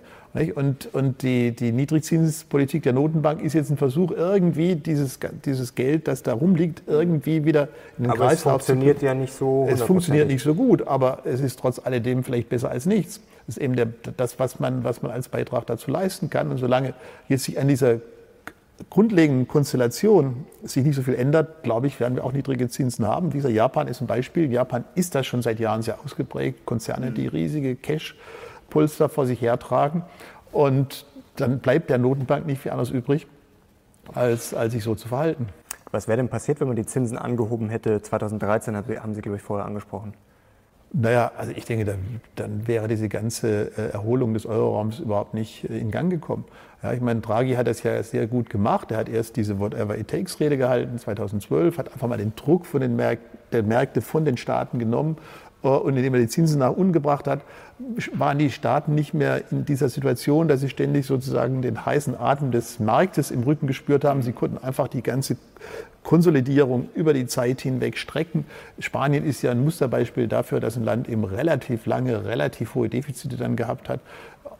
Und, 0.55 0.93
und 0.93 1.23
die, 1.23 1.55
die 1.55 1.71
Niedrigzinspolitik 1.71 2.83
der 2.83 2.93
Notenbank 2.93 3.41
ist 3.41 3.53
jetzt 3.53 3.71
ein 3.71 3.77
Versuch, 3.77 4.12
irgendwie 4.12 4.75
dieses, 4.75 5.17
dieses 5.45 5.75
Geld, 5.75 6.07
das 6.07 6.23
da 6.23 6.33
rumliegt, 6.33 6.83
irgendwie 6.86 7.45
wieder 7.45 7.69
in 7.97 8.03
den 8.03 8.12
aber 8.12 8.27
Kreislauf 8.27 8.63
zu 8.63 8.73
Es 8.73 8.77
funktioniert 8.77 9.01
ja 9.01 9.13
nicht 9.13 9.33
so. 9.33 9.67
Es 9.69 9.81
funktioniert 9.81 10.27
nicht 10.27 10.43
so 10.43 10.53
gut, 10.55 10.86
aber 10.88 11.19
es 11.23 11.39
ist 11.39 11.57
trotz 11.57 11.79
alledem 11.79 12.23
vielleicht 12.23 12.49
besser 12.49 12.69
als 12.69 12.86
nichts. 12.86 13.21
Das 13.47 13.55
ist 13.55 13.63
eben 13.63 13.77
der, 13.77 13.88
das, 14.17 14.39
was 14.39 14.60
man, 14.60 14.83
was 14.83 15.01
man 15.01 15.12
als 15.12 15.29
Beitrag 15.29 15.65
dazu 15.67 15.89
leisten 15.89 16.29
kann. 16.29 16.51
Und 16.51 16.57
solange 16.57 16.93
jetzt 17.29 17.45
sich 17.45 17.57
an 17.57 17.69
dieser 17.69 18.01
grundlegenden 18.90 19.48
Konstellation 19.48 20.46
sich 20.63 20.86
nicht 20.86 20.96
so 20.96 21.02
viel 21.02 21.16
ändert, 21.16 21.63
glaube 21.63 21.88
ich, 21.88 22.00
werden 22.00 22.16
wir 22.16 22.24
auch 22.24 22.32
niedrige 22.32 22.70
Zinsen 22.70 23.08
haben. 23.08 23.30
Dieser 23.32 23.50
Japan 23.50 23.88
ist 23.88 24.02
ein 24.02 24.08
Beispiel. 24.08 24.46
In 24.46 24.52
Japan 24.52 24.84
ist 24.96 25.16
das 25.16 25.26
schon 25.26 25.42
seit 25.42 25.60
Jahren 25.60 25.82
sehr 25.82 26.00
ausgeprägt. 26.04 26.66
Konzerne, 26.66 27.12
die 27.12 27.28
riesige 27.28 27.76
Cash-Pulster 27.76 29.10
vor 29.10 29.26
sich 29.26 29.42
hertragen. 29.42 30.04
Und 30.52 31.06
dann 31.36 31.60
bleibt 31.60 31.90
der 31.90 31.98
Notenbank 31.98 32.46
nicht 32.46 32.62
viel 32.62 32.72
anderes 32.72 32.92
übrig, 32.92 33.28
als, 34.13 34.54
als 34.54 34.74
sich 34.74 34.84
so 34.84 34.96
zu 34.96 35.08
verhalten. 35.08 35.48
Was 35.92 36.08
wäre 36.08 36.18
denn 36.18 36.30
passiert, 36.30 36.60
wenn 36.60 36.68
man 36.68 36.76
die 36.76 36.86
Zinsen 36.86 37.18
angehoben 37.18 37.70
hätte? 37.70 38.02
2013 38.02 38.76
haben 38.76 39.13
Sie, 39.13 39.22
glaube 39.22 39.38
ich, 39.38 39.42
vorher 39.42 39.66
angesprochen. 39.66 40.13
Naja, 40.94 41.32
also 41.38 41.52
ich 41.56 41.66
denke, 41.66 41.86
dann, 41.86 42.22
dann 42.36 42.68
wäre 42.68 42.88
diese 42.88 43.10
ganze 43.10 43.72
äh, 43.78 43.92
Erholung 43.92 44.34
des 44.34 44.46
Euroraums 44.46 45.00
überhaupt 45.00 45.34
nicht 45.34 45.70
äh, 45.70 45.78
in 45.78 45.92
Gang 45.92 46.10
gekommen. 46.10 46.46
Ja, 46.84 46.94
ich 46.94 47.02
meine, 47.02 47.22
Draghi 47.22 47.56
hat 47.56 47.68
das 47.68 47.82
ja 47.82 48.02
sehr 48.04 48.28
gut 48.28 48.50
gemacht. 48.50 48.92
Er 48.92 48.98
hat 48.98 49.10
erst 49.10 49.36
diese 49.36 49.60
Whatever 49.60 49.98
It 49.98 50.10
Takes 50.10 50.40
Rede 50.40 50.58
gehalten 50.58 51.00
2012, 51.00 51.78
hat 51.78 51.92
einfach 51.92 52.08
mal 52.08 52.18
den 52.18 52.36
Druck 52.36 52.66
von 52.66 52.82
den 52.82 52.96
Märk 52.96 53.20
der 53.52 53.63
Märkte 53.63 54.02
von 54.02 54.26
den 54.26 54.38
Staaten 54.38 54.78
genommen 54.78 55.18
äh, 55.63 55.68
und 55.70 55.98
indem 55.98 56.13
er 56.13 56.20
die 56.20 56.28
Zinsen 56.28 56.60
nach 56.60 56.72
unten 56.72 56.94
gebracht 56.94 57.28
hat, 57.28 57.42
waren 58.13 58.38
die 58.38 58.52
Staaten 58.52 58.94
nicht 58.94 59.13
mehr 59.13 59.44
in 59.52 59.66
dieser 59.66 59.90
Situation, 59.90 60.48
dass 60.48 60.62
sie 60.62 60.70
ständig 60.70 61.06
sozusagen 61.06 61.62
den 61.62 61.86
heißen 61.86 62.20
Atem 62.20 62.52
des 62.52 62.80
Marktes 62.80 63.32
im 63.32 63.44
Rücken 63.44 63.68
gespürt 63.68 64.04
haben. 64.04 64.22
Sie 64.22 64.34
konnten 64.34 64.58
einfach 64.58 64.88
die 64.88 65.04
ganze 65.04 65.38
Konsolidierung 66.08 66.88
über 66.96 67.13
die 67.13 67.28
Zeit 67.28 67.60
hinweg 67.60 67.98
strecken. 67.98 68.46
Spanien 68.80 69.26
ist 69.26 69.41
ja 69.41 69.52
ein 69.52 69.62
Musterbeispiel 69.62 70.30
dafür, 70.30 70.62
dass 70.62 70.78
ein 70.78 70.86
Land 70.86 71.10
eben 71.10 71.26
relativ 71.26 71.86
lange, 71.86 72.24
relativ 72.24 72.76
hohe 72.76 72.88
Defizite 72.88 73.36
dann 73.36 73.58
gehabt 73.58 73.89
hat, 73.89 74.00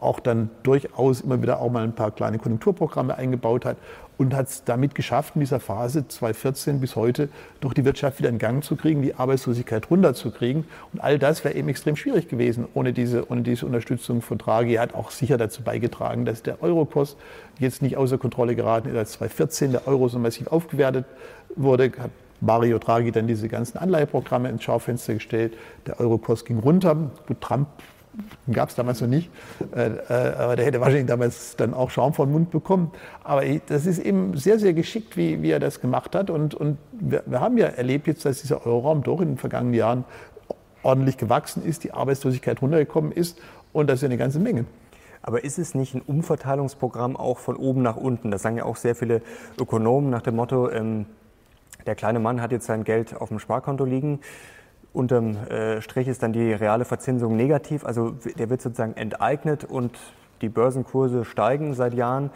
auch 0.02 0.20
dann 0.20 0.50
durchaus 0.64 1.22
immer 1.22 1.42
wieder 1.42 1.62
auch 1.62 1.72
mal 1.72 1.86
ein 1.86 1.96
paar 1.96 2.12
kleine 2.12 2.38
Konjunkturprogramme 2.38 3.16
eingebaut 3.16 3.64
hat 3.64 3.78
und 4.18 4.34
hat 4.34 4.50
es 4.50 4.64
damit 4.64 4.96
geschafft, 4.96 5.36
in 5.36 5.42
dieser 5.42 5.60
Phase 5.60 6.08
2014 6.08 6.80
bis 6.80 6.96
heute 6.96 7.30
doch 7.62 7.74
die 7.74 7.86
Wirtschaft 7.86 8.20
wieder 8.20 8.30
in 8.30 8.40
Gang 8.40 8.64
zu 8.64 8.76
kriegen, 8.76 9.02
die 9.02 9.16
Arbeitslosigkeit 9.16 9.90
runterzukriegen. 9.90 10.66
Und 10.92 11.00
all 11.00 11.20
das 11.20 11.44
wäre 11.44 11.56
eben 11.56 11.70
extrem 11.70 11.96
schwierig 11.96 12.28
gewesen 12.28 12.68
ohne 12.74 12.94
diese, 12.94 13.30
ohne 13.30 13.42
diese 13.44 13.66
Unterstützung 13.66 14.22
von 14.22 14.38
Draghi. 14.38 14.76
Er 14.76 14.82
hat 14.82 14.96
auch 14.96 15.12
sicher 15.12 15.38
dazu 15.38 15.62
beigetragen, 15.62 16.26
dass 16.26 16.44
der 16.44 16.62
Eurokurs 16.62 17.16
jetzt 17.60 17.82
nicht 17.82 17.98
außer 17.98 18.18
Kontrolle 18.18 18.56
geraten 18.56 18.90
ist. 18.90 18.98
Als 18.98 19.12
2014 19.14 19.72
der 19.72 19.88
Euro 19.88 20.08
so 20.08 20.20
massiv 20.20 20.48
aufgewertet 20.48 21.06
wurde, 21.58 21.92
hat 21.98 22.12
Mario 22.40 22.78
Draghi 22.78 23.12
dann 23.12 23.28
diese 23.28 23.48
ganzen 23.48 23.78
Anleiheprogramme 23.78 24.50
ins 24.50 24.64
Schaufenster 24.64 25.16
gestellt. 25.16 25.58
Der 25.86 26.00
Eurokurs 26.00 26.46
ging 26.46 26.60
runter. 26.60 26.96
Gut, 27.28 27.42
Trump 27.42 27.68
gab 28.52 28.70
es 28.70 28.76
damals 28.76 29.00
noch 29.02 29.08
nicht, 29.08 29.30
äh, 29.76 29.90
äh, 29.90 30.34
aber 30.36 30.56
der 30.56 30.66
hätte 30.66 30.80
wahrscheinlich 30.80 31.06
damals 31.06 31.56
dann 31.56 31.76
auch 31.76 31.92
Schaum 31.92 32.14
vom 32.14 32.32
Mund 32.32 32.50
bekommen. 32.50 32.92
Aber 33.24 33.44
das 33.68 33.86
ist 33.86 34.00
eben 34.00 34.36
sehr, 34.38 34.58
sehr 34.58 34.74
geschickt, 34.74 35.18
wie, 35.18 35.42
wie 35.42 35.52
er 35.52 35.60
das 35.60 35.82
gemacht 35.82 36.16
hat. 36.16 36.30
Und, 36.30 36.56
und 36.56 36.78
wir, 36.92 37.24
wir 37.26 37.42
haben 37.42 37.58
ja 37.58 37.68
erlebt 37.68 38.08
jetzt, 38.08 38.26
dass 38.26 38.42
dieser 38.42 38.66
Euroraum 38.66 39.04
doch 39.04 39.22
in 39.22 39.30
den 39.30 39.38
vergangenen 39.38 39.76
Jahren 39.76 40.04
ordentlich 40.84 41.18
gewachsen 41.18 41.66
ist, 41.66 41.84
die 41.84 41.92
Arbeitslosigkeit 41.92 42.62
runtergekommen 42.62 43.12
ist 43.12 43.40
und 43.74 43.90
das 43.90 43.96
ist 43.96 44.02
ja 44.04 44.08
eine 44.08 44.18
ganze 44.18 44.40
Menge. 44.40 44.66
Aber 45.22 45.44
ist 45.44 45.60
es 45.60 45.76
nicht 45.76 45.94
ein 45.94 46.02
Umverteilungsprogramm 46.02 47.18
auch 47.18 47.40
von 47.40 47.58
oben 47.58 47.82
nach 47.82 47.98
unten? 47.98 48.32
Das 48.32 48.44
sagen 48.44 48.58
ja 48.58 48.64
auch 48.64 48.78
sehr 48.78 48.96
viele 48.96 49.22
Ökonomen 49.60 50.10
nach 50.10 50.22
dem 50.22 50.38
Motto, 50.38 50.70
ähm, 50.72 51.06
Der 51.86 51.96
kleine 51.96 52.20
Mann 52.20 52.42
hat 52.42 52.52
jetzt 52.52 52.66
sein 52.66 52.84
Geld 52.84 53.16
auf 53.16 53.30
dem 53.30 53.40
Sparkonto 53.40 53.86
liegen. 53.86 54.20
Unterm 54.94 55.38
äh, 55.48 55.82
Strich 55.82 56.08
ist 56.08 56.24
dann 56.24 56.34
die 56.34 56.54
reale 56.54 56.86
Verzinsung 56.86 57.36
negativ. 57.36 57.86
Also 57.86 58.12
der 58.12 58.50
wird 58.50 58.62
sozusagen 58.62 58.96
enteignet 58.96 59.64
und 59.64 59.98
die 60.42 60.50
Börsenkurse 60.50 61.26
steigen 61.26 61.74
seit 61.74 61.94
Jahren. 61.94 62.32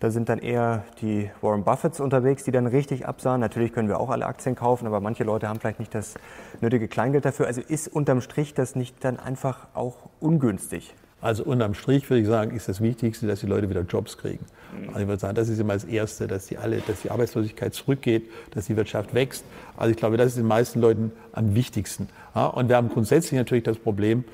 Da 0.00 0.10
sind 0.10 0.30
dann 0.30 0.38
eher 0.38 0.84
die 1.02 1.30
Warren 1.42 1.62
Buffetts 1.62 2.00
unterwegs, 2.00 2.42
die 2.44 2.52
dann 2.52 2.66
richtig 2.66 3.06
absahen. 3.06 3.40
Natürlich 3.40 3.74
können 3.74 3.88
wir 3.88 4.00
auch 4.00 4.08
alle 4.08 4.24
Aktien 4.24 4.54
kaufen, 4.54 4.86
aber 4.86 5.00
manche 5.00 5.24
Leute 5.24 5.46
haben 5.46 5.60
vielleicht 5.60 5.78
nicht 5.78 5.94
das 5.94 6.14
nötige 6.62 6.88
Kleingeld 6.88 7.26
dafür. 7.26 7.46
Also 7.46 7.60
ist 7.60 7.86
unterm 7.86 8.22
Strich 8.22 8.54
das 8.54 8.74
nicht 8.74 9.04
dann 9.04 9.18
einfach 9.18 9.68
auch 9.74 10.08
ungünstig? 10.18 10.94
Also 11.20 11.44
unterm 11.44 11.74
Strich 11.74 12.08
würde 12.08 12.22
ich 12.22 12.26
sagen, 12.26 12.56
ist 12.56 12.66
das 12.66 12.80
Wichtigste, 12.80 13.26
dass 13.26 13.40
die 13.40 13.46
Leute 13.46 13.68
wieder 13.68 13.82
Jobs 13.82 14.16
kriegen. 14.16 14.46
Also 14.88 15.00
ich 15.00 15.06
würde 15.06 15.20
sagen, 15.20 15.34
das 15.34 15.48
ist 15.48 15.58
immer 15.58 15.74
das 15.74 15.84
Erste, 15.84 16.26
dass 16.26 16.46
die, 16.46 16.58
alle, 16.58 16.78
dass 16.78 17.02
die 17.02 17.10
Arbeitslosigkeit 17.10 17.74
zurückgeht, 17.74 18.30
dass 18.52 18.66
die 18.66 18.76
Wirtschaft 18.76 19.14
wächst. 19.14 19.44
Also 19.76 19.90
ich 19.90 19.96
glaube, 19.96 20.16
das 20.16 20.28
ist 20.28 20.38
den 20.38 20.46
meisten 20.46 20.80
Leuten 20.80 21.12
am 21.32 21.54
wichtigsten. 21.54 22.08
Und 22.34 22.68
wir 22.68 22.76
haben 22.76 22.88
grundsätzlich 22.88 23.38
natürlich 23.38 23.64
das 23.64 23.78
Problem, 23.78 24.24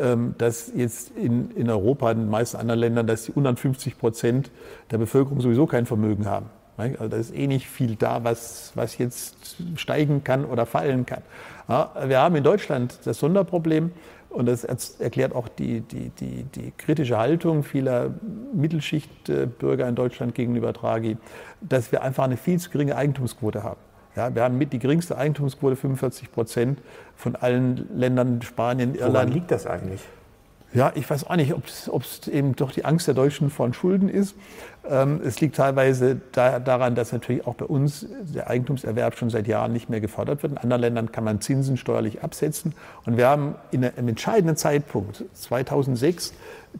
ähm, 0.00 0.34
dass 0.38 0.70
jetzt 0.74 1.10
in, 1.16 1.50
in 1.52 1.68
Europa, 1.68 2.12
in 2.12 2.18
den 2.20 2.30
meisten 2.30 2.56
anderen 2.56 2.80
Ländern, 2.80 3.06
dass 3.06 3.24
die 3.24 3.32
unter 3.32 3.54
50 3.56 3.98
Prozent 3.98 4.50
der 4.90 4.98
Bevölkerung 4.98 5.40
sowieso 5.40 5.66
kein 5.66 5.86
Vermögen 5.86 6.26
haben. 6.26 6.46
Also 6.76 7.08
da 7.08 7.16
ist 7.16 7.34
eh 7.34 7.46
nicht 7.46 7.68
viel 7.68 7.96
da, 7.96 8.24
was, 8.24 8.72
was 8.74 8.98
jetzt 8.98 9.56
steigen 9.76 10.24
kann 10.24 10.44
oder 10.44 10.66
fallen 10.66 11.04
kann. 11.06 11.22
Wir 11.68 12.20
haben 12.20 12.34
in 12.34 12.42
Deutschland 12.42 12.98
das 13.04 13.18
Sonderproblem, 13.18 13.92
und 14.32 14.46
das 14.46 14.64
erklärt 14.64 15.34
auch 15.34 15.46
die, 15.48 15.80
die, 15.82 16.08
die, 16.08 16.44
die 16.44 16.72
kritische 16.78 17.18
Haltung 17.18 17.62
vieler 17.62 18.14
Mittelschichtbürger 18.52 19.88
in 19.88 19.94
Deutschland 19.94 20.34
gegenüber 20.34 20.72
Draghi, 20.72 21.16
dass 21.60 21.92
wir 21.92 22.02
einfach 22.02 22.24
eine 22.24 22.36
viel 22.36 22.58
zu 22.58 22.70
geringe 22.70 22.96
Eigentumsquote 22.96 23.62
haben. 23.62 23.80
Ja, 24.14 24.34
wir 24.34 24.42
haben 24.42 24.58
mit 24.58 24.72
die 24.72 24.78
geringste 24.78 25.16
Eigentumsquote, 25.16 25.76
45 25.76 26.32
Prozent 26.32 26.80
von 27.16 27.34
allen 27.36 27.88
Ländern, 27.96 28.42
Spanien, 28.42 28.94
Irland. 28.94 29.14
Woran 29.14 29.28
liegt 29.28 29.50
das 29.50 29.66
eigentlich? 29.66 30.02
Ja, 30.74 30.90
ich 30.94 31.08
weiß 31.08 31.28
auch 31.28 31.36
nicht, 31.36 31.52
ob 31.52 31.66
es 32.02 32.28
eben 32.28 32.56
doch 32.56 32.72
die 32.72 32.84
Angst 32.86 33.06
der 33.06 33.14
Deutschen 33.14 33.50
vor 33.50 33.72
Schulden 33.74 34.08
ist. 34.08 34.34
Ähm, 34.88 35.20
es 35.22 35.40
liegt 35.40 35.56
teilweise 35.56 36.20
da, 36.32 36.58
daran, 36.58 36.94
dass 36.94 37.12
natürlich 37.12 37.46
auch 37.46 37.54
bei 37.54 37.66
uns 37.66 38.06
der 38.22 38.48
Eigentumserwerb 38.48 39.16
schon 39.16 39.28
seit 39.28 39.46
Jahren 39.46 39.72
nicht 39.72 39.90
mehr 39.90 40.00
gefördert 40.00 40.42
wird. 40.42 40.52
In 40.52 40.58
anderen 40.58 40.80
Ländern 40.80 41.12
kann 41.12 41.24
man 41.24 41.40
Zinsen 41.42 41.76
steuerlich 41.76 42.22
absetzen. 42.22 42.74
Und 43.04 43.18
wir 43.18 43.28
haben 43.28 43.54
in 43.70 43.84
einem 43.84 44.08
entscheidenden 44.08 44.56
Zeitpunkt, 44.56 45.24
2006, 45.34 46.32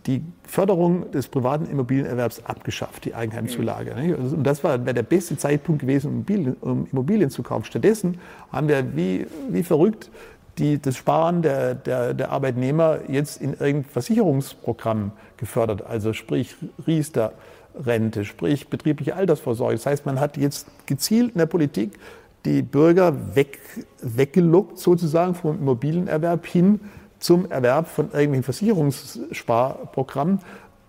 die 0.06 0.24
Förderung 0.44 1.10
des 1.10 1.28
privaten 1.28 1.66
Immobilienerwerbs 1.66 2.44
abgeschafft, 2.46 3.04
die 3.04 3.14
Eigenheimzulage. 3.14 3.94
Und 4.16 4.42
das 4.42 4.64
war 4.64 4.78
der 4.78 5.02
beste 5.02 5.36
Zeitpunkt 5.36 5.82
gewesen, 5.82 6.08
um 6.08 6.14
Immobilien, 6.14 6.56
um 6.62 6.86
Immobilien 6.90 7.30
zu 7.30 7.42
kaufen. 7.42 7.66
Stattdessen 7.66 8.18
haben 8.50 8.68
wir 8.68 8.96
wie, 8.96 9.26
wie 9.50 9.62
verrückt 9.62 10.10
die, 10.58 10.80
das 10.80 10.96
Sparen 10.96 11.42
der, 11.42 11.74
der, 11.74 12.14
der 12.14 12.30
Arbeitnehmer 12.30 13.00
jetzt 13.08 13.40
in 13.40 13.52
irgendein 13.52 13.84
Versicherungsprogramm 13.84 15.12
gefördert, 15.36 15.84
also 15.86 16.12
sprich 16.12 16.56
Riester-Rente, 16.86 18.24
sprich 18.24 18.68
betriebliche 18.68 19.16
Altersvorsorge. 19.16 19.74
Das 19.76 19.86
heißt, 19.86 20.06
man 20.06 20.20
hat 20.20 20.36
jetzt 20.36 20.66
gezielt 20.86 21.32
in 21.32 21.38
der 21.38 21.46
Politik 21.46 21.98
die 22.44 22.62
Bürger 22.62 23.34
weg, 23.34 23.60
weggelockt 24.02 24.78
sozusagen 24.78 25.34
vom 25.34 25.58
Immobilienerwerb 25.58 26.44
hin 26.46 26.80
zum 27.18 27.50
Erwerb 27.50 27.86
von 27.86 28.06
irgendwelchen 28.06 28.42
Versicherungssparprogrammen, 28.42 30.40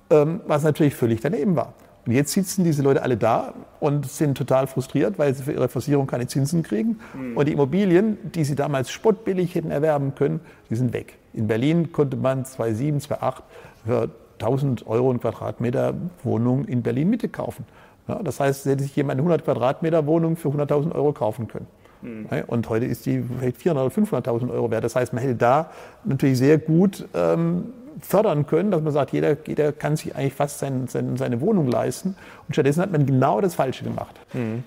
ähm, 0.09 0.41
was 0.47 0.63
natürlich 0.63 0.95
völlig 0.95 1.21
daneben 1.21 1.55
war. 1.55 1.73
Und 2.05 2.11
jetzt 2.11 2.33
sitzen 2.33 2.63
diese 2.63 2.81
Leute 2.81 3.01
alle 3.01 3.15
da 3.15 3.53
und 3.79 4.09
sind 4.09 4.37
total 4.37 4.67
frustriert, 4.67 5.17
weil 5.17 5.33
sie 5.33 5.43
für 5.43 5.53
ihre 5.53 5.69
Versicherung 5.69 6.05
keine 6.05 6.27
Zinsen 6.27 6.61
kriegen. 6.61 6.99
Mhm. 7.13 7.37
Und 7.37 7.47
die 7.47 7.53
Immobilien, 7.53 8.17
die 8.35 8.43
sie 8.43 8.55
damals 8.55 8.91
spottbillig 8.91 9.55
hätten 9.55 9.71
erwerben 9.71 10.13
können, 10.15 10.41
die 10.69 10.75
sind 10.75 10.91
weg. 10.91 11.17
In 11.33 11.47
Berlin 11.47 11.91
konnte 11.91 12.17
man 12.17 12.43
2007, 12.43 12.99
2008 13.01 13.43
für 13.85 14.09
1000 14.39 14.85
Euro 14.87 15.11
ein 15.11 15.21
Quadratmeter 15.21 15.93
Wohnung 16.23 16.65
in 16.65 16.81
Berlin 16.81 17.09
Mitte 17.09 17.29
kaufen. 17.29 17.65
Ja, 18.07 18.21
das 18.21 18.39
heißt, 18.41 18.65
hätte 18.65 18.83
sich 18.83 18.95
jemand 18.95 19.13
eine 19.13 19.21
100 19.21 19.45
Quadratmeter 19.45 20.05
Wohnung 20.05 20.35
für 20.35 20.49
100.000 20.49 20.93
Euro 20.93 21.13
kaufen 21.13 21.47
können. 21.47 21.67
Mhm. 22.01 22.27
Und 22.47 22.69
heute 22.69 22.85
ist 22.85 23.05
die 23.05 23.21
vielleicht 23.21 23.57
400.000 23.57 23.71
oder 23.71 24.19
500.000 24.19 24.51
Euro 24.51 24.71
wert. 24.71 24.83
Das 24.83 24.97
heißt, 24.97 25.13
man 25.13 25.23
hätte 25.23 25.35
da 25.35 25.69
natürlich 26.03 26.37
sehr 26.37 26.57
gut 26.57 27.07
ähm, 27.13 27.65
fördern 28.01 28.45
können, 28.45 28.71
dass 28.71 28.81
man 28.81 28.93
sagt, 28.93 29.11
jeder, 29.11 29.37
jeder 29.45 29.71
kann 29.71 29.95
sich 29.95 30.15
eigentlich 30.15 30.33
fast 30.33 30.59
sein, 30.59 30.87
sein, 30.87 31.17
seine 31.17 31.41
Wohnung 31.41 31.67
leisten. 31.67 32.15
Und 32.47 32.53
stattdessen 32.53 32.81
hat 32.81 32.91
man 32.91 33.05
genau 33.05 33.41
das 33.41 33.55
Falsche 33.55 33.83
gemacht. 33.83 34.15
Mhm. 34.33 34.63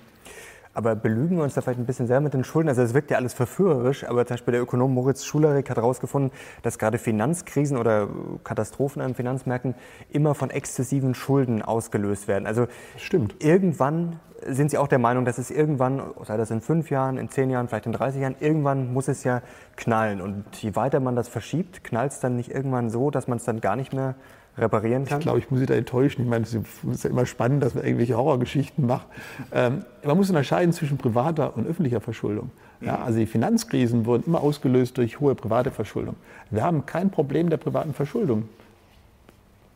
Aber 0.77 0.95
belügen 0.95 1.37
wir 1.37 1.43
uns 1.43 1.55
da 1.55 1.61
vielleicht 1.61 1.79
ein 1.79 1.87
bisschen 1.87 2.05
sehr 2.05 2.21
mit 2.21 2.35
den 2.35 2.43
Schulden? 2.43 2.69
Also 2.69 2.83
es 2.83 2.93
wirkt 2.93 3.09
ja 3.09 3.17
alles 3.17 3.33
verführerisch, 3.33 4.03
aber 4.03 4.27
zum 4.27 4.35
Beispiel 4.35 4.51
der 4.51 4.61
Ökonom 4.61 4.93
Moritz 4.93 5.25
Schulerik 5.25 5.71
hat 5.71 5.77
herausgefunden, 5.77 6.31
dass 6.61 6.77
gerade 6.77 6.99
Finanzkrisen 6.99 7.77
oder 7.77 8.07
Katastrophen 8.43 9.01
an 9.01 9.15
Finanzmärkten 9.15 9.73
immer 10.11 10.35
von 10.35 10.51
exzessiven 10.51 11.15
Schulden 11.15 11.63
ausgelöst 11.63 12.27
werden. 12.27 12.45
Also 12.45 12.67
stimmt. 12.95 13.43
Irgendwann 13.43 14.19
sind 14.47 14.71
Sie 14.71 14.77
auch 14.77 14.87
der 14.87 14.99
Meinung, 14.99 15.25
dass 15.25 15.37
es 15.37 15.51
irgendwann, 15.51 16.01
sei 16.23 16.37
das 16.37 16.51
in 16.51 16.61
fünf 16.61 16.89
Jahren, 16.89 17.17
in 17.17 17.29
zehn 17.29 17.49
Jahren, 17.49 17.67
vielleicht 17.67 17.85
in 17.85 17.91
30 17.91 18.21
Jahren, 18.21 18.35
irgendwann 18.39 18.93
muss 18.93 19.07
es 19.07 19.23
ja 19.23 19.41
knallen. 19.75 20.21
Und 20.21 20.43
je 20.61 20.75
weiter 20.75 20.99
man 20.99 21.15
das 21.15 21.27
verschiebt, 21.27 21.83
knallt 21.83 22.11
es 22.11 22.19
dann 22.19 22.35
nicht 22.35 22.51
irgendwann 22.51 22.89
so, 22.89 23.11
dass 23.11 23.27
man 23.27 23.37
es 23.37 23.43
dann 23.43 23.61
gar 23.61 23.75
nicht 23.75 23.93
mehr 23.93 24.15
reparieren 24.57 25.05
kann? 25.05 25.19
Ich 25.19 25.23
glaube, 25.23 25.39
ich 25.39 25.51
muss 25.51 25.59
Sie 25.59 25.65
da 25.65 25.75
enttäuschen. 25.75 26.23
Ich 26.23 26.27
meine, 26.27 26.43
es 26.43 26.53
ist 26.53 27.03
ja 27.03 27.09
immer 27.09 27.25
spannend, 27.25 27.63
dass 27.63 27.75
man 27.75 27.83
irgendwelche 27.83 28.17
Horrorgeschichten 28.17 28.85
macht. 28.85 29.07
Ähm, 29.51 29.85
man 30.03 30.17
muss 30.17 30.29
unterscheiden 30.29 30.73
zwischen 30.73 30.97
privater 30.97 31.55
und 31.55 31.67
öffentlicher 31.67 32.01
Verschuldung. 32.01 32.51
Ja, 32.79 32.99
also 32.99 33.17
die 33.17 33.25
Finanzkrisen 33.25 34.05
wurden 34.05 34.25
immer 34.27 34.41
ausgelöst 34.41 34.97
durch 34.97 35.19
hohe 35.19 35.33
private 35.33 35.71
Verschuldung. 35.71 36.15
Wir 36.51 36.63
haben 36.63 36.85
kein 36.85 37.09
Problem 37.09 37.49
der 37.49 37.57
privaten 37.57 37.93
Verschuldung 37.93 38.49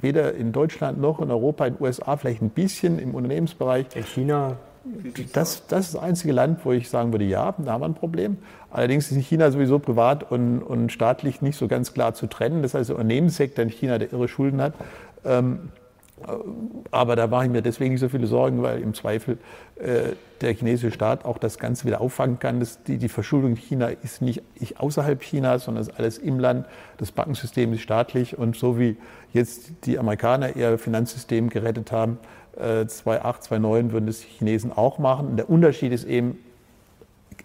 weder 0.01 0.33
in 0.33 0.51
Deutschland 0.51 0.99
noch 0.99 1.19
in 1.19 1.31
Europa, 1.31 1.65
in 1.65 1.75
den 1.75 1.83
USA 1.83 2.17
vielleicht 2.17 2.41
ein 2.41 2.49
bisschen 2.49 2.99
im 2.99 3.15
Unternehmensbereich. 3.15 3.87
In 3.95 4.03
China? 4.03 4.57
Das, 5.33 5.67
das 5.67 5.85
ist 5.85 5.95
das 5.95 6.01
einzige 6.01 6.33
Land, 6.33 6.65
wo 6.65 6.71
ich 6.71 6.89
sagen 6.89 7.11
würde, 7.11 7.25
ja, 7.25 7.53
da 7.57 7.73
haben 7.73 7.81
wir 7.81 7.85
ein 7.85 7.93
Problem. 7.93 8.37
Allerdings 8.71 9.11
ist 9.11 9.17
China 9.27 9.51
sowieso 9.51 9.77
privat 9.77 10.31
und, 10.31 10.61
und 10.61 10.91
staatlich 10.91 11.41
nicht 11.41 11.57
so 11.57 11.67
ganz 11.67 11.93
klar 11.93 12.13
zu 12.15 12.27
trennen. 12.27 12.63
Das 12.63 12.73
heißt, 12.73 12.89
der 12.89 12.95
Unternehmenssektor 12.95 13.63
in 13.63 13.69
China, 13.69 13.99
der 13.99 14.11
irre 14.11 14.27
Schulden 14.27 14.59
hat, 14.59 14.73
ähm, 15.23 15.69
aber 16.91 17.15
da 17.15 17.27
mache 17.27 17.45
ich 17.45 17.51
mir 17.51 17.61
deswegen 17.61 17.91
nicht 17.91 18.01
so 18.01 18.09
viele 18.09 18.27
Sorgen, 18.27 18.61
weil 18.61 18.81
im 18.81 18.93
Zweifel 18.93 19.37
äh, 19.75 20.13
der 20.41 20.53
chinesische 20.53 20.91
Staat 20.91 21.25
auch 21.25 21.37
das 21.37 21.59
Ganze 21.59 21.85
wieder 21.85 22.01
auffangen 22.01 22.39
kann. 22.39 22.59
Das, 22.59 22.83
die, 22.83 22.97
die, 22.97 23.09
Verschuldung 23.09 23.51
in 23.51 23.57
China 23.57 23.87
ist 23.87 24.21
nicht, 24.21 24.41
außerhalb 24.77 25.21
Chinas, 25.21 25.65
sondern 25.65 25.81
ist 25.81 25.97
alles 25.97 26.17
im 26.17 26.39
Land. 26.39 26.65
Das 26.97 27.11
Bankensystem 27.11 27.73
ist 27.73 27.81
staatlich 27.81 28.37
und 28.37 28.55
so 28.55 28.79
wie 28.79 28.97
jetzt 29.33 29.71
die 29.85 29.99
Amerikaner 29.99 30.55
ihr 30.55 30.77
Finanzsystem 30.77 31.49
gerettet 31.49 31.91
haben, 31.91 32.17
äh, 32.57 32.85
2008, 32.85 33.43
2009 33.43 33.91
würden 33.91 34.07
das 34.07 34.21
die 34.21 34.27
Chinesen 34.27 34.71
auch 34.71 34.99
machen. 34.99 35.27
Und 35.27 35.37
der 35.37 35.49
Unterschied 35.49 35.91
ist 35.91 36.05
eben, 36.05 36.37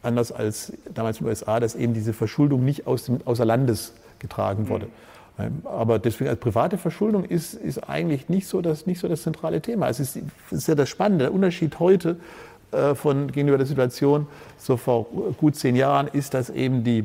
anders 0.02 0.32
als 0.32 0.72
damals 0.92 1.18
in 1.18 1.24
den 1.24 1.30
USA, 1.30 1.60
dass 1.60 1.74
eben 1.74 1.94
diese 1.94 2.12
Verschuldung 2.12 2.64
nicht 2.64 2.86
aus 2.86 3.04
dem, 3.04 3.18
außer 3.24 3.44
Landes 3.44 3.94
getragen 4.18 4.68
wurde. 4.68 4.86
Mhm. 4.86 4.92
Aber 5.64 5.98
deswegen 5.98 6.30
als 6.30 6.40
private 6.40 6.78
Verschuldung 6.78 7.24
ist, 7.24 7.54
ist 7.54 7.88
eigentlich 7.88 8.28
nicht 8.28 8.46
so, 8.46 8.62
das, 8.62 8.86
nicht 8.86 9.00
so 9.00 9.08
das 9.08 9.22
zentrale 9.22 9.60
Thema. 9.60 9.88
Es 9.88 10.00
ist, 10.00 10.18
ist 10.50 10.68
ja 10.68 10.74
das 10.74 10.88
Spannende. 10.88 11.24
Der 11.24 11.34
Unterschied 11.34 11.78
heute 11.78 12.16
äh, 12.72 12.94
von, 12.94 13.30
gegenüber 13.30 13.58
der 13.58 13.66
Situation 13.66 14.26
so 14.56 14.76
vor 14.76 15.06
gut 15.36 15.56
zehn 15.56 15.76
Jahren 15.76 16.08
ist, 16.08 16.32
dass 16.32 16.48
eben 16.48 16.84
die, 16.84 17.04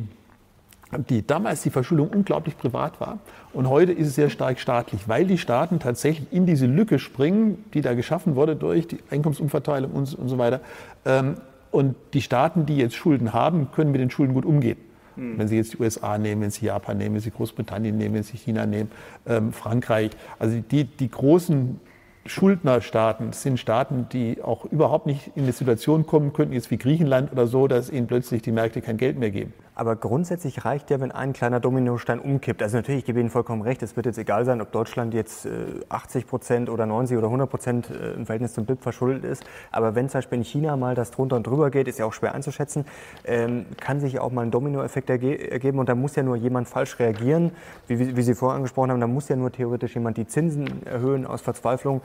die 1.10 1.28
damals 1.28 1.62
die 1.64 1.70
Verschuldung 1.70 2.10
unglaublich 2.10 2.58
privat 2.58 3.02
war 3.02 3.20
und 3.54 3.68
heute 3.68 3.92
ist 3.92 4.08
es 4.08 4.16
sehr 4.16 4.30
stark 4.30 4.60
staatlich, 4.60 5.10
weil 5.10 5.26
die 5.26 5.38
Staaten 5.38 5.80
tatsächlich 5.80 6.32
in 6.32 6.46
diese 6.46 6.68
Lücke 6.68 7.00
springen, 7.00 7.66
die 7.74 7.82
da 7.82 7.94
geschaffen 7.94 8.36
wurde 8.36 8.56
durch 8.56 8.88
die 8.88 9.00
Einkommensumverteilung 9.10 9.92
und, 9.92 10.14
und 10.16 10.30
so 10.30 10.38
weiter. 10.38 10.62
Ähm, 11.06 11.36
und 11.70 11.96
die 12.14 12.22
Staaten, 12.22 12.66
die 12.66 12.78
jetzt 12.78 12.96
Schulden 12.96 13.34
haben, 13.34 13.72
können 13.72 13.92
mit 13.92 14.02
den 14.02 14.10
Schulden 14.10 14.34
gut 14.34 14.46
umgehen. 14.46 14.78
Mhm. 15.22 15.38
Wenn 15.38 15.48
Sie 15.48 15.58
jetzt 15.58 15.74
die 15.74 15.78
USA 15.78 16.18
nehmen, 16.18 16.42
wenn 16.42 16.52
Sie 16.52 16.66
Japan 16.66 16.98
nehmen, 16.98 17.16
wenn 17.16 17.22
Sie 17.22 17.32
Großbritannien 17.32 17.98
nehmen, 17.98 18.16
wenn 18.16 18.24
Sie 18.24 18.38
China 18.38 18.66
nehmen, 18.66 18.92
ähm, 19.28 19.54
Frankreich. 19.54 20.12
Also 20.40 20.60
die, 20.60 20.86
die 20.86 21.10
großen 21.10 21.80
Schuldnerstaaten 22.26 23.34
sind 23.34 23.60
Staaten, 23.60 24.08
die 24.12 24.44
auch 24.44 24.66
überhaupt 24.66 25.08
nicht 25.08 25.32
in 25.36 25.44
eine 25.44 25.54
Situation 25.54 26.06
kommen 26.06 26.34
könnten, 26.34 26.54
jetzt 26.54 26.70
wie 26.70 26.78
Griechenland 26.78 27.32
oder 27.32 27.48
so, 27.48 27.68
dass 27.68 27.90
ihnen 27.90 28.08
plötzlich 28.08 28.42
die 28.42 28.52
Märkte 28.52 28.82
kein 28.82 28.98
Geld 28.98 29.18
mehr 29.18 29.32
geben. 29.32 29.54
Aber 29.74 29.96
grundsätzlich 29.96 30.66
reicht 30.66 30.90
ja, 30.90 31.00
wenn 31.00 31.12
ein 31.12 31.32
kleiner 31.32 31.60
Dominostein 31.60 32.20
umkippt. 32.20 32.62
Also 32.62 32.78
natürlich, 32.78 33.00
ich 33.00 33.06
gebe 33.06 33.20
Ihnen 33.20 33.30
vollkommen 33.30 33.62
recht, 33.62 33.82
es 33.84 33.96
wird 33.96 34.06
jetzt 34.06 34.18
egal 34.18 34.44
sein, 34.44 34.62
ob 34.62 34.72
Deutschland 34.72 35.14
jetzt 35.14 35.48
80 35.90 36.24
äh, 36.24 36.28
Prozent 36.28 36.70
oder 36.70 36.86
90 36.86 37.18
oder 37.18 37.28
100 37.28 37.50
Prozent 37.50 37.90
äh, 37.90 38.14
im 38.14 38.26
Verhältnis 38.26 38.54
zum 38.54 38.66
BIP 38.66 38.82
verschuldet 38.82 39.24
ist. 39.24 39.44
Aber 39.72 39.96
wenn 39.96 40.10
zum 40.10 40.20
Beispiel 40.20 40.40
in 40.40 40.44
China 40.44 40.76
mal 40.76 40.94
das 40.94 41.12
drunter 41.12 41.38
und 41.38 41.48
drüber 41.48 41.72
geht, 41.72 41.88
ist 41.88 42.00
ja 42.00 42.06
auch 42.06 42.14
schwer 42.14 42.36
einzuschätzen, 42.36 42.86
ähm, 43.24 43.66
kann 43.80 44.02
sich 44.02 44.20
auch 44.20 44.32
mal 44.32 44.42
ein 44.42 44.52
Dominoeffekt 44.52 45.10
ergeben 45.10 45.80
und 45.80 45.88
da 45.88 45.96
muss 45.96 46.16
ja 46.16 46.24
nur 46.24 46.36
jemand 46.36 46.68
falsch 46.68 47.00
reagieren, 47.00 47.52
wie, 47.88 48.16
wie 48.18 48.22
Sie 48.22 48.36
vorher 48.36 48.58
angesprochen 48.58 48.92
haben, 48.92 49.00
da 49.00 49.08
muss 49.08 49.30
ja 49.30 49.36
nur 49.38 49.52
theoretisch 49.52 49.96
jemand 49.96 50.18
die 50.18 50.28
Zinsen 50.28 50.86
erhöhen 50.86 51.26
aus 51.26 51.42
Verzweiflung. 51.42 52.02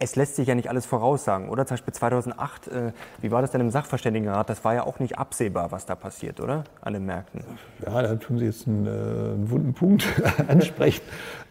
Es 0.00 0.16
lässt 0.16 0.36
sich 0.36 0.46
ja 0.46 0.54
nicht 0.54 0.68
alles 0.68 0.86
voraussagen, 0.86 1.48
oder? 1.48 1.66
Zum 1.66 1.74
Beispiel 1.74 1.94
2008, 1.94 2.68
äh, 2.68 2.92
wie 3.20 3.30
war 3.30 3.42
das 3.42 3.50
denn 3.50 3.60
im 3.60 3.70
Sachverständigenrat? 3.70 4.48
Das 4.48 4.64
war 4.64 4.74
ja 4.74 4.84
auch 4.84 5.00
nicht 5.00 5.18
absehbar, 5.18 5.72
was 5.72 5.86
da 5.86 5.94
passiert, 5.94 6.40
oder? 6.40 6.64
An 6.80 6.92
den 6.92 7.04
Märkten. 7.04 7.42
Ja, 7.84 8.02
da 8.02 8.14
tun 8.16 8.38
Sie 8.38 8.44
jetzt 8.44 8.66
einen, 8.68 8.86
äh, 8.86 8.90
einen 8.90 9.50
wunden 9.50 9.74
Punkt 9.74 10.06
ansprechen. 10.48 11.02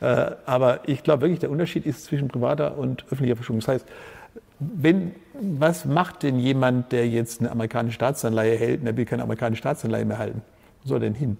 äh, 0.01 0.31
aber 0.45 0.87
ich 0.87 1.03
glaube 1.03 1.23
wirklich, 1.23 1.39
der 1.39 1.51
Unterschied 1.51 1.85
ist 1.85 2.05
zwischen 2.05 2.27
privater 2.27 2.77
und 2.77 3.03
öffentlicher 3.05 3.35
Verschuldung. 3.35 3.61
Das 3.61 3.67
heißt, 3.67 3.85
wenn, 4.59 5.13
was 5.39 5.85
macht 5.85 6.23
denn 6.23 6.39
jemand, 6.39 6.91
der 6.91 7.07
jetzt 7.07 7.41
eine 7.41 7.51
amerikanische 7.51 7.95
Staatsanleihe 7.95 8.55
hält 8.57 8.79
und 8.79 8.85
der 8.85 8.97
will 8.97 9.05
keine 9.05 9.23
amerikanische 9.23 9.59
Staatsanleihe 9.59 10.05
mehr 10.05 10.17
halten? 10.17 10.41
Wo 10.83 10.89
soll 10.89 10.97
er 10.97 11.01
denn 11.01 11.15
hin? 11.15 11.37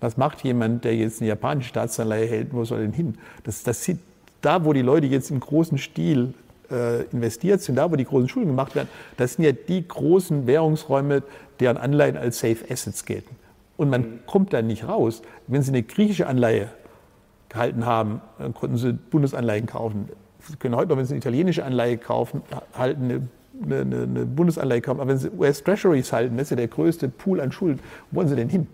Was 0.00 0.16
macht 0.16 0.42
jemand, 0.42 0.84
der 0.84 0.94
jetzt 0.94 1.20
eine 1.20 1.28
japanische 1.28 1.68
Staatsanleihe 1.68 2.26
hält? 2.26 2.52
Wo 2.52 2.64
soll 2.64 2.80
er 2.80 2.84
denn 2.84 2.92
hin? 2.92 3.18
Das, 3.44 3.62
das 3.62 3.84
sieht, 3.84 3.98
da, 4.46 4.64
wo 4.64 4.72
die 4.72 4.82
Leute 4.82 5.08
jetzt 5.08 5.30
im 5.30 5.40
großen 5.40 5.76
Stil 5.76 6.32
äh, 6.70 7.02
investiert 7.06 7.60
sind, 7.62 7.74
da, 7.74 7.90
wo 7.90 7.96
die 7.96 8.04
großen 8.04 8.28
Schulden 8.28 8.50
gemacht 8.50 8.76
werden, 8.76 8.88
das 9.16 9.34
sind 9.34 9.44
ja 9.44 9.52
die 9.52 9.86
großen 9.86 10.46
Währungsräume, 10.46 11.24
deren 11.58 11.76
Anleihen 11.76 12.16
als 12.16 12.38
Safe 12.38 12.58
Assets 12.70 13.04
gelten. 13.04 13.34
Und 13.76 13.90
man 13.90 14.00
mhm. 14.00 14.18
kommt 14.26 14.52
da 14.52 14.62
nicht 14.62 14.86
raus. 14.86 15.22
Wenn 15.48 15.62
Sie 15.62 15.70
eine 15.70 15.82
griechische 15.82 16.28
Anleihe 16.28 16.70
gehalten 17.48 17.86
haben, 17.86 18.20
dann 18.38 18.54
konnten 18.54 18.76
Sie 18.76 18.92
Bundesanleihen 18.92 19.66
kaufen. 19.66 20.08
Sie 20.48 20.56
können 20.56 20.76
heute 20.76 20.90
noch, 20.90 20.96
wenn 20.96 21.06
Sie 21.06 21.14
eine 21.14 21.18
italienische 21.18 21.64
Anleihe 21.64 21.98
kaufen, 21.98 22.42
halten, 22.72 23.28
eine, 23.64 23.80
eine, 23.80 24.02
eine 24.02 24.26
Bundesanleihe 24.26 24.80
kaufen. 24.80 25.00
Aber 25.00 25.10
wenn 25.10 25.18
Sie 25.18 25.30
US 25.30 25.64
Treasuries 25.64 26.12
halten, 26.12 26.36
das 26.36 26.46
ist 26.46 26.50
ja 26.50 26.56
der 26.56 26.68
größte 26.68 27.08
Pool 27.08 27.40
an 27.40 27.50
Schulden, 27.50 27.80
wo 28.10 28.18
wollen 28.18 28.28
Sie 28.28 28.36
denn 28.36 28.48
hin? 28.48 28.68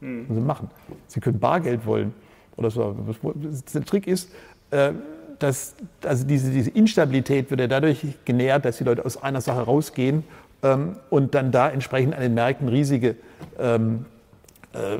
Mhm. 0.00 0.26
Sie 0.28 0.40
machen? 0.40 0.70
Sie 1.08 1.18
können 1.18 1.40
Bargeld 1.40 1.84
wollen 1.84 2.14
oder 2.60 2.70
so. 2.70 2.96
Der 3.74 3.84
Trick 3.84 4.06
ist, 4.06 4.30
dass 5.40 5.74
also 6.04 6.24
diese, 6.26 6.50
diese 6.50 6.70
Instabilität 6.70 7.50
wird 7.50 7.60
ja 7.60 7.66
dadurch 7.66 8.04
genährt, 8.24 8.64
dass 8.64 8.78
die 8.78 8.84
Leute 8.84 9.04
aus 9.04 9.22
einer 9.22 9.40
Sache 9.40 9.62
rausgehen 9.62 10.24
ähm, 10.62 10.96
und 11.08 11.34
dann 11.34 11.50
da 11.50 11.68
entsprechend 11.68 12.14
an 12.14 12.20
den 12.20 12.34
Märkten 12.34 12.68
riesige 12.68 13.16
ähm, 13.58 14.04
äh, 14.72 14.98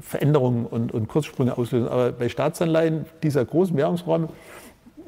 Veränderungen 0.00 0.66
und, 0.66 0.92
und 0.94 1.08
Kurzsprünge 1.08 1.58
auslösen. 1.58 1.88
Aber 1.88 2.12
bei 2.12 2.28
Staatsanleihen 2.28 3.04
dieser 3.22 3.44
großen 3.44 3.76
Währungsräume 3.76 4.28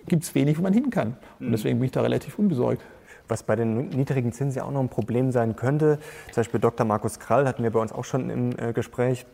gibt 0.06 0.24
es 0.24 0.34
wenig, 0.34 0.58
wo 0.58 0.62
man 0.62 0.72
hin 0.72 0.90
kann. 0.90 1.16
Und 1.38 1.52
deswegen 1.52 1.78
bin 1.78 1.86
ich 1.86 1.92
da 1.92 2.02
relativ 2.02 2.38
unbesorgt. 2.38 2.82
Was 3.28 3.42
bei 3.42 3.56
den 3.56 3.90
niedrigen 3.90 4.32
Zinsen 4.32 4.58
ja 4.58 4.64
auch 4.64 4.70
noch 4.72 4.80
ein 4.80 4.88
Problem 4.88 5.32
sein 5.32 5.54
könnte, 5.54 5.98
zum 6.32 6.40
Beispiel 6.40 6.60
Dr. 6.60 6.86
Markus 6.86 7.18
Krall 7.18 7.46
hatten 7.46 7.62
wir 7.62 7.70
bei 7.70 7.80
uns 7.80 7.92
auch 7.92 8.04
schon 8.04 8.30
im 8.30 8.58
äh, 8.58 8.72
Gespräch, 8.72 9.26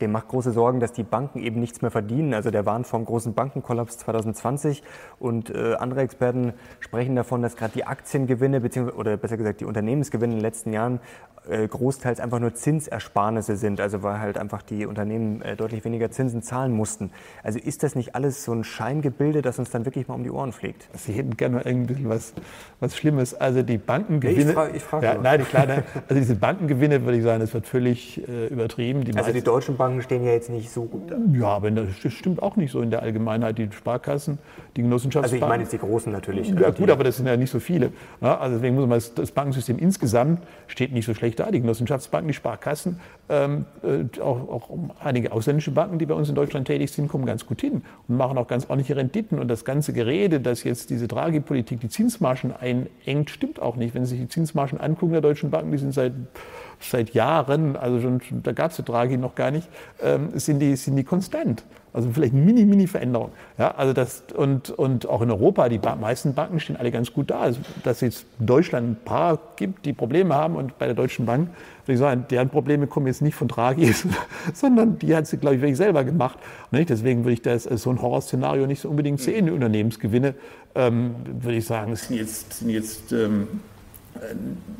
dem 0.00 0.12
macht 0.12 0.28
große 0.28 0.52
Sorgen, 0.52 0.80
dass 0.80 0.92
die 0.92 1.02
Banken 1.02 1.40
eben 1.40 1.60
nichts 1.60 1.82
mehr 1.82 1.90
verdienen. 1.90 2.34
Also 2.34 2.50
der 2.50 2.66
warnt 2.66 2.86
vom 2.86 3.04
großen 3.04 3.34
Bankenkollaps 3.34 3.98
2020 3.98 4.82
und 5.18 5.50
äh, 5.50 5.74
andere 5.74 6.00
Experten 6.00 6.52
sprechen 6.80 7.16
davon, 7.16 7.42
dass 7.42 7.56
gerade 7.56 7.72
die 7.72 7.84
Aktiengewinne 7.84 8.60
beziehungsweise 8.60 8.96
oder 8.96 9.16
besser 9.16 9.36
gesagt 9.36 9.60
die 9.60 9.64
Unternehmensgewinne 9.64 10.32
in 10.32 10.38
den 10.38 10.42
letzten 10.42 10.72
Jahren 10.72 11.00
äh, 11.48 11.66
großteils 11.66 12.20
einfach 12.20 12.38
nur 12.38 12.54
Zinsersparnisse 12.54 13.56
sind, 13.56 13.80
also 13.80 14.02
weil 14.02 14.20
halt 14.20 14.38
einfach 14.38 14.62
die 14.62 14.86
Unternehmen 14.86 15.40
äh, 15.42 15.56
deutlich 15.56 15.84
weniger 15.84 16.10
Zinsen 16.10 16.42
zahlen 16.42 16.72
mussten. 16.72 17.10
Also 17.42 17.58
ist 17.58 17.82
das 17.82 17.94
nicht 17.94 18.14
alles 18.14 18.44
so 18.44 18.52
ein 18.52 18.62
Scheingebilde, 18.62 19.42
das 19.42 19.58
uns 19.58 19.70
dann 19.70 19.84
wirklich 19.84 20.06
mal 20.06 20.14
um 20.14 20.22
die 20.22 20.30
Ohren 20.30 20.52
fliegt? 20.52 20.88
Sie 20.94 21.12
hätten 21.12 21.36
gerne 21.36 21.56
mal 21.56 21.66
irgendwie 21.66 22.08
was, 22.08 22.34
was 22.78 22.96
Schlimmes. 22.96 23.34
Also 23.34 23.62
die 23.62 23.78
Bankengewinne. 23.78 24.50
Ich 24.50 24.54
frage, 24.54 24.76
ich 24.76 24.82
frage 24.82 25.06
ja, 25.06 25.14
nein, 25.14 25.44
klar, 25.44 25.66
nein, 25.66 25.82
also 26.08 26.14
diese 26.14 26.36
Bankengewinne 26.36 27.04
würde 27.04 27.18
ich 27.18 27.24
sagen, 27.24 27.40
das 27.40 27.54
wird 27.54 27.66
völlig 27.66 28.26
äh, 28.28 28.48
übertrieben. 28.48 29.04
Die 29.04 29.16
also 29.16 29.32
die 29.32 29.42
deutschen 29.42 29.76
Banken 29.80 30.02
stehen 30.02 30.22
ja 30.24 30.32
jetzt 30.32 30.50
nicht 30.50 30.70
so 30.70 30.84
gut 30.84 31.10
da. 31.10 31.16
Ja, 31.32 31.46
aber 31.46 31.70
das 31.70 31.88
stimmt 32.12 32.42
auch 32.42 32.56
nicht 32.56 32.70
so 32.70 32.82
in 32.82 32.90
der 32.90 33.02
Allgemeinheit. 33.02 33.56
Die 33.56 33.66
Sparkassen, 33.72 34.38
die 34.76 34.82
Genossenschaftsbanken. 34.82 35.42
Also 35.42 35.46
ich 35.46 35.48
meine 35.48 35.62
jetzt 35.62 35.72
die 35.72 35.78
großen 35.78 36.12
natürlich. 36.12 36.50
Ja 36.50 36.68
gut, 36.68 36.90
aber 36.90 37.02
das 37.02 37.16
sind 37.16 37.26
ja 37.26 37.34
nicht 37.38 37.50
so 37.50 37.60
viele. 37.60 37.90
Ja, 38.20 38.38
also 38.38 38.56
deswegen 38.56 38.74
muss 38.74 38.86
man 38.86 39.02
das 39.14 39.32
Bankensystem 39.32 39.78
insgesamt 39.78 40.42
steht 40.66 40.92
nicht 40.92 41.06
so 41.06 41.14
schlecht 41.14 41.40
da. 41.40 41.50
Die 41.50 41.62
Genossenschaftsbanken, 41.62 42.28
die 42.28 42.34
Sparkassen, 42.34 43.00
ähm, 43.30 43.64
äh, 43.82 44.20
auch, 44.20 44.48
auch, 44.50 44.68
einige 45.02 45.32
ausländische 45.32 45.70
Banken, 45.70 45.98
die 45.98 46.04
bei 46.04 46.14
uns 46.14 46.28
in 46.28 46.34
Deutschland 46.34 46.66
tätig 46.66 46.92
sind, 46.92 47.08
kommen 47.08 47.24
ganz 47.24 47.46
gut 47.46 47.62
hin 47.62 47.80
und 48.06 48.16
machen 48.18 48.36
auch 48.36 48.48
ganz 48.48 48.68
ordentliche 48.68 48.96
Renditen. 48.96 49.38
Und 49.38 49.48
das 49.48 49.64
ganze 49.64 49.94
Gerede, 49.94 50.40
dass 50.40 50.62
jetzt 50.62 50.90
diese 50.90 51.08
Draghi-Politik 51.08 51.80
die 51.80 51.88
Zinsmargen 51.88 52.52
einengt, 52.52 53.30
stimmt 53.30 53.62
auch 53.62 53.76
nicht. 53.76 53.94
Wenn 53.94 54.04
Sie 54.04 54.16
sich 54.16 54.20
die 54.20 54.28
Zinsmargen 54.28 54.78
angucken 54.78 55.12
der 55.12 55.22
deutschen 55.22 55.48
Banken, 55.50 55.72
die 55.72 55.78
sind 55.78 55.94
seit 55.94 56.12
seit 56.80 57.14
Jahren, 57.14 57.76
also 57.76 58.00
schon, 58.00 58.20
da 58.42 58.52
gab 58.52 58.70
es 58.70 58.76
die 58.76 58.82
Draghi 58.82 59.16
noch 59.16 59.34
gar 59.34 59.50
nicht, 59.50 59.68
ähm, 60.02 60.30
sind, 60.34 60.60
die, 60.60 60.76
sind 60.76 60.96
die 60.96 61.04
konstant. 61.04 61.64
Also 61.92 62.08
vielleicht 62.12 62.34
mini, 62.34 62.64
mini 62.64 62.86
Veränderung. 62.86 63.32
Ja, 63.58 63.72
also 63.72 63.92
das, 63.92 64.22
und, 64.36 64.70
und 64.70 65.08
auch 65.08 65.22
in 65.22 65.30
Europa, 65.30 65.68
die 65.68 65.80
meisten 66.00 66.34
Banken 66.34 66.60
stehen 66.60 66.76
alle 66.76 66.92
ganz 66.92 67.12
gut 67.12 67.30
da. 67.30 67.40
Also, 67.40 67.60
dass 67.82 67.96
es 67.96 68.00
jetzt 68.00 68.26
in 68.38 68.46
Deutschland 68.46 68.90
ein 68.90 68.96
paar 69.04 69.38
gibt, 69.56 69.86
die 69.86 69.92
Probleme 69.92 70.34
haben 70.34 70.54
und 70.54 70.78
bei 70.78 70.86
der 70.86 70.94
Deutschen 70.94 71.26
Bank, 71.26 71.48
würde 71.86 71.94
ich 71.94 71.98
sagen, 71.98 72.26
deren 72.30 72.48
Probleme 72.48 72.86
kommen 72.86 73.08
jetzt 73.08 73.22
nicht 73.22 73.34
von 73.34 73.48
Draghi, 73.48 73.92
sondern 74.54 75.00
die 75.00 75.14
hat 75.16 75.26
sie, 75.26 75.38
glaube 75.38 75.56
ich, 75.56 75.62
wirklich 75.62 75.78
selber 75.78 76.04
gemacht. 76.04 76.38
Nicht? 76.70 76.90
Deswegen 76.90 77.24
würde 77.24 77.32
ich 77.32 77.42
das 77.42 77.66
als 77.66 77.82
so 77.82 77.90
ein 77.90 78.00
Horrorszenario 78.00 78.66
nicht 78.68 78.80
so 78.80 78.88
unbedingt 78.88 79.20
sehen. 79.20 79.46
Die 79.46 79.52
Unternehmensgewinne, 79.52 80.34
ähm, 80.76 81.16
würde 81.40 81.56
ich 81.56 81.66
sagen, 81.66 81.96
sind 81.96 82.16
jetzt, 82.16 82.60
sind 82.60 82.70
jetzt 82.70 83.10
ähm, 83.10 83.48
äh, 83.50 83.69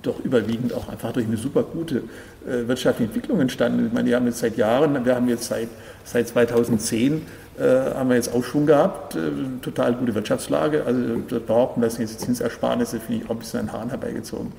doch 0.03 0.19
überwiegend 0.21 0.73
auch 0.73 0.89
einfach 0.89 1.13
durch 1.13 1.27
eine 1.27 1.37
super 1.37 1.63
gute 1.63 1.99
äh, 2.47 2.67
wirtschaftliche 2.67 3.11
Entwicklung 3.11 3.41
entstanden. 3.41 3.87
Ich 3.87 3.93
meine, 3.93 4.09
die 4.09 4.15
haben 4.15 4.27
jetzt 4.27 4.39
seit 4.39 4.57
Jahren, 4.57 5.05
wir 5.05 5.15
haben 5.15 5.29
jetzt 5.29 5.45
seit, 5.45 5.69
seit 6.05 6.29
2010 6.29 7.23
äh, 7.59 7.63
haben 7.95 8.09
wir 8.09 8.17
jetzt 8.17 8.33
Aufschwung 8.35 8.67
gehabt, 8.67 9.17
äh, 9.17 9.21
total 9.63 9.95
gute 9.95 10.15
Wirtschaftslage. 10.15 10.85
Also 10.85 11.17
das 11.29 11.43
behaupten, 11.43 11.81
dass 11.81 11.99
jetzt 11.99 12.21
Zinsersparnisse, 12.21 13.01
finde 13.01 13.23
ich 13.23 13.31
auch 13.31 13.35
ein 13.35 13.39
bisschen 13.39 13.61
an 13.61 13.73
Haaren 13.73 13.89
herbeigezogen. 13.91 14.53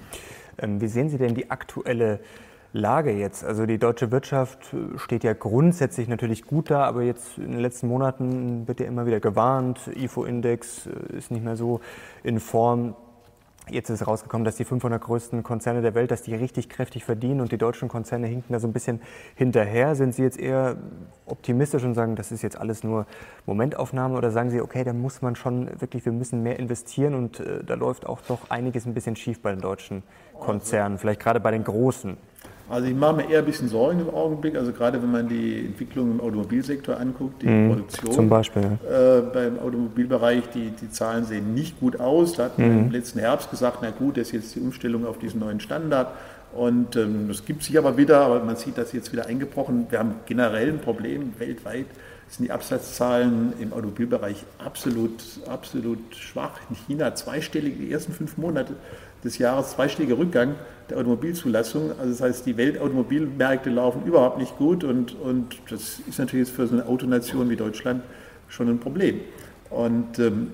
Ähm, 0.60 0.80
wie 0.82 0.88
sehen 0.88 1.10
Sie 1.10 1.18
denn 1.18 1.34
die 1.34 1.50
aktuelle 1.50 2.20
Lage 2.74 3.12
jetzt? 3.12 3.44
Also 3.44 3.66
die 3.66 3.80
deutsche 3.80 4.12
Wirtschaft 4.12 4.74
äh, 4.74 4.98
steht 5.00 5.24
ja 5.24 5.34
grundsätzlich 5.34 6.08
natürlich 6.08 6.46
gut 6.46 6.70
da, 6.70 6.84
aber 6.84 7.02
jetzt 7.02 7.38
in 7.38 7.52
den 7.52 7.60
letzten 7.60 7.88
Monaten 7.88 8.68
wird 8.68 8.80
ja 8.80 8.86
immer 8.86 9.06
wieder 9.06 9.20
gewarnt, 9.20 9.80
IFO-Index 9.96 10.88
ist 11.18 11.32
nicht 11.32 11.44
mehr 11.44 11.56
so 11.56 11.82
in 12.24 12.40
Form. 12.40 12.96
Jetzt 13.72 13.90
ist 13.90 14.06
rausgekommen, 14.06 14.44
dass 14.44 14.58
die 14.58 14.66
500 14.66 15.02
größten 15.02 15.44
Konzerne 15.44 15.82
der 15.82 15.96
Welt, 15.96 16.12
dass 16.12 16.22
die 16.22 16.36
richtig 16.36 16.68
kräftig 16.68 17.06
verdienen 17.06 17.40
und 17.40 17.54
die 17.54 17.58
deutschen 17.58 17.88
Konzerne 17.88 18.28
hinken 18.28 18.52
da 18.52 18.60
so 18.60 18.68
ein 18.68 18.74
bisschen 18.74 19.02
hinterher. 19.36 19.96
Sind 19.96 20.14
Sie 20.14 20.24
jetzt 20.24 20.38
eher 20.38 20.76
optimistisch 21.26 21.86
und 21.86 21.94
sagen, 21.94 22.18
das 22.18 22.34
ist 22.34 22.42
jetzt 22.42 22.58
alles 22.58 22.84
nur 22.84 23.06
Momentaufnahme 23.46 24.18
oder 24.18 24.30
sagen 24.32 24.50
Sie, 24.50 24.60
okay, 24.60 24.84
da 24.84 24.92
muss 24.92 25.22
man 25.22 25.38
schon 25.38 25.70
wirklich, 25.80 26.04
wir 26.04 26.12
müssen 26.12 26.44
mehr 26.44 26.60
investieren 26.60 27.16
und 27.16 27.40
äh, 27.40 27.64
da 27.64 27.76
läuft 27.76 28.06
auch 28.06 28.20
doch 28.28 28.50
einiges 28.50 28.86
ein 28.86 28.94
bisschen 28.94 29.16
schief 29.16 29.42
bei 29.42 29.52
den 29.52 29.62
deutschen 29.62 30.04
Konzernen, 30.38 30.98
vielleicht 30.98 31.22
gerade 31.22 31.40
bei 31.40 31.52
den 31.52 31.64
großen? 31.64 32.18
Also 32.72 32.88
ich 32.88 32.96
mache 32.96 33.18
mir 33.18 33.30
eher 33.30 33.40
ein 33.40 33.46
bisschen 33.46 33.68
Sorgen 33.68 34.00
im 34.00 34.10
Augenblick, 34.10 34.56
also 34.56 34.72
gerade 34.72 35.02
wenn 35.02 35.12
man 35.12 35.28
die 35.28 35.66
Entwicklung 35.66 36.12
im 36.12 36.22
Automobilsektor 36.22 36.98
anguckt, 36.98 37.42
die 37.42 37.48
mhm, 37.48 37.70
Produktion. 37.70 38.12
Zum 38.14 38.30
Beispiel. 38.30 38.64
Äh, 38.64 39.22
beim 39.34 39.60
Automobilbereich, 39.60 40.44
die, 40.54 40.72
die 40.72 40.90
Zahlen 40.90 41.26
sehen 41.26 41.54
nicht 41.54 41.82
gut 41.82 42.00
aus. 42.00 42.34
Da 42.34 42.46
hat 42.46 42.58
man 42.58 42.72
mhm. 42.72 42.86
im 42.86 42.92
letzten 42.92 43.20
Herbst 43.20 43.50
gesagt, 43.50 43.80
na 43.82 43.90
gut, 43.90 44.16
das 44.16 44.28
ist 44.28 44.32
jetzt 44.32 44.56
die 44.56 44.62
Umstellung 44.62 45.06
auf 45.06 45.20
diesen 45.20 45.42
neuen 45.42 45.60
Standard. 45.60 46.14
Und 46.54 46.96
ähm, 46.96 47.28
das 47.28 47.46
gibt 47.46 47.64
sich 47.64 47.78
aber 47.78 47.98
wieder, 47.98 48.22
aber 48.22 48.42
man 48.42 48.56
sieht 48.56 48.78
das 48.78 48.94
jetzt 48.94 49.12
wieder 49.12 49.26
eingebrochen. 49.26 49.88
Wir 49.90 50.00
haben 50.00 50.16
generell 50.26 50.70
ein 50.70 50.80
Problem 50.80 51.34
weltweit 51.40 51.88
sind 52.32 52.46
die 52.46 52.52
Absatzzahlen 52.52 53.54
im 53.60 53.74
Automobilbereich 53.74 54.46
absolut, 54.58 55.22
absolut 55.48 56.16
schwach. 56.16 56.62
In 56.70 56.78
China 56.88 57.14
zweistellig 57.14 57.76
die 57.78 57.92
ersten 57.92 58.14
fünf 58.14 58.38
Monate 58.38 58.76
des 59.24 59.38
Jahres, 59.38 59.72
zweistelliger 59.72 60.18
Rückgang 60.18 60.56
der 60.90 60.98
Automobilzulassung. 60.98 61.92
Also 62.00 62.12
das 62.12 62.22
heißt, 62.22 62.46
die 62.46 62.58
Weltautomobilmärkte 62.58 63.70
laufen 63.70 64.04
überhaupt 64.06 64.38
nicht 64.38 64.58
gut 64.58 64.84
und, 64.84 65.20
und 65.20 65.58
das 65.70 66.00
ist 66.08 66.20
natürlich 66.20 66.50
für 66.50 66.68
so 66.68 66.74
eine 66.74 66.86
Autonation 66.86 67.50
wie 67.50 67.56
Deutschland 67.56 68.04
schon 68.48 68.70
ein 68.70 68.80
Problem. 68.80 69.22
Und 69.70 70.20
ähm, 70.20 70.52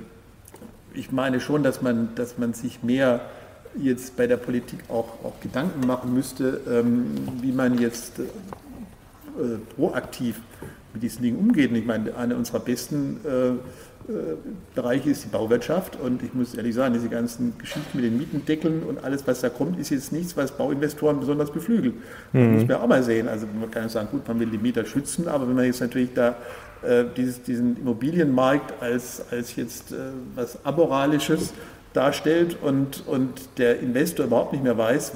ich 0.94 1.12
meine 1.12 1.40
schon, 1.40 1.64
dass 1.64 1.82
man, 1.82 2.10
dass 2.16 2.38
man 2.38 2.54
sich 2.54 2.84
mehr 2.84 3.22
jetzt 3.80 4.16
bei 4.16 4.28
der 4.28 4.38
Politik 4.38 4.80
auch, 4.90 5.24
auch 5.24 5.40
Gedanken 5.42 5.86
machen 5.86 6.14
müsste, 6.14 6.62
ähm, 6.70 7.06
wie 7.42 7.52
man 7.52 7.78
jetzt 7.80 8.20
äh, 8.20 8.24
proaktiv 9.76 10.40
mit 10.94 11.04
diesen 11.04 11.22
Dingen 11.24 11.38
umgeht. 11.38 11.70
Und 11.70 11.76
ich 11.76 11.86
meine, 11.86 12.16
einer 12.16 12.36
unserer 12.36 12.60
besten 12.60 13.20
äh, 13.26 13.52
äh, 14.10 14.36
Bereiche 14.74 15.10
ist 15.10 15.26
die 15.26 15.30
Bauwirtschaft 15.30 16.00
und 16.00 16.24
ich 16.24 16.34
muss 16.34 16.56
ehrlich 16.56 16.76
sagen, 16.76 16.94
diese 16.94 17.10
ganzen 17.10 17.58
Geschichten 17.58 17.98
mit 17.98 18.06
den 18.06 18.18
Mietendeckeln 18.18 18.84
und 18.84 19.04
alles, 19.04 19.28
was 19.28 19.42
da 19.42 19.50
kommt, 19.50 19.80
ist 19.80 19.90
jetzt 19.90 20.14
nichts, 20.14 20.38
was 20.38 20.52
Bauinvestoren 20.52 21.20
besonders 21.20 21.52
beflügelt. 21.52 21.96
Das 22.32 22.42
mhm. 22.42 22.54
muss 22.54 22.68
man 22.68 22.78
auch 22.78 22.88
mal 22.88 23.04
sehen. 23.04 23.28
Also 23.28 23.48
man 23.60 23.70
kann 23.70 23.90
sagen, 23.90 24.08
gut, 24.12 24.28
man 24.28 24.40
will 24.40 24.48
die 24.48 24.58
Mieter 24.58 24.86
schützen, 24.86 25.28
aber 25.28 25.48
wenn 25.48 25.56
man 25.56 25.66
jetzt 25.66 25.82
natürlich 25.82 26.14
da 26.14 26.36
äh, 26.84 27.04
dieses, 27.16 27.42
diesen 27.42 27.78
Immobilienmarkt 27.78 28.82
als, 28.82 29.24
als 29.32 29.56
jetzt 29.56 29.92
äh, 29.92 29.96
was 30.36 30.66
Amoralisches 30.66 31.54
darstellt 31.94 32.58
und, 32.62 33.06
und 33.08 33.58
der 33.58 33.80
Investor 33.80 34.28
überhaupt 34.28 34.54
nicht 34.54 34.64
mehr 34.64 34.78
weiß, 34.78 35.14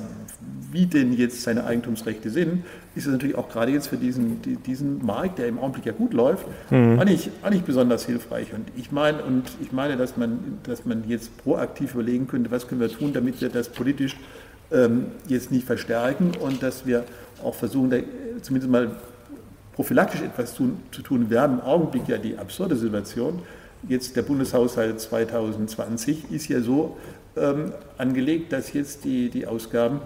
wie 0.71 0.85
denn 0.85 1.13
jetzt 1.13 1.43
seine 1.43 1.65
Eigentumsrechte 1.65 2.29
sind, 2.29 2.63
ist 2.93 3.05
es 3.05 3.11
natürlich 3.11 3.37
auch 3.37 3.49
gerade 3.49 3.71
jetzt 3.71 3.87
für 3.87 3.97
diesen, 3.97 4.41
diesen 4.65 5.05
Markt, 5.05 5.39
der 5.39 5.47
im 5.47 5.59
Augenblick 5.59 5.85
ja 5.85 5.93
gut 5.93 6.13
läuft, 6.13 6.45
mhm. 6.69 6.99
auch, 6.99 7.05
nicht, 7.05 7.29
auch 7.41 7.49
nicht 7.49 7.65
besonders 7.65 8.05
hilfreich. 8.05 8.53
Und 8.53 8.67
ich 8.75 8.91
meine, 8.91 9.23
und 9.23 9.43
ich 9.61 9.71
meine, 9.71 9.95
dass 9.95 10.17
man, 10.17 10.59
dass 10.63 10.85
man 10.85 11.07
jetzt 11.07 11.35
proaktiv 11.37 11.93
überlegen 11.93 12.27
könnte, 12.27 12.51
was 12.51 12.67
können 12.67 12.81
wir 12.81 12.89
tun, 12.89 13.13
damit 13.13 13.39
wir 13.39 13.49
das 13.49 13.69
politisch 13.69 14.17
ähm, 14.71 15.07
jetzt 15.27 15.51
nicht 15.51 15.65
verstärken 15.65 16.31
und 16.39 16.61
dass 16.63 16.85
wir 16.85 17.05
auch 17.43 17.55
versuchen, 17.55 17.89
da 17.89 17.97
zumindest 18.41 18.71
mal 18.71 18.91
prophylaktisch 19.73 20.21
etwas 20.21 20.53
tun, 20.53 20.79
zu 20.91 21.01
tun. 21.01 21.29
Wir 21.29 21.41
haben 21.41 21.59
im 21.59 21.61
Augenblick 21.61 22.07
ja 22.07 22.17
die 22.17 22.37
absurde 22.37 22.75
Situation, 22.75 23.41
jetzt 23.87 24.15
der 24.15 24.21
Bundeshaushalt 24.21 24.99
2020 24.99 26.31
ist 26.31 26.47
ja 26.49 26.61
so 26.61 26.97
ähm, 27.37 27.71
angelegt, 27.97 28.51
dass 28.51 28.73
jetzt 28.73 29.05
die, 29.05 29.29
die 29.29 29.47
Ausgaben 29.47 30.01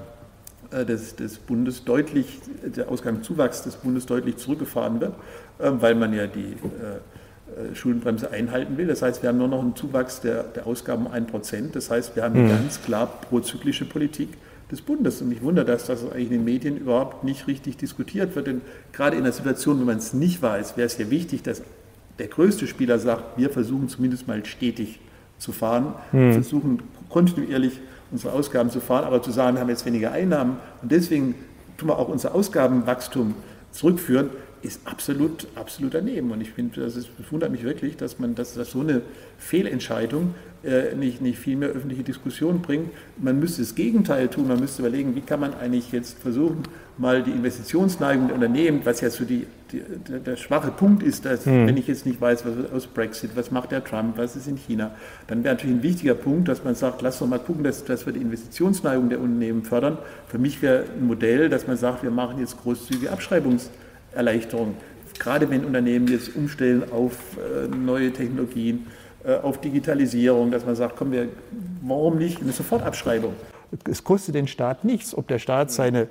des, 0.72 1.16
des 1.16 1.38
Bundes 1.38 1.84
deutlich, 1.84 2.40
der 2.64 2.90
Ausgabenzuwachs 2.90 3.64
des 3.64 3.76
Bundes 3.76 4.06
deutlich 4.06 4.38
zurückgefahren 4.38 5.00
wird, 5.00 5.14
äh, 5.60 5.72
weil 5.80 5.96
man 5.96 6.14
ja 6.14 6.28
die 6.28 6.54
äh, 6.54 6.98
äh, 7.56 7.76
Schuldenbremse 7.76 8.32
einhalten 8.32 8.78
will. 8.78 8.88
Das 8.88 9.02
heißt, 9.02 9.22
wir 9.22 9.30
haben 9.30 9.38
nur 9.38 9.48
noch 9.48 9.62
einen 9.62 9.76
Zuwachs 9.76 10.20
der, 10.20 10.44
der 10.44 10.66
Ausgaben 10.66 11.06
um 11.06 11.14
1%. 11.14 11.72
Das 11.74 11.92
heißt, 11.92 12.16
wir 12.16 12.24
haben 12.24 12.36
eine 12.36 12.46
mhm. 12.46 12.50
ganz 12.50 12.82
klar 12.82 13.06
prozyklische 13.30 13.86
Politik 13.86 14.30
des 14.72 14.82
Bundes. 14.82 15.22
Und 15.22 15.30
mich 15.30 15.44
wundert, 15.44 15.70
dass 15.70 15.86
das 15.86 16.04
eigentlich 16.04 16.32
in 16.32 16.38
den 16.38 16.44
Medien 16.44 16.76
überhaupt 16.76 17.24
nicht 17.24 17.48
richtig 17.48 17.78
diskutiert 17.78 18.36
wird. 18.36 18.48
Denn 18.48 18.62
gerade 18.94 19.16
in 19.16 19.24
der 19.24 19.32
Situation, 19.34 19.80
wenn 19.80 19.86
man 19.86 19.98
es 19.98 20.14
nicht 20.14 20.42
weiß, 20.42 20.76
wäre 20.76 20.88
es 20.88 20.98
ja 20.98 21.10
wichtig, 21.12 21.44
dass 21.44 21.62
der 22.18 22.28
größte 22.28 22.66
Spieler 22.66 22.98
sagt, 22.98 23.38
wir 23.38 23.50
versuchen 23.50 23.90
zumindest 23.90 24.28
mal 24.28 24.44
stetig 24.46 25.00
zu 25.38 25.52
fahren, 25.52 25.94
mhm. 26.12 26.34
versuchen 26.34 26.82
kontinuierlich 27.10 27.80
unsere 28.12 28.34
Ausgaben 28.34 28.70
zu 28.70 28.80
fahren, 28.80 29.06
aber 29.06 29.22
zu 29.22 29.32
sagen, 29.32 29.58
wir 29.58 29.62
haben 29.62 29.70
jetzt 29.70 29.86
weniger 29.86 30.12
Einnahmen 30.12 30.58
und 30.82 30.92
deswegen 30.92 31.36
tun 31.78 31.90
wir 31.90 31.98
auch 31.98 32.08
unser 32.08 32.34
Ausgabenwachstum 32.34 33.36
zurückführen, 33.72 34.30
ist 34.62 34.82
absolut, 34.86 35.48
absolut 35.56 35.94
daneben. 35.94 36.32
Und 36.32 36.42
ich 36.42 36.52
finde, 36.52 36.82
das, 36.82 36.96
das 36.96 37.08
wundert 37.30 37.52
mich 37.52 37.64
wirklich, 37.64 37.98
dass 37.98 38.20
man, 38.20 38.36
dass, 38.36 38.56
dass 38.56 38.72
so 38.72 38.80
eine 38.80 39.02
Fehlentscheidung 39.38 40.34
äh, 40.64 40.96
nicht, 40.96 41.22
nicht 41.22 41.38
viel 41.38 41.56
mehr 41.56 41.70
öffentliche 41.70 42.04
Diskussion 42.04 42.62
bringt. 42.62 42.90
Man 43.18 43.40
müsste 43.40 43.62
das 43.62 43.76
Gegenteil 43.76 44.28
tun. 44.28 44.48
Man 44.48 44.60
müsste 44.60 44.82
überlegen, 44.82 45.16
wie 45.16 45.22
kann 45.22 45.40
man 45.40 45.54
eigentlich 45.54 45.92
jetzt 45.92 46.18
versuchen, 46.18 46.64
mal 46.98 47.24
die 47.24 47.32
Investitionsneigung 47.32 48.28
der 48.28 48.36
Unternehmen, 48.36 48.82
was 48.84 49.02
ja 49.02 49.10
so 49.10 49.26
die, 49.26 49.46
die 49.72 49.82
der, 50.08 50.38
schwache 50.38 50.72
Punkt 50.72 51.04
ist, 51.04 51.26
dass, 51.26 51.46
hm. 51.46 51.68
wenn 51.68 51.78
ich 51.78 51.88
jetzt 51.88 52.06
nicht 52.06 52.22
weiß, 52.22 52.46
was 52.46 52.72
aus 52.72 52.88
Brexit, 52.88 53.32
was 53.36 53.52
macht 53.52 53.72
der 53.72 53.84
Trump, 53.84 54.18
was 54.18 54.36
ist 54.36 54.48
in 54.48 54.58
China, 54.58 54.92
dann 55.28 55.44
wäre 55.44 55.56
natürlich 55.56 55.76
ein 55.76 55.84
wichtiger 55.84 56.16
Punkt, 56.16 56.48
dass 56.48 56.64
man 56.64 56.76
sagt, 56.76 57.02
lass 57.02 57.20
doch 57.20 57.28
mal 57.28 57.40
gucken, 57.40 57.64
dass, 57.64 57.84
dass 57.84 58.06
wir 58.06 58.14
die 58.14 58.22
Investitionsneigung 58.22 59.10
der 59.10 59.20
Unternehmen 59.20 59.64
fördern. 59.64 59.98
Für 60.28 60.38
mich 60.38 60.62
wäre 60.62 60.86
ein 60.98 61.06
Modell, 61.08 61.50
dass 61.50 61.68
man 61.68 61.78
sagt, 61.78 62.04
wir 62.04 62.12
machen 62.12 62.40
jetzt 62.40 62.62
großzügige 62.62 63.12
Abschreibungserleichterungen. 63.12 64.76
Gerade 65.20 65.50
wenn 65.50 65.66
Unternehmen 65.66 66.08
jetzt 66.08 66.36
umstellen 66.36 66.84
auf 66.92 67.38
äh, 67.38 67.68
neue 67.68 68.12
Technologien, 68.12 68.88
äh, 69.24 69.36
auf 69.36 69.60
Digitalisierung, 69.60 70.52
dass 70.52 70.66
man 70.66 70.76
sagt, 70.76 70.98
komm, 70.98 71.12
wir, 71.12 71.30
warum 71.82 72.18
nicht 72.18 72.42
eine 72.42 72.52
Sofortabschreibung? 72.52 73.34
Es 73.90 74.04
kostet 74.04 74.36
den 74.36 74.48
Staat 74.48 74.84
nichts, 74.86 75.16
ob 75.18 75.28
der 75.28 75.40
Staat 75.40 75.72
seine 75.72 76.08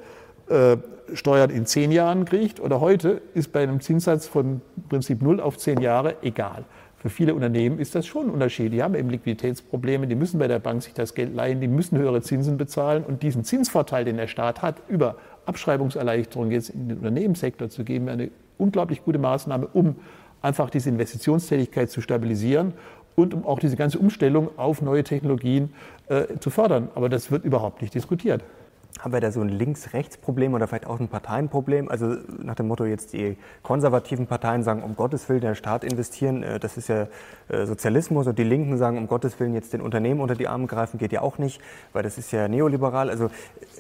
äh, 0.48 0.76
Steuern 1.12 1.50
in 1.50 1.66
zehn 1.66 1.92
Jahren 1.92 2.24
kriegt 2.24 2.60
oder 2.60 2.80
heute, 2.80 3.20
ist 3.34 3.52
bei 3.52 3.62
einem 3.62 3.80
Zinssatz 3.80 4.26
von 4.26 4.62
Prinzip 4.88 5.22
0 5.22 5.40
auf 5.40 5.58
zehn 5.58 5.80
Jahre 5.80 6.16
egal. 6.22 6.64
Für 6.96 7.10
viele 7.10 7.34
Unternehmen 7.34 7.78
ist 7.78 7.94
das 7.94 8.06
schon 8.06 8.28
ein 8.28 8.30
Unterschied. 8.30 8.72
Die 8.72 8.82
haben 8.82 8.94
eben 8.94 9.10
Liquiditätsprobleme, 9.10 10.06
die 10.06 10.14
müssen 10.14 10.38
bei 10.38 10.48
der 10.48 10.58
Bank 10.58 10.82
sich 10.82 10.94
das 10.94 11.14
Geld 11.14 11.34
leihen, 11.34 11.60
die 11.60 11.68
müssen 11.68 11.98
höhere 11.98 12.22
Zinsen 12.22 12.56
bezahlen 12.56 13.04
und 13.04 13.22
diesen 13.22 13.44
Zinsvorteil, 13.44 14.06
den 14.06 14.16
der 14.16 14.26
Staat 14.26 14.62
hat, 14.62 14.76
über 14.88 15.16
Abschreibungserleichterung 15.44 16.50
jetzt 16.50 16.70
in 16.70 16.88
den 16.88 16.96
Unternehmenssektor 16.96 17.68
zu 17.68 17.84
geben, 17.84 18.08
eine 18.08 18.30
unglaublich 18.56 19.04
gute 19.04 19.18
Maßnahme, 19.18 19.68
um 19.74 19.96
einfach 20.40 20.70
diese 20.70 20.88
Investitionstätigkeit 20.88 21.90
zu 21.90 22.00
stabilisieren 22.00 22.72
und 23.16 23.34
um 23.34 23.44
auch 23.44 23.58
diese 23.58 23.76
ganze 23.76 23.98
Umstellung 23.98 24.48
auf 24.56 24.80
neue 24.80 25.04
Technologien 25.04 25.74
äh, 26.08 26.38
zu 26.40 26.48
fördern. 26.48 26.88
Aber 26.94 27.10
das 27.10 27.30
wird 27.30 27.44
überhaupt 27.44 27.82
nicht 27.82 27.94
diskutiert. 27.94 28.42
Haben 29.00 29.12
wir 29.12 29.20
da 29.20 29.32
so 29.32 29.40
ein 29.40 29.48
Links-Rechts-Problem 29.48 30.54
oder 30.54 30.68
vielleicht 30.68 30.86
auch 30.86 31.00
ein 31.00 31.08
Parteienproblem? 31.08 31.88
Also 31.88 32.16
nach 32.38 32.54
dem 32.54 32.68
Motto, 32.68 32.84
jetzt 32.84 33.12
die 33.12 33.36
konservativen 33.62 34.28
Parteien 34.28 34.62
sagen, 34.62 34.82
um 34.84 34.94
Gottes 34.94 35.28
Willen 35.28 35.40
der 35.40 35.56
Staat 35.56 35.82
investieren, 35.82 36.42
äh, 36.44 36.60
das 36.60 36.76
ist 36.76 36.88
ja 36.88 37.08
äh, 37.48 37.66
Sozialismus. 37.66 38.28
Und 38.28 38.38
die 38.38 38.44
Linken 38.44 38.78
sagen, 38.78 38.96
um 38.96 39.08
Gottes 39.08 39.38
Willen 39.40 39.52
jetzt 39.52 39.72
den 39.72 39.80
Unternehmen 39.80 40.20
unter 40.20 40.36
die 40.36 40.46
Arme 40.46 40.68
greifen, 40.68 40.98
geht 40.98 41.12
ja 41.12 41.22
auch 41.22 41.38
nicht, 41.38 41.60
weil 41.92 42.04
das 42.04 42.18
ist 42.18 42.30
ja 42.30 42.46
neoliberal. 42.46 43.10
Also 43.10 43.30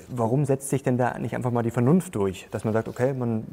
warum 0.08 0.44
setzt 0.44 0.68
sich 0.68 0.82
denn 0.82 0.98
da 0.98 1.16
nicht 1.18 1.36
einfach 1.36 1.52
mal 1.52 1.62
die 1.62 1.70
Vernunft 1.70 2.16
durch? 2.16 2.48
Dass 2.50 2.64
man 2.64 2.72
sagt, 2.72 2.88
okay, 2.88 3.14
man, 3.14 3.44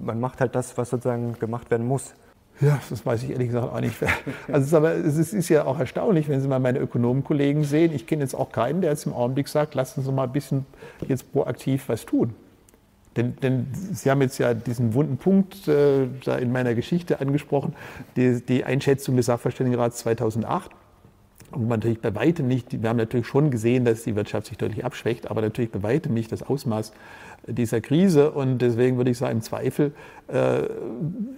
man 0.00 0.20
macht 0.20 0.40
halt 0.40 0.54
das, 0.54 0.78
was 0.78 0.90
sozusagen 0.90 1.34
gemacht 1.40 1.70
werden 1.70 1.86
muss. 1.86 2.14
Ja, 2.62 2.80
das 2.88 3.04
weiß 3.04 3.24
ich 3.24 3.30
ehrlich 3.30 3.48
gesagt 3.48 3.72
auch 3.72 3.80
nicht. 3.80 3.96
Also 4.48 4.60
es 4.60 4.66
ist, 4.66 4.74
aber, 4.74 4.94
es 4.94 5.32
ist 5.32 5.48
ja 5.48 5.64
auch 5.64 5.78
erstaunlich, 5.78 6.28
wenn 6.28 6.40
Sie 6.40 6.48
mal 6.48 6.60
meine 6.60 6.78
Ökonomenkollegen 6.78 7.64
sehen. 7.64 7.92
Ich 7.92 8.06
kenne 8.06 8.22
jetzt 8.22 8.34
auch 8.34 8.52
keinen, 8.52 8.80
der 8.80 8.90
jetzt 8.90 9.04
im 9.06 9.12
Augenblick 9.12 9.48
sagt, 9.48 9.74
lassen 9.74 10.02
Sie 10.02 10.12
mal 10.12 10.24
ein 10.24 10.32
bisschen 10.32 10.64
jetzt 11.08 11.32
proaktiv 11.32 11.88
was 11.88 12.06
tun. 12.06 12.34
Denn, 13.16 13.36
denn 13.42 13.66
Sie 13.92 14.10
haben 14.10 14.22
jetzt 14.22 14.38
ja 14.38 14.54
diesen 14.54 14.94
wunden 14.94 15.16
Punkt 15.16 15.68
äh, 15.68 16.06
da 16.24 16.36
in 16.36 16.52
meiner 16.52 16.74
Geschichte 16.74 17.20
angesprochen, 17.20 17.74
die, 18.16 18.40
die 18.40 18.64
Einschätzung 18.64 19.16
des 19.16 19.26
Sachverständigenrats 19.26 19.98
2008. 19.98 20.70
Und 21.50 21.68
man 21.68 21.80
natürlich 21.80 22.00
bei 22.00 22.14
weitem 22.14 22.48
nicht, 22.48 22.80
wir 22.80 22.88
haben 22.88 22.96
natürlich 22.96 23.26
schon 23.26 23.50
gesehen, 23.50 23.84
dass 23.84 24.04
die 24.04 24.16
Wirtschaft 24.16 24.46
sich 24.46 24.56
deutlich 24.56 24.84
abschwächt, 24.84 25.30
aber 25.30 25.42
natürlich 25.42 25.70
bei 25.70 25.82
weitem 25.82 26.14
nicht 26.14 26.32
das 26.32 26.42
Ausmaß 26.42 26.92
dieser 27.46 27.80
Krise. 27.80 28.30
Und 28.30 28.58
deswegen 28.58 28.96
würde 28.96 29.10
ich 29.10 29.18
sagen, 29.18 29.38
im 29.38 29.42
Zweifel 29.42 29.92
äh, 30.28 30.62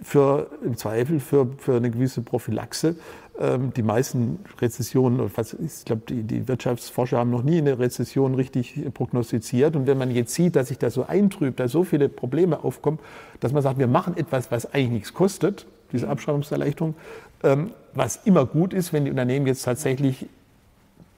für, 0.02 0.48
im 0.64 0.76
Zweifel 0.76 1.20
für, 1.20 1.48
für 1.58 1.76
eine 1.76 1.90
gewisse 1.90 2.22
Prophylaxe. 2.22 2.96
Ähm, 3.38 3.72
die 3.74 3.82
meisten 3.82 4.38
Rezessionen, 4.60 5.20
ich 5.26 5.84
glaube, 5.84 6.02
die, 6.08 6.22
die 6.22 6.46
Wirtschaftsforscher 6.46 7.18
haben 7.18 7.30
noch 7.30 7.42
nie 7.42 7.58
eine 7.58 7.78
Rezession 7.78 8.34
richtig 8.34 8.80
prognostiziert. 8.94 9.76
Und 9.76 9.86
wenn 9.86 9.98
man 9.98 10.10
jetzt 10.10 10.34
sieht, 10.34 10.56
dass 10.56 10.68
sich 10.68 10.78
das 10.78 10.94
so 10.94 11.06
eintrübt, 11.06 11.58
dass 11.58 11.72
so 11.72 11.84
viele 11.84 12.08
Probleme 12.08 12.62
aufkommen, 12.62 12.98
dass 13.40 13.52
man 13.52 13.62
sagt, 13.62 13.78
wir 13.78 13.88
machen 13.88 14.16
etwas, 14.16 14.50
was 14.50 14.72
eigentlich 14.72 14.90
nichts 14.90 15.14
kostet, 15.14 15.66
diese 15.92 16.08
Abschreibungserleichterung, 16.08 16.94
ähm, 17.42 17.70
was 17.94 18.20
immer 18.24 18.46
gut 18.46 18.72
ist, 18.72 18.92
wenn 18.92 19.04
die 19.04 19.10
Unternehmen 19.10 19.46
jetzt 19.46 19.62
tatsächlich 19.62 20.26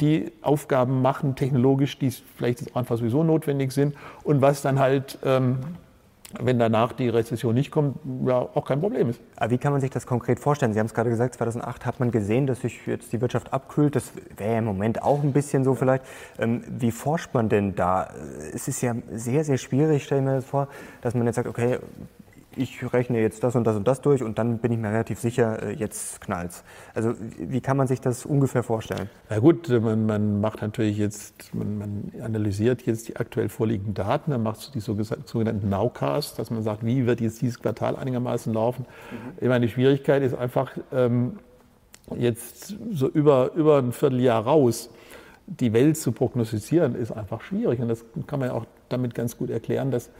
die 0.01 0.33
Aufgaben 0.43 1.03
machen, 1.03 1.37
technologisch, 1.37 1.99
die 1.99 2.11
vielleicht 2.11 2.77
einfach 2.77 2.99
sowieso 2.99 3.23
notwendig 3.23 3.73
sind 3.73 3.95
und 4.25 4.43
was 4.43 4.63
dann 4.63 4.79
halt, 4.79 5.19
ähm, 5.25 5.59
wenn 6.39 6.59
danach 6.59 6.93
die 6.93 7.09
Rezession 7.09 7.55
nicht 7.55 7.71
kommt, 7.71 7.99
ja 8.27 8.37
auch 8.39 8.65
kein 8.67 8.81
Problem 8.81 9.09
ist. 9.09 9.21
Aber 9.37 9.53
wie 9.53 9.59
kann 9.59 9.73
man 9.73 9.81
sich 9.81 9.91
das 9.91 10.07
konkret 10.07 10.41
vorstellen? 10.41 10.73
Sie 10.73 10.81
haben 10.81 10.87
es 10.87 10.93
gerade 10.93 11.09
gesagt, 11.09 11.35
2008 11.37 11.87
hat 11.87 12.01
man 12.01 12.11
gesehen, 12.11 12.47
dass 12.47 12.61
sich 12.61 12.85
jetzt 12.87 13.13
die 13.13 13.21
Wirtschaft 13.21 13.53
abkühlt. 13.53 13.95
Das 13.95 14.13
wäre 14.37 14.59
im 14.59 14.65
Moment 14.65 15.03
auch 15.03 15.23
ein 15.23 15.33
bisschen 15.33 15.65
so 15.65 15.75
vielleicht. 15.75 16.05
Ähm, 16.39 16.63
wie 16.69 16.91
forscht 16.91 17.33
man 17.33 17.49
denn 17.49 17.75
da? 17.75 18.09
Es 18.53 18.69
ist 18.69 18.83
ja 18.83 18.95
sehr, 19.13 19.45
sehr 19.45 19.57
schwierig, 19.57 20.05
stelle 20.05 20.21
ich 20.21 20.27
mir 20.27 20.35
das 20.35 20.45
vor, 20.45 20.69
dass 21.01 21.15
man 21.15 21.27
jetzt 21.27 21.37
sagt, 21.37 21.49
okay, 21.49 21.79
ich 22.57 22.93
rechne 22.93 23.21
jetzt 23.21 23.45
das 23.45 23.55
und 23.55 23.65
das 23.65 23.77
und 23.77 23.87
das 23.87 24.01
durch 24.01 24.23
und 24.23 24.39
dann 24.39 24.59
bin 24.59 24.73
ich 24.73 24.79
mir 24.79 24.89
relativ 24.89 25.21
sicher, 25.21 25.63
äh, 25.63 25.73
jetzt 25.73 26.21
knallt's. 26.21 26.65
Also 26.95 27.15
wie 27.39 27.61
kann 27.61 27.77
man 27.77 27.87
sich 27.87 28.01
das 28.01 28.27
ungefähr 28.27 28.63
vorstellen? 28.63 29.09
Na 29.31 29.39
gut, 29.39 29.69
man, 29.69 30.07
man 30.07 30.41
macht 30.41 30.63
natürlich 30.63 30.97
jetzt, 30.97 31.55
man, 31.55 31.79
man, 31.79 32.13
analysiert 32.23 32.83
jetzt 32.83 33.09
die 33.09 33.17
aktuell 33.17 33.49
vorliegenden 33.49 33.95
Daten, 33.95 34.31
dann 34.31 34.43
macht 34.43 34.75
die 34.75 34.81
sogenannten 34.81 35.69
Nowcast, 35.69 36.39
dass 36.39 36.51
man 36.51 36.63
sagt, 36.63 36.85
wie 36.85 37.07
wird 37.07 37.21
jetzt 37.21 37.43
dieses 37.43 37.61
Quartal 37.61 37.97
einigermaßen 37.97 38.53
laufen. 38.53 38.87
Mhm. 39.11 39.17
Ich 39.41 39.49
meine, 39.49 39.67
die 39.67 39.73
Schwierigkeit 39.73 40.23
ist 40.23 40.35
einfach 40.35 40.73
ähm, 40.93 41.39
jetzt 42.17 42.77
so 42.93 43.09
über, 43.09 43.53
über 43.55 43.79
ein 43.79 43.93
Vierteljahr 43.93 44.45
raus, 44.45 44.91
die 45.47 45.73
Welt 45.73 45.97
zu 45.97 46.13
prognostizieren, 46.13 46.95
ist 46.95 47.13
einfach 47.13 47.41
schwierig. 47.41 47.81
Und 47.81 47.89
das 47.89 48.05
kann 48.27 48.41
man 48.41 48.49
ja 48.49 48.55
auch 48.55 48.67
damit 48.89 49.15
ganz 49.15 49.37
gut 49.37 49.51
erklären, 49.51 49.91
dass 49.91 50.11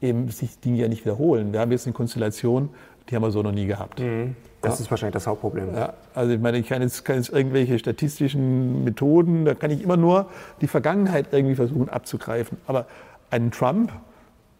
eben 0.00 0.28
sich 0.28 0.58
Dinge 0.60 0.78
ja 0.78 0.88
nicht 0.88 1.04
wiederholen. 1.04 1.52
Wir 1.52 1.60
haben 1.60 1.72
jetzt 1.72 1.86
eine 1.86 1.94
Konstellation, 1.94 2.70
die 3.08 3.14
haben 3.14 3.22
wir 3.22 3.30
so 3.30 3.42
noch 3.42 3.52
nie 3.52 3.66
gehabt. 3.66 4.00
Mhm. 4.00 4.36
Das 4.62 4.78
ja. 4.78 4.84
ist 4.84 4.90
wahrscheinlich 4.90 5.14
das 5.14 5.26
Hauptproblem. 5.26 5.74
Ja, 5.74 5.94
also 6.14 6.32
ich 6.32 6.40
meine, 6.40 6.58
ich 6.58 6.66
kann 6.66 6.82
jetzt, 6.82 7.04
kann 7.04 7.16
jetzt 7.16 7.30
irgendwelche 7.30 7.78
statistischen 7.78 8.84
Methoden, 8.84 9.44
da 9.44 9.54
kann 9.54 9.70
ich 9.70 9.82
immer 9.82 9.96
nur 9.96 10.26
die 10.60 10.66
Vergangenheit 10.66 11.28
irgendwie 11.30 11.54
versuchen 11.54 11.88
abzugreifen. 11.88 12.58
Aber 12.66 12.86
ein 13.30 13.50
Trump, 13.50 13.92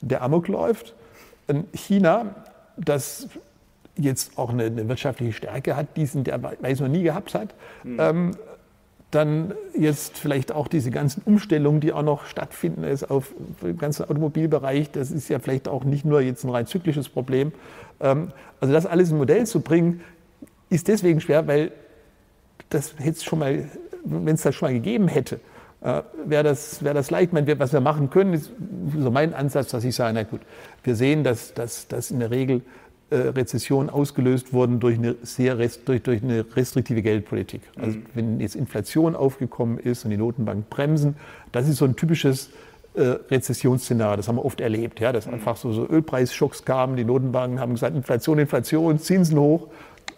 der 0.00 0.22
Amok 0.22 0.48
läuft, 0.48 0.94
ein 1.48 1.64
China, 1.72 2.34
das 2.76 3.28
jetzt 3.96 4.38
auch 4.38 4.50
eine, 4.50 4.64
eine 4.64 4.88
wirtschaftliche 4.88 5.32
Stärke 5.32 5.74
hat, 5.76 5.96
diesen, 5.96 6.24
der 6.24 6.42
weiß 6.42 6.80
noch 6.80 6.88
nie 6.88 7.02
gehabt 7.02 7.34
hat, 7.34 7.54
mhm. 7.82 7.96
ähm, 7.98 8.30
dann 9.16 9.54
jetzt 9.76 10.18
vielleicht 10.18 10.52
auch 10.52 10.68
diese 10.68 10.90
ganzen 10.90 11.22
Umstellungen, 11.24 11.80
die 11.80 11.92
auch 11.92 12.02
noch 12.02 12.26
stattfinden 12.26 12.84
ist 12.84 13.10
auf 13.10 13.32
den 13.62 13.78
ganzen 13.78 14.04
Automobilbereich, 14.04 14.90
das 14.90 15.10
ist 15.10 15.28
ja 15.28 15.38
vielleicht 15.38 15.68
auch 15.68 15.84
nicht 15.84 16.04
nur 16.04 16.20
jetzt 16.20 16.44
ein 16.44 16.50
rein 16.50 16.66
zyklisches 16.66 17.08
Problem. 17.08 17.52
Ähm, 18.00 18.28
also 18.60 18.74
das 18.74 18.84
alles 18.84 19.10
in 19.10 19.16
Modell 19.16 19.46
zu 19.46 19.60
bringen, 19.60 20.02
ist 20.68 20.88
deswegen 20.88 21.20
schwer, 21.20 21.46
weil 21.46 21.72
das 22.68 22.94
hätte 22.98 23.24
schon 23.24 23.38
mal, 23.38 23.64
wenn 24.04 24.34
es 24.34 24.42
das 24.42 24.54
schon 24.54 24.68
mal 24.68 24.74
gegeben 24.74 25.08
hätte, 25.08 25.40
äh, 25.80 26.02
wäre 26.26 26.44
das, 26.44 26.84
wär 26.84 26.92
das 26.92 27.10
leicht. 27.10 27.32
Meine, 27.32 27.58
was 27.58 27.72
wir 27.72 27.80
machen 27.80 28.10
können, 28.10 28.34
ist 28.34 28.50
so 28.98 29.10
mein 29.10 29.32
Ansatz, 29.32 29.70
dass 29.70 29.82
ich 29.84 29.94
sage, 29.94 30.12
na 30.14 30.24
gut, 30.24 30.40
wir 30.84 30.94
sehen, 30.94 31.24
dass, 31.24 31.54
dass, 31.54 31.88
dass 31.88 32.10
in 32.10 32.20
der 32.20 32.30
Regel 32.30 32.60
äh, 33.10 33.16
Rezessionen 33.16 33.88
ausgelöst 33.88 34.52
wurden 34.52 34.80
durch 34.80 34.98
eine 34.98 35.14
sehr 35.22 35.54
durch, 35.54 36.02
durch 36.02 36.22
eine 36.22 36.44
restriktive 36.56 37.02
Geldpolitik. 37.02 37.60
Also 37.76 37.98
mhm. 37.98 38.06
wenn 38.14 38.40
jetzt 38.40 38.56
Inflation 38.56 39.14
aufgekommen 39.14 39.78
ist 39.78 40.04
und 40.04 40.10
die 40.10 40.16
Notenbank 40.16 40.68
bremsen, 40.70 41.14
das 41.52 41.68
ist 41.68 41.76
so 41.76 41.84
ein 41.84 41.94
typisches 41.94 42.50
äh, 42.94 43.02
Rezessionsszenario. 43.30 44.16
Das 44.16 44.26
haben 44.26 44.36
wir 44.36 44.44
oft 44.44 44.60
erlebt, 44.60 44.98
ja, 44.98 45.12
dass 45.12 45.26
mhm. 45.26 45.34
einfach 45.34 45.56
so, 45.56 45.72
so 45.72 45.86
Ölpreisschocks 45.88 46.64
kamen, 46.64 46.96
die 46.96 47.04
Notenbanken 47.04 47.60
haben 47.60 47.74
gesagt, 47.74 47.94
Inflation, 47.94 48.40
Inflation, 48.40 48.98
Zinsen 48.98 49.38
hoch 49.38 49.68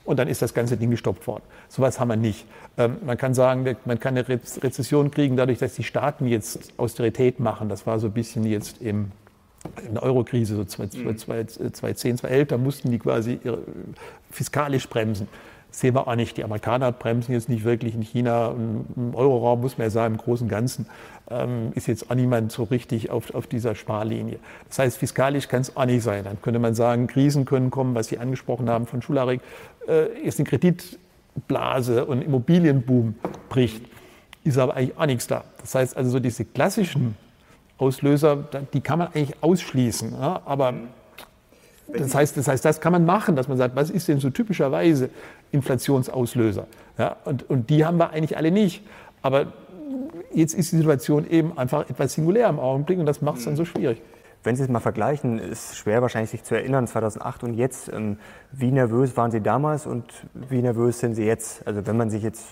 und 0.05 0.19
dann 0.19 0.27
ist 0.29 0.41
das 0.41 0.55
ganze 0.55 0.79
Ding 0.79 0.91
gestoppt 0.91 1.27
worden. 1.27 1.43
So 1.69 1.83
etwas 1.83 2.01
haben 2.01 2.09
wir 2.09 2.17
nicht. 2.17 2.47
Ähm, 2.79 2.97
man 3.05 3.19
kann 3.19 3.35
sagen, 3.35 3.77
man 3.85 4.01
kann 4.01 4.17
eine 4.17 4.27
Rezession 4.27 5.11
kriegen 5.11 5.37
dadurch, 5.37 5.59
dass 5.59 5.75
die 5.75 5.85
Staaten 5.85 6.27
jetzt 6.27 6.73
Austerität 6.79 7.39
machen. 7.39 7.69
Das 7.69 7.87
war 7.87 7.99
so 7.99 8.07
ein 8.07 8.15
bisschen 8.15 8.45
jetzt 8.45 8.81
im 8.81 9.13
in 9.87 9.95
der 9.95 10.03
Eurokrise, 10.03 10.57
so 10.57 10.65
2010, 10.65 11.75
2011, 11.75 12.49
da 12.49 12.59
mussten 12.59 12.91
die 12.91 12.99
quasi 12.99 13.39
fiskalisch 14.31 14.89
bremsen. 14.89 15.29
Das 15.71 15.81
sehen 15.81 15.95
wir 15.95 16.09
auch 16.09 16.15
nicht. 16.15 16.37
Die 16.37 16.45
Amerikaner 16.45 16.93
bremsen 16.93 17.33
jetzt 17.33 17.49
nicht 17.49 17.65
wirklich 17.65 17.95
in 17.95 18.03
China. 18.03 18.55
Im 18.57 19.15
Euroraum 19.15 19.61
muss 19.61 19.77
man 19.77 19.87
ja 19.87 19.91
sagen, 19.91 20.15
im 20.15 20.21
Großen 20.21 20.47
und 20.47 20.49
Ganzen 20.49 20.87
ähm, 21.31 21.73
ist 21.75 21.87
jetzt 21.89 22.11
auch 22.11 22.15
niemand 22.15 22.53
so 22.53 22.65
richtig 22.65 23.11
auf, 23.11 23.35
auf 23.35 23.47
dieser 23.47 23.75
Sparlinie. 23.75 24.39
Das 24.69 24.79
heißt, 24.79 24.99
fiskalisch 24.99 25.49
kann 25.49 25.61
es 25.61 25.77
auch 25.77 25.85
nicht 25.85 26.03
sein. 26.03 26.25
Dann 26.25 26.41
könnte 26.41 26.59
man 26.59 26.75
sagen, 26.75 27.07
Krisen 27.07 27.45
können 27.45 27.71
kommen, 27.71 27.95
was 27.95 28.09
Sie 28.09 28.19
angesprochen 28.19 28.71
haben 28.71 28.87
von 28.87 29.03
Schularik, 29.03 29.43
äh, 29.87 30.09
ist 30.23 30.39
eine 30.39 30.49
Kreditblase 30.49 32.07
und 32.07 32.23
Immobilienboom 32.23 33.17
bricht, 33.51 33.85
ist 34.45 34.57
aber 34.57 34.75
eigentlich 34.75 34.97
auch 34.97 35.07
nichts 35.07 35.27
da. 35.27 35.45
Das 35.61 35.75
heißt 35.75 35.97
also, 35.99 36.11
so 36.11 36.19
diese 36.19 36.47
klassischen 36.47 37.15
Auslöser, 37.79 38.37
die 38.73 38.81
kann 38.81 38.99
man 38.99 39.09
eigentlich 39.09 39.37
ausschließen. 39.41 40.13
Ja? 40.13 40.43
Aber 40.45 40.75
das 41.93 42.15
heißt, 42.15 42.37
das 42.37 42.49
heißt, 42.49 42.65
das 42.65 42.81
kann 42.81 42.93
man 42.93 43.07
machen, 43.07 43.37
dass 43.37 43.49
man 43.49 43.57
sagt, 43.57 43.75
was 43.77 43.91
ist 43.91 44.09
denn 44.09 44.21
so 44.21 44.31
typischerweise 44.31 45.11
Inflationsauslöser? 45.53 46.67
Ja? 46.99 47.17
Und, 47.25 47.49
und 47.49 47.71
die 47.71 47.87
haben 47.87 47.99
wir 47.99 48.11
eigentlich 48.11 48.37
alle 48.37 48.51
nicht. 48.51 48.83
Aber 49.23 49.53
jetzt 50.35 50.55
ist 50.55 50.73
die 50.73 50.77
Situation 50.77 51.29
eben 51.31 51.57
einfach 51.57 51.89
etwas 51.89 52.15
singulär 52.15 52.49
im 52.49 52.59
Augenblick 52.59 52.99
und 52.99 53.07
das 53.07 53.23
macht 53.23 53.39
es 53.39 53.45
dann 53.45 53.57
so 53.57 53.65
schwierig. 53.65 54.03
Wenn 54.45 54.57
Sie 54.57 54.63
es 54.63 54.69
mal 54.69 54.81
vergleichen, 54.81 55.39
ist 55.39 55.77
schwer 55.77 56.01
wahrscheinlich 56.01 56.31
sich 56.31 56.45
zu 56.45 56.55
erinnern, 56.55 56.87
2008 56.87 57.45
und 57.45 57.55
jetzt. 57.55 57.93
Ähm, 57.93 58.19
wie 58.53 58.71
nervös 58.71 59.17
waren 59.17 59.31
Sie 59.31 59.41
damals 59.41 59.87
und 59.87 60.05
wie 60.35 60.63
nervös 60.63 61.01
sind 61.01 61.15
Sie 61.15 61.25
jetzt? 61.25 61.67
Also 61.67 61.87
wenn 61.87 61.97
man 61.97 62.11
sich 62.11 62.23
jetzt 62.23 62.47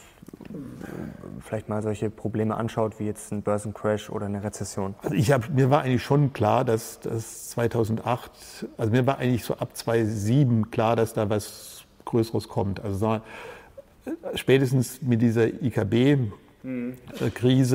vielleicht 1.41 1.69
mal 1.69 1.83
solche 1.83 2.11
Probleme 2.11 2.57
anschaut, 2.57 2.99
wie 2.99 3.05
jetzt 3.05 3.33
ein 3.33 3.43
Börsencrash 3.43 4.11
oder 4.11 4.27
eine 4.27 4.43
Rezession? 4.43 4.95
Also 5.03 5.15
ich 5.15 5.31
hab, 5.33 5.49
mir 5.51 5.71
war 5.71 5.83
eigentlich 5.83 6.03
schon 6.03 6.33
klar, 6.33 6.65
dass, 6.65 6.99
dass 7.01 7.51
2008, 7.51 8.67
also 8.77 8.91
mir 8.91 9.07
war 9.07 9.19
eigentlich 9.19 9.45
so 9.45 9.55
ab 9.55 9.77
2007 9.77 10.71
klar, 10.71 10.97
dass 10.97 11.15
da 11.15 11.31
was 11.31 11.85
Größeres 12.05 12.49
kommt. 12.49 12.81
Also 12.81 13.21
spätestens 14.35 15.01
mit 15.03 15.23
dieser 15.23 15.47
IKB-Krise 15.47 16.27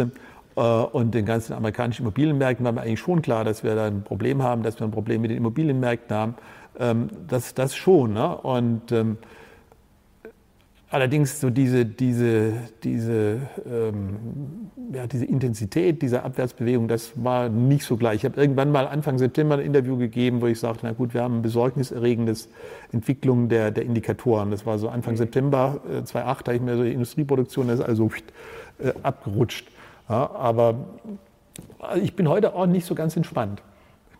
äh, 0.02 0.12
und 0.56 1.14
den 1.14 1.26
ganzen 1.26 1.54
amerikanischen 1.54 2.04
Immobilienmärkten 2.04 2.66
war 2.66 2.74
mir 2.74 2.82
eigentlich 2.82 3.00
schon 3.00 3.22
klar, 3.22 3.44
dass 3.44 3.64
wir 3.64 3.76
da 3.76 3.86
ein 3.86 4.04
Problem 4.04 4.44
haben, 4.44 4.64
dass 4.64 4.80
wir 4.80 4.86
ein 4.86 4.92
Problem 4.92 5.22
mit 5.22 5.32
den 5.32 5.38
Immobilienmärkten 5.38 6.16
haben. 6.16 6.36
Ähm, 6.80 7.10
das, 7.28 7.54
das 7.54 7.76
schon. 7.76 8.14
Ne? 8.14 8.38
Und 8.38 8.92
ähm, 8.92 9.18
Allerdings 10.92 11.40
so 11.40 11.50
diese, 11.50 11.86
diese, 11.86 12.52
diese, 12.84 13.40
ähm, 13.66 14.18
ja, 14.94 15.08
diese 15.08 15.24
Intensität 15.24 16.02
dieser 16.02 16.26
Abwärtsbewegung, 16.26 16.90
das 16.90 17.14
war 17.16 17.48
nicht 17.48 17.86
so 17.86 17.96
gleich. 17.96 18.18
Ich 18.18 18.26
habe 18.26 18.42
irgendwann 18.42 18.74
mal 18.74 18.88
Anfang 18.88 19.18
September 19.18 19.56
ein 19.56 19.62
Interview 19.62 19.96
gegeben, 19.96 20.42
wo 20.42 20.48
ich 20.48 20.60
sagte, 20.60 20.82
na 20.84 20.92
gut, 20.92 21.14
wir 21.14 21.22
haben 21.22 21.38
ein 21.38 21.42
besorgniserregendes 21.44 22.50
Entwicklung 22.92 23.48
der, 23.48 23.72
der 23.72 23.86
Indikatoren. 23.86 24.52
Das 24.52 24.66
war 24.66 24.78
so 24.80 24.90
Anfang 24.90 25.14
mhm. 25.14 25.20
September 25.20 25.80
äh, 25.90 26.04
2008, 26.04 26.48
da 26.50 26.52
ich 26.52 26.62
mir 26.62 26.76
so 26.76 26.84
die 26.84 26.92
Industrieproduktion, 26.92 27.70
das 27.70 27.80
ist 27.80 27.86
also 27.86 28.12
äh, 28.80 28.92
abgerutscht. 29.02 29.70
Ja, 30.10 30.32
aber 30.32 30.76
ich 32.02 32.16
bin 32.16 32.28
heute 32.28 32.54
auch 32.56 32.66
nicht 32.66 32.86
so 32.86 32.96
ganz 32.96 33.16
entspannt 33.16 33.62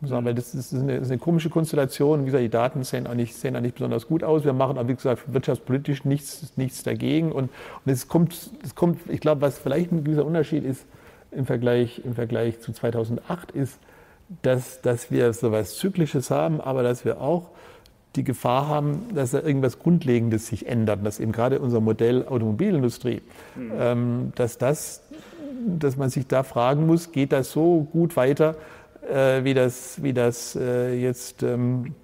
sagen, 0.08 0.26
weil 0.26 0.34
das 0.34 0.54
ist, 0.56 0.74
eine, 0.74 0.94
das 0.94 1.04
ist 1.04 1.12
eine, 1.12 1.20
komische 1.20 1.50
Konstellation. 1.50 2.22
Wie 2.22 2.26
gesagt, 2.26 2.44
die 2.44 2.50
Daten 2.50 2.84
sehen 2.84 3.08
auch, 3.08 3.14
nicht, 3.14 3.36
sehen 3.36 3.56
auch 3.56 3.62
nicht 3.62 3.76
besonders 3.76 4.08
gut 4.08 4.24
aus. 4.24 4.44
Wir 4.44 4.54
machen 4.54 4.78
aber, 4.78 4.90
wie 4.90 4.96
gesagt, 4.96 5.34
wirtschaftspolitisch 5.34 6.06
nichts, 6.06 6.54
nichts 6.56 6.84
dagegen. 6.84 7.32
Und, 7.32 7.50
und 7.86 7.92
es, 7.92 8.08
kommt, 8.08 8.52
es 8.64 8.76
kommt, 8.76 9.00
ich 9.10 9.20
glaube, 9.20 9.42
was 9.42 9.60
vielleicht 9.60 9.92
ein 9.92 10.04
gewisser 10.04 10.26
Unterschied 10.26 10.64
ist 10.64 10.86
im 11.32 11.46
Vergleich, 11.46 12.02
im 12.04 12.16
Vergleich 12.16 12.60
zu 12.62 12.74
2008, 12.74 13.52
ist, 13.52 13.80
dass, 14.42 14.82
dass 14.82 15.12
wir 15.12 15.32
so 15.34 15.48
etwas 15.48 15.78
Zyklisches 15.78 16.32
haben, 16.32 16.62
aber 16.62 16.84
dass 16.84 17.06
wir 17.06 17.22
auch 17.22 17.50
die 18.16 18.24
Gefahr 18.24 18.68
haben, 18.68 19.08
dass 19.14 19.32
da 19.32 19.42
irgendwas 19.42 19.80
Grundlegendes 19.80 20.48
sich 20.48 20.68
ändert. 20.68 21.06
Dass 21.06 21.20
eben 21.20 21.32
gerade 21.32 21.60
unser 21.60 21.80
Modell 21.80 22.28
Automobilindustrie, 22.28 23.22
mhm. 23.56 23.72
ähm, 23.78 24.32
dass 24.36 24.58
das, 24.58 25.04
dass 25.68 25.98
man 25.98 26.10
sich 26.10 26.28
da 26.28 26.44
fragen 26.44 26.86
muss, 26.86 27.12
geht 27.12 27.32
das 27.32 27.52
so 27.52 27.88
gut 27.92 28.16
weiter, 28.16 28.56
äh, 29.10 29.44
wie 29.44 29.54
das, 29.54 30.02
wie 30.04 30.14
das 30.14 30.56
äh, 30.56 30.94
jetzt 30.94 31.44
ähm, 31.44 31.96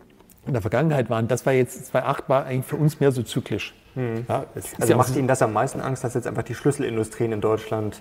in 0.45 0.53
der 0.53 0.61
Vergangenheit 0.61 1.09
war. 1.09 1.19
Und 1.19 1.29
das 1.29 1.45
war 1.45 1.53
jetzt 1.53 1.87
2008 1.87 2.29
war 2.29 2.45
eigentlich 2.45 2.65
für 2.65 2.77
uns 2.77 2.99
mehr 2.99 3.11
so 3.11 3.23
zyklisch. 3.23 3.73
Hm. 3.97 4.25
Ja, 4.29 4.45
also 4.79 4.95
macht 4.95 5.15
Ihnen 5.15 5.27
das 5.27 5.41
am 5.41 5.53
meisten 5.53 5.81
Angst, 5.81 6.03
dass 6.03 6.13
jetzt 6.13 6.27
einfach 6.27 6.43
die 6.43 6.53
Schlüsselindustrien 6.53 7.31
in 7.31 7.41
Deutschland 7.41 7.99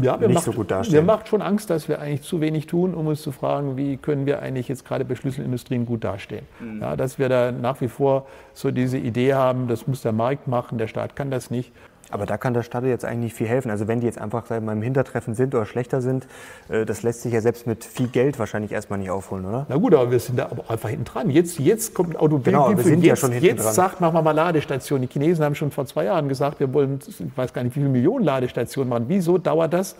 ja, 0.00 0.16
nicht 0.16 0.32
macht, 0.32 0.44
so 0.44 0.52
gut 0.52 0.70
dastehen? 0.70 0.96
Mir 0.96 1.02
macht 1.02 1.28
schon 1.28 1.42
Angst, 1.42 1.68
dass 1.68 1.90
wir 1.90 2.00
eigentlich 2.00 2.22
zu 2.22 2.40
wenig 2.40 2.66
tun, 2.66 2.94
um 2.94 3.06
uns 3.06 3.20
zu 3.20 3.30
fragen, 3.30 3.76
wie 3.76 3.98
können 3.98 4.24
wir 4.24 4.40
eigentlich 4.40 4.66
jetzt 4.68 4.86
gerade 4.86 5.04
bei 5.04 5.14
Schlüsselindustrien 5.16 5.84
gut 5.84 6.04
dastehen. 6.04 6.46
Mhm. 6.58 6.80
Ja, 6.80 6.96
dass 6.96 7.18
wir 7.18 7.28
da 7.28 7.52
nach 7.52 7.82
wie 7.82 7.88
vor 7.88 8.28
so 8.54 8.70
diese 8.70 8.96
Idee 8.96 9.34
haben, 9.34 9.68
das 9.68 9.86
muss 9.86 10.00
der 10.00 10.12
Markt 10.12 10.48
machen, 10.48 10.78
der 10.78 10.86
Staat 10.86 11.16
kann 11.16 11.30
das 11.30 11.50
nicht. 11.50 11.70
Aber 12.10 12.26
da 12.26 12.36
kann 12.36 12.54
der 12.54 12.62
Stadt 12.62 12.84
jetzt 12.84 13.04
eigentlich 13.04 13.20
nicht 13.20 13.34
viel 13.34 13.46
helfen. 13.46 13.70
Also 13.70 13.88
wenn 13.88 14.00
die 14.00 14.06
jetzt 14.06 14.20
einfach 14.20 14.46
sagen, 14.46 14.66
beim 14.66 14.82
Hintertreffen 14.82 15.34
sind 15.34 15.54
oder 15.54 15.66
schlechter 15.66 16.00
sind, 16.00 16.26
äh, 16.68 16.84
das 16.84 17.02
lässt 17.02 17.22
sich 17.22 17.32
ja 17.32 17.40
selbst 17.40 17.66
mit 17.66 17.84
viel 17.84 18.08
Geld 18.08 18.38
wahrscheinlich 18.38 18.72
erstmal 18.72 18.98
nicht 18.98 19.10
aufholen, 19.10 19.44
oder? 19.44 19.66
Na 19.68 19.76
gut, 19.76 19.94
aber 19.94 20.10
wir 20.10 20.18
sind 20.18 20.38
da 20.38 20.46
aber 20.46 20.68
einfach 20.68 20.88
hinten 20.88 21.04
dran. 21.04 21.30
Jetzt, 21.30 21.58
jetzt 21.58 21.94
kommt 21.94 22.10
ein 22.10 22.16
Automobil. 22.16 22.52
Genau, 22.52 22.76
wir 22.76 22.82
sind 22.82 23.04
jetzt, 23.04 23.06
ja 23.06 23.16
schon 23.16 23.32
hinten 23.32 23.46
jetzt 23.46 23.64
dran. 23.64 23.74
sagt, 23.74 24.00
machen 24.00 24.14
wir 24.14 24.22
mal 24.22 24.32
Ladestationen. 24.32 25.08
Die 25.08 25.12
Chinesen 25.12 25.44
haben 25.44 25.54
schon 25.54 25.70
vor 25.70 25.86
zwei 25.86 26.04
Jahren 26.04 26.28
gesagt, 26.28 26.60
wir 26.60 26.72
wollen, 26.72 26.98
ich 27.06 27.36
weiß 27.36 27.52
gar 27.52 27.62
nicht, 27.62 27.76
wie 27.76 27.80
viele 27.80 27.90
Millionen 27.90 28.24
Ladestationen 28.24 28.88
machen. 28.88 29.04
Wieso 29.08 29.38
dauert 29.38 29.72
das 29.72 29.92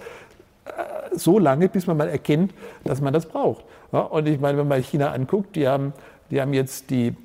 äh, 0.64 0.70
so 1.12 1.38
lange, 1.38 1.68
bis 1.68 1.86
man 1.86 1.96
mal 1.96 2.08
erkennt, 2.08 2.52
dass 2.84 3.00
man 3.00 3.12
das 3.12 3.26
braucht? 3.26 3.64
Und 3.92 4.28
ich 4.28 4.38
meine, 4.38 4.58
wenn 4.58 4.68
man 4.68 4.82
China 4.82 5.10
anguckt, 5.10 5.56
die 5.56 5.66
haben, 5.66 5.92
die 6.30 6.40
haben 6.40 6.52
jetzt 6.52 6.90
die 6.90 7.16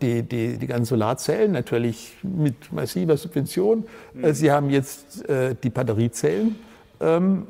die, 0.00 0.22
die, 0.22 0.58
die 0.58 0.66
ganzen 0.66 0.84
Solarzellen 0.84 1.52
natürlich 1.52 2.16
mit 2.22 2.72
massiver 2.72 3.16
Subvention. 3.16 3.84
Mhm. 4.14 4.34
Sie 4.34 4.50
haben 4.50 4.70
jetzt 4.70 5.28
äh, 5.28 5.54
die 5.62 5.70
Batteriezellen 5.70 6.56
ähm, 7.00 7.46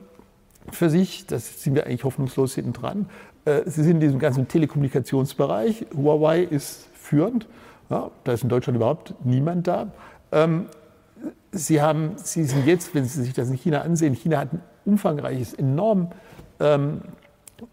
für 0.71 0.91
sich. 0.91 1.27
Das 1.27 1.63
sind 1.63 1.75
wir 1.75 1.87
eigentlich 1.87 2.05
hoffnungslos 2.05 2.55
hinten 2.55 2.73
dran. 2.73 3.07
Äh, 3.45 3.63
Sie 3.67 3.83
sind 3.83 3.97
in 3.97 4.01
diesem 4.01 4.19
ganzen 4.19 4.49
Telekommunikationsbereich. 4.49 5.87
Huawei 5.97 6.43
ist 6.43 6.89
führend. 6.95 7.47
Ja, 7.89 8.11
da 8.25 8.33
ist 8.33 8.45
in 8.45 8.49
Deutschland 8.49 8.77
überhaupt 8.77 9.15
niemand 9.25 9.67
da. 9.67 9.89
Ähm, 10.31 10.67
Sie, 11.53 11.83
haben, 11.83 12.13
Sie 12.17 12.45
sind 12.45 12.67
jetzt, 12.67 12.95
wenn 12.95 13.05
Sie 13.05 13.25
sich 13.25 13.35
das 13.35 13.49
in 13.51 13.57
China 13.57 13.81
ansehen, 13.81 14.15
China 14.15 14.39
hat 14.39 14.53
ein 14.53 14.63
umfangreiches, 14.85 15.53
enorm 15.55 16.13
ähm, 16.61 17.01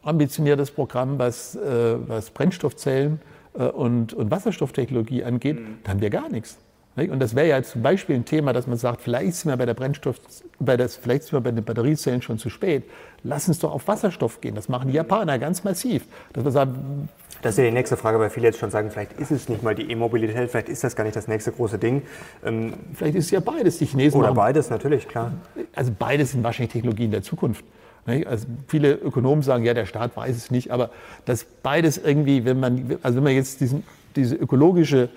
ambitioniertes 0.01 0.72
Programm, 0.72 1.20
was, 1.20 1.55
äh, 1.55 1.95
was 2.08 2.32
Brennstoffzellen 2.32 3.22
äh, 3.22 3.37
und, 3.64 4.14
und 4.14 4.32
Wasserstofftechnologie 4.32 5.24
angeht, 5.24 5.60
mhm. 5.60 5.80
da 5.84 5.91
haben 5.91 6.01
wir 6.01 6.10
gar 6.10 6.30
nichts. 6.30 6.58
Und 6.95 7.20
das 7.20 7.36
wäre 7.36 7.47
ja 7.47 7.62
zum 7.62 7.84
Beispiel 7.84 8.16
ein 8.16 8.26
Thema, 8.26 8.53
dass 8.53 8.66
man 8.66 8.76
sagt, 8.76 9.01
vielleicht 9.01 9.36
sind 9.36 9.51
wir 9.51 9.58
bei 9.58 9.68
der 9.68 9.76
Brennstoff, 9.76 10.20
bei 10.60 10.78
das, 10.78 10.95
vielleicht 10.95 11.24
sind 11.24 11.34
wir 11.34 11.41
bei 11.41 11.51
den 11.51 11.64
Batteriezellen 11.64 12.24
schon 12.24 12.39
zu 12.39 12.49
spät. 12.49 12.86
Lass 13.24 13.47
uns 13.47 13.60
doch 13.60 13.72
auf 13.72 13.88
Wasserstoff 13.88 14.41
gehen. 14.41 14.55
Das 14.55 14.68
machen 14.68 14.88
die 14.88 14.95
Japaner 14.95 15.38
ganz 15.38 15.64
massiv. 15.64 16.05
Dass 16.34 16.43
wir 16.43 16.49
sagen, 16.49 17.08
das 17.43 17.51
ist 17.53 17.58
ja 17.60 17.66
die 17.66 17.72
nächste 17.72 17.97
Frage, 17.97 18.20
weil 18.20 18.32
viele 18.32 18.47
jetzt 18.47 18.58
schon 18.58 18.72
sagen, 18.72 18.89
vielleicht 18.89 19.14
ist 19.14 19.30
es 19.30 19.47
nicht 19.47 19.62
mal 19.62 19.76
die 19.76 19.91
E-Mobilität, 19.91 20.49
vielleicht 20.49 20.70
ist 20.70 20.84
das 20.84 20.95
gar 20.95 21.03
nicht 21.03 21.16
das 21.16 21.28
nächste 21.28 21.51
große 21.51 21.78
Ding. 21.78 22.01
Ähm, 22.43 22.74
vielleicht 22.95 23.16
ist 23.16 23.26
es 23.26 23.32
ja 23.32 23.41
beides. 23.41 23.78
Die 23.78 23.86
Chinesen 23.86 24.20
oder 24.20 24.34
beides, 24.34 24.72
natürlich, 24.72 25.08
klar. 25.08 25.34
Also 25.76 25.91
beides 25.97 26.32
sind 26.32 26.43
wahrscheinlich 26.43 26.74
Technologien 26.74 27.12
der 27.12 27.22
Zukunft. 27.22 27.64
Also 28.08 28.47
viele 28.68 28.93
Ökonomen 28.93 29.43
sagen, 29.43 29.66
ja, 29.66 29.74
der 29.74 29.86
Staat 29.86 30.16
weiß 30.16 30.36
es 30.36 30.49
nicht, 30.49 30.72
aber 30.72 30.91
dass 31.26 31.43
beides 31.43 31.97
irgendwie, 31.97 32.45
wenn 32.45 32.60
man, 32.60 32.97
also 33.03 33.18
wenn 33.18 33.24
man 33.26 33.34
jetzt 33.34 33.60
diesen, 33.60 33.84
diese 34.16 34.36
ökologische 34.36 35.10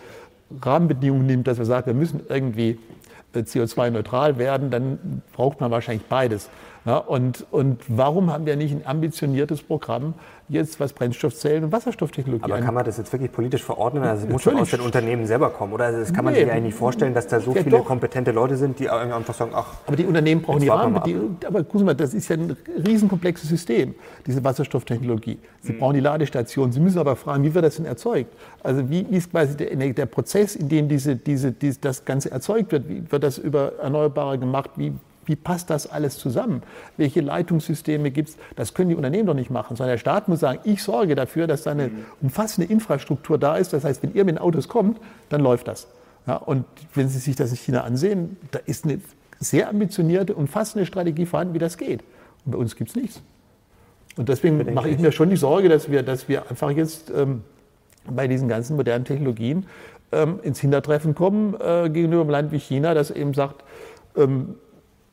Rahmenbedingungen 0.61 1.27
nimmt, 1.27 1.47
dass 1.47 1.59
wir 1.59 1.65
sagen, 1.65 1.87
wir 1.87 1.95
müssen 1.95 2.23
irgendwie 2.29 2.79
äh, 3.33 3.39
CO2-neutral 3.39 4.39
werden, 4.39 4.71
dann 4.71 5.23
braucht 5.33 5.61
man 5.61 5.71
wahrscheinlich 5.71 6.05
beides. 6.07 6.51
Ja, 6.91 6.97
und, 6.97 7.47
und 7.53 7.81
warum 7.87 8.33
haben 8.33 8.47
wir 8.47 8.57
nicht 8.57 8.73
ein 8.73 8.85
ambitioniertes 8.85 9.63
Programm 9.63 10.15
jetzt, 10.49 10.81
was 10.81 10.93
Brennstoffzellen 10.93 11.63
und 11.63 11.71
Wasserstofftechnologie 11.71 12.43
Aber 12.43 12.59
kann 12.59 12.75
man 12.75 12.85
das 12.85 12.99
jetzt 12.99 13.13
wirklich 13.13 13.31
politisch 13.31 13.63
verordnen? 13.63 14.03
Also 14.03 14.27
es 14.27 14.33
muss 14.33 14.43
schon 14.43 14.57
aus 14.57 14.71
den 14.71 14.81
Unternehmen 14.81 15.25
selber 15.25 15.51
kommen, 15.51 15.73
oder? 15.73 15.85
Also 15.85 16.01
das 16.01 16.13
kann 16.13 16.25
man 16.25 16.35
nee. 16.35 16.41
sich 16.41 16.51
eigentlich 16.51 16.65
nicht 16.65 16.75
vorstellen, 16.75 17.15
dass 17.15 17.29
da 17.29 17.39
so 17.39 17.55
ja, 17.55 17.63
viele 17.63 17.79
doch. 17.79 17.85
kompetente 17.85 18.33
Leute 18.33 18.57
sind, 18.57 18.81
die 18.81 18.91
einfach 18.91 19.35
sagen, 19.35 19.53
ach. 19.55 19.75
Aber 19.87 19.95
die 19.95 20.05
Unternehmen 20.05 20.43
brauchen 20.43 20.63
die 20.63 20.69
Rahmen. 20.69 20.97
aber 21.47 21.63
gucken 21.63 21.79
Sie 21.79 21.85
mal, 21.85 21.95
das 21.95 22.13
ist 22.13 22.29
ja 22.29 22.35
ein 22.35 22.57
riesenkomplexes 22.85 23.49
System, 23.49 23.95
diese 24.27 24.43
Wasserstofftechnologie. 24.43 25.39
Sie 25.61 25.73
mhm. 25.73 25.79
brauchen 25.79 25.95
die 25.95 26.01
Ladestation. 26.01 26.73
Sie 26.73 26.81
müssen 26.81 26.99
aber 26.99 27.15
fragen, 27.15 27.45
wie 27.45 27.55
wird 27.55 27.65
das 27.65 27.77
denn 27.77 27.87
erzeugt? 27.87 28.35
Also 28.65 28.91
wie 28.91 29.03
ist 29.03 29.31
quasi 29.31 29.57
der, 29.57 29.77
der 29.77 30.07
Prozess, 30.07 30.57
in 30.57 30.69
dem 30.69 30.89
diese, 30.89 31.15
diese, 31.15 31.53
diese, 31.53 31.79
das 31.79 32.05
Ganze 32.05 32.33
erzeugt 32.33 32.73
wird? 32.73 32.89
Wie 32.89 33.05
wird 33.13 33.23
das 33.23 33.39
über 33.39 33.75
Erneuerbare 33.81 34.41
gemacht? 34.41 34.71
Wie 34.75 34.93
wie 35.31 35.37
passt 35.37 35.71
das 35.71 35.87
alles 35.87 36.19
zusammen? 36.19 36.65
Welche 36.97 37.21
Leitungssysteme 37.21 38.11
gibt 38.11 38.31
es? 38.31 38.37
Das 38.57 38.75
können 38.75 38.89
die 38.89 38.97
Unternehmen 38.97 39.27
doch 39.27 39.35
nicht 39.35 39.49
machen, 39.49 39.77
sondern 39.77 39.95
der 39.95 39.99
Staat 39.99 40.27
muss 40.27 40.41
sagen, 40.41 40.59
ich 40.65 40.83
sorge 40.83 41.15
dafür, 41.15 41.47
dass 41.47 41.63
da 41.63 41.71
eine 41.71 41.87
mhm. 41.87 42.05
umfassende 42.21 42.71
Infrastruktur 42.71 43.39
da 43.39 43.57
ist. 43.57 43.73
Das 43.73 43.85
heißt, 43.85 44.03
wenn 44.03 44.13
ihr 44.13 44.25
mit 44.25 44.35
den 44.35 44.39
Autos 44.39 44.67
kommt, 44.67 45.01
dann 45.29 45.41
läuft 45.41 45.69
das. 45.69 45.87
Ja, 46.27 46.35
und 46.35 46.65
wenn 46.95 47.09
Sie 47.09 47.21
sich 47.21 47.37
das 47.37 47.51
in 47.51 47.57
China 47.57 47.83
ansehen, 47.83 48.39
da 48.51 48.59
ist 48.67 48.85
eine 48.85 49.01
sehr 49.39 49.69
ambitionierte, 49.69 50.35
umfassende 50.35 50.85
Strategie 50.85 51.27
vorhanden, 51.27 51.55
wie 51.55 51.61
das 51.61 51.79
geht. 51.79 52.03
Und 52.45 52.53
bei 52.53 52.59
uns 52.59 52.75
gibt 52.75 52.91
es 52.91 52.97
nichts. 52.97 53.23
Und 54.17 54.29
deswegen 54.29 54.75
mache 54.75 54.89
ich 54.89 54.99
mir 54.99 55.13
schon 55.13 55.31
die 55.31 55.37
Sorge, 55.37 55.69
dass 55.69 55.91
wir, 55.91 56.03
dass 56.03 56.29
wir 56.29 56.51
einfach 56.51 56.71
jetzt 56.73 57.11
ähm, 57.17 57.43
bei 58.05 58.27
diesen 58.27 58.49
ganzen 58.49 58.75
modernen 58.75 59.05
Technologien 59.05 59.67
ähm, 60.11 60.41
ins 60.43 60.59
Hintertreffen 60.59 61.15
kommen 61.15 61.55
äh, 61.55 61.89
gegenüber 61.89 62.23
einem 62.23 62.31
Land 62.31 62.53
wie 62.53 62.59
China, 62.59 62.95
das 62.95 63.13
eben 63.13 63.33
sagt, 63.33 63.63
ähm, 64.17 64.57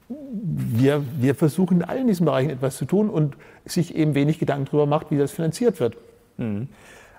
wir, 0.10 1.04
wir 1.20 1.36
versuchen 1.36 1.82
in 1.82 1.84
allen 1.84 2.08
diesen 2.08 2.26
Bereichen 2.26 2.50
etwas 2.50 2.78
zu 2.78 2.86
tun 2.86 3.10
und 3.10 3.36
sich 3.66 3.96
eben 3.96 4.16
wenig 4.16 4.40
Gedanken 4.40 4.66
darüber 4.66 4.86
macht, 4.86 5.12
wie 5.12 5.18
das 5.18 5.32
finanziert 5.32 5.80
wird. 5.80 5.98
Mhm. 6.38 6.70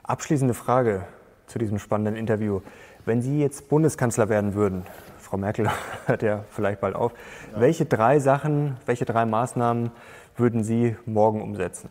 Abschließende 0.03 0.55
Frage 0.55 1.05
zu 1.47 1.59
diesem 1.59 1.79
spannenden 1.79 2.17
Interview. 2.17 2.61
Wenn 3.05 3.21
Sie 3.21 3.41
jetzt 3.41 3.69
Bundeskanzler 3.69 4.29
werden 4.29 4.55
würden, 4.55 4.85
Frau 5.19 5.37
Merkel 5.37 5.69
hört 6.07 6.23
ja 6.23 6.45
vielleicht 6.51 6.81
bald 6.81 6.95
auf, 6.95 7.13
ja. 7.53 7.61
welche 7.61 7.85
drei 7.85 8.19
Sachen, 8.21 8.77
welche 8.87 9.05
drei 9.05 9.27
Maßnahmen 9.27 9.91
würden 10.37 10.65
Sie 10.65 10.97
morgen 11.05 11.43
umsetzen? 11.43 11.91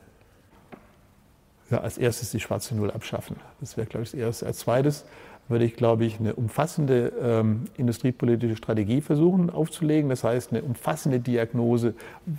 Ja, 1.69 1.81
als 1.81 1.97
erstes 1.97 2.31
die 2.31 2.39
schwarze 2.39 2.75
Null 2.75 2.91
abschaffen. 2.91 3.35
Das 3.59 3.75
wäre, 3.75 3.87
glaube 3.87 4.05
ich, 4.05 4.11
das 4.11 4.19
Erste. 4.19 4.45
Als 4.45 4.59
zweites 4.59 5.05
würde 5.49 5.65
ich, 5.65 5.75
glaube 5.75 6.05
ich, 6.05 6.19
eine 6.19 6.35
umfassende 6.35 7.13
ähm, 7.21 7.65
industriepolitische 7.77 8.55
Strategie 8.55 9.01
versuchen 9.01 9.49
aufzulegen. 9.49 10.09
Das 10.09 10.23
heißt, 10.23 10.51
eine 10.51 10.61
umfassende 10.61 11.19
Diagnose. 11.19 11.93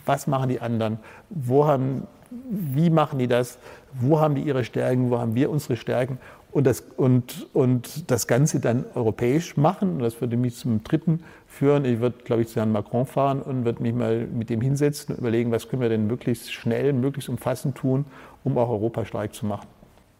Was 0.04 0.26
machen 0.26 0.50
die 0.50 0.60
anderen? 0.60 0.98
Wo 1.30 1.66
haben, 1.66 2.06
wie 2.50 2.90
machen 2.90 3.18
die 3.18 3.28
das? 3.28 3.58
Wo 3.98 4.20
haben 4.20 4.34
die 4.34 4.42
ihre 4.42 4.64
Stärken? 4.64 5.10
Wo 5.10 5.18
haben 5.18 5.34
wir 5.34 5.50
unsere 5.50 5.76
Stärken? 5.76 6.18
Und 6.50 6.66
das, 6.66 6.80
und, 6.96 7.46
und 7.52 8.10
das 8.10 8.26
Ganze 8.26 8.60
dann 8.60 8.84
europäisch 8.94 9.56
machen. 9.56 9.96
Und 9.96 9.98
das 10.00 10.20
würde 10.20 10.36
mich 10.36 10.56
zum 10.56 10.82
dritten 10.82 11.22
führen. 11.46 11.84
Ich 11.84 12.00
würde, 12.00 12.18
glaube 12.24 12.42
ich, 12.42 12.48
zu 12.48 12.56
Herrn 12.56 12.72
Macron 12.72 13.06
fahren 13.06 13.40
und 13.40 13.64
würde 13.64 13.82
mich 13.82 13.94
mal 13.94 14.26
mit 14.26 14.50
dem 14.50 14.60
hinsetzen 14.60 15.14
und 15.14 15.20
überlegen, 15.20 15.50
was 15.50 15.68
können 15.68 15.82
wir 15.82 15.88
denn 15.88 16.06
möglichst 16.06 16.52
schnell, 16.52 16.92
möglichst 16.92 17.28
umfassend 17.28 17.76
tun, 17.76 18.04
um 18.44 18.58
auch 18.58 18.68
Europa 18.68 19.04
stark 19.04 19.34
zu 19.34 19.46
machen. 19.46 19.66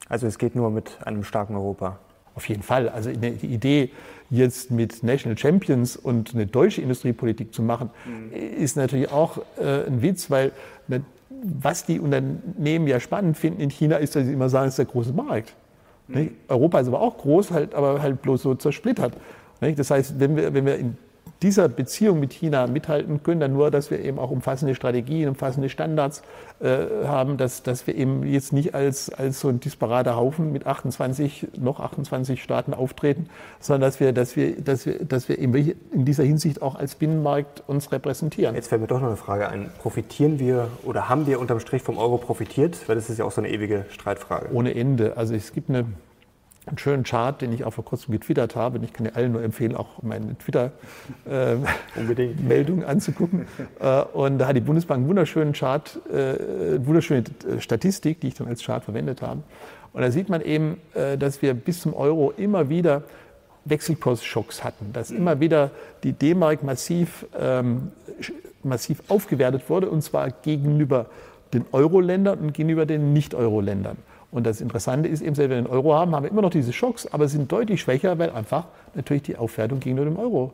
Also 0.09 0.27
es 0.27 0.39
geht 0.39 0.55
nur 0.55 0.71
mit 0.71 0.99
einem 1.05 1.23
starken 1.23 1.55
Europa. 1.55 1.99
Auf 2.39 2.49
jeden 2.49 2.63
Fall. 2.63 2.89
Also 2.89 3.11
die 3.11 3.49
Idee, 3.49 3.91
jetzt 4.31 4.71
mit 4.71 5.03
National 5.03 5.37
Champions 5.37 5.97
und 5.97 6.37
eine 6.37 6.47
deutsche 6.47 6.81
Industriepolitik 6.81 7.53
zu 7.53 7.63
machen, 7.63 7.91
mhm. 8.07 8.33
ist 8.33 8.77
natürlich 8.77 9.11
auch 9.11 9.39
äh, 9.61 9.89
ein 9.89 10.03
Witz, 10.03 10.31
weil 10.31 10.53
was 11.43 11.85
die 11.85 11.99
Unternehmen 11.99 12.87
ja 12.87 13.01
spannend 13.01 13.37
finden 13.37 13.61
in 13.61 13.71
China, 13.71 13.97
ist, 13.97 14.15
dass 14.15 14.25
sie 14.25 14.33
immer 14.33 14.49
sagen, 14.49 14.69
es 14.69 14.75
ist 14.75 14.79
der 14.79 14.85
große 14.85 15.13
Markt. 15.13 15.53
Mhm. 16.07 16.31
Europa 16.47 16.79
ist 16.79 16.87
aber 16.87 17.01
auch 17.01 17.19
groß, 17.19 17.51
halt, 17.51 17.75
aber 17.75 18.01
halt 18.01 18.23
bloß 18.23 18.43
so 18.43 18.55
zersplittert. 18.55 19.15
Nicht? 19.61 19.77
Das 19.77 19.91
heißt, 19.91 20.21
wenn 20.21 20.37
wir, 20.37 20.55
wenn 20.55 20.65
wir 20.65 20.77
in 20.77 20.97
dieser 21.43 21.69
Beziehung 21.69 22.19
mit 22.19 22.33
China 22.33 22.67
mithalten 22.67 23.23
können, 23.23 23.41
dann 23.41 23.53
nur, 23.53 23.71
dass 23.71 23.91
wir 23.91 24.05
eben 24.05 24.19
auch 24.19 24.31
umfassende 24.31 24.75
Strategien, 24.75 25.29
umfassende 25.29 25.69
Standards 25.69 26.23
äh, 26.61 27.07
haben, 27.07 27.37
dass, 27.37 27.63
dass 27.63 27.87
wir 27.87 27.95
eben 27.95 28.25
jetzt 28.25 28.53
nicht 28.53 28.75
als, 28.75 29.11
als 29.11 29.41
so 29.41 29.49
ein 29.49 29.61
disparater 29.61 30.17
Haufen 30.17 30.53
mit 30.53 30.67
28, 30.67 31.49
noch 31.59 31.79
28 31.79 32.43
Staaten 32.43 32.75
auftreten, 32.75 33.29
sondern 33.61 33.89
dass 33.89 34.01
wir, 34.01 34.13
dass 34.13 34.35
wir, 34.35 34.61
dass 34.61 34.87
wir, 34.87 35.05
dass 35.05 35.29
wir 35.29 35.39
eben 35.39 35.55
in 35.93 36.05
dieser 36.05 36.25
Hinsicht 36.25 36.61
auch 36.61 36.75
als 36.75 36.97
Binnenmarkt 36.97 37.63
uns 37.69 37.93
repräsentieren. 37.93 38.55
Jetzt 38.55 38.69
fällt 38.69 38.81
mir 38.81 38.89
doch 38.89 39.01
noch 39.01 39.09
eine 39.09 39.17
Frage 39.17 39.49
ein. 39.49 39.71
Profitieren 39.79 40.41
wir 40.41 40.69
oder 40.85 41.09
haben 41.09 41.27
wir 41.27 41.39
unterm 41.39 41.61
Strich 41.61 41.83
vom 41.83 41.99
Euro 41.99 42.19
profitiert? 42.19 42.89
Weil 42.89 42.97
das 42.97 43.09
ist 43.11 43.19
ja 43.19 43.25
auch 43.25 43.33
so 43.33 43.41
eine 43.41 43.51
ewige 43.51 43.87
Streitfrage. 43.91 44.53
Ohne 44.53 44.75
Ende. 44.75 45.17
Also 45.17 45.35
es 45.35 45.53
gibt 45.53 45.69
eine 45.69 45.87
einen 46.69 46.79
schönen 46.79 47.03
Chart, 47.05 47.41
den 47.41 47.53
ich 47.53 47.63
auch 47.65 47.73
vor 47.73 47.85
kurzem 47.85 48.13
getwittert 48.13 48.57
habe. 48.57 48.79
Und 48.79 48.85
ich 48.85 48.93
kann 48.93 49.05
dir 49.05 49.17
allen 49.17 49.33
nur 49.33 49.43
empfehlen, 49.43 49.75
auch 49.75 50.03
meine 50.03 50.37
Twitter-Meldung 50.39 52.83
äh, 52.83 52.85
anzugucken. 52.85 53.47
Äh, 53.81 54.03
und 54.03 54.39
da 54.39 54.47
hat 54.47 54.57
die 54.57 54.61
Bundesbank 54.61 54.99
einen 54.99 55.09
wunderschönen 55.09 55.53
Chart, 55.53 55.99
äh, 56.13 56.85
wunderschöne 56.85 57.25
Statistik, 57.59 58.21
die 58.21 58.29
ich 58.29 58.35
dann 58.35 58.47
als 58.49 58.63
Chart 58.63 58.85
verwendet 58.85 59.23
habe. 59.23 59.43
Und 59.93 60.03
da 60.03 60.11
sieht 60.11 60.29
man 60.29 60.43
eben, 60.43 60.81
äh, 60.95 61.19
dass 61.19 61.43
wir 61.43 61.55
bis 61.55 61.81
zum 61.81 61.95
Euro 61.95 62.33
immer 62.37 62.69
wieder 62.69 63.03
Wechselkursschocks 63.65 64.65
hatten, 64.65 64.93
dass 64.93 65.11
immer 65.11 65.41
wieder 65.41 65.71
die 66.03 66.13
D-Mark 66.13 66.63
massiv, 66.63 67.27
ähm, 67.39 67.93
massiv 68.63 69.03
aufgewertet 69.09 69.69
wurde, 69.69 69.91
und 69.91 70.03
zwar 70.03 70.31
gegenüber 70.31 71.07
den 71.53 71.65
Euro-Ländern 71.73 72.39
und 72.39 72.55
gegenüber 72.55 72.87
den 72.87 73.13
Nicht-Euro-Ländern. 73.13 73.97
Und 74.31 74.47
das 74.47 74.61
Interessante 74.61 75.09
ist 75.09 75.23
eben, 75.23 75.37
wenn 75.37 75.51
wir 75.51 75.57
den 75.57 75.67
Euro 75.67 75.95
haben, 75.95 76.15
haben 76.15 76.25
wir 76.25 76.31
immer 76.31 76.43
noch 76.43 76.51
diese 76.51 76.73
Schocks, 76.73 77.07
aber 77.07 77.29
sind 77.29 77.51
deutlich 77.51 77.81
schwächer, 77.81 78.19
weil 78.19 78.31
einfach 78.31 78.67
natürlich 78.95 79.23
die 79.23 79.37
Aufwertung 79.37 79.81
gegenüber 79.81 80.05
dem 80.05 80.19
Euro 80.19 80.53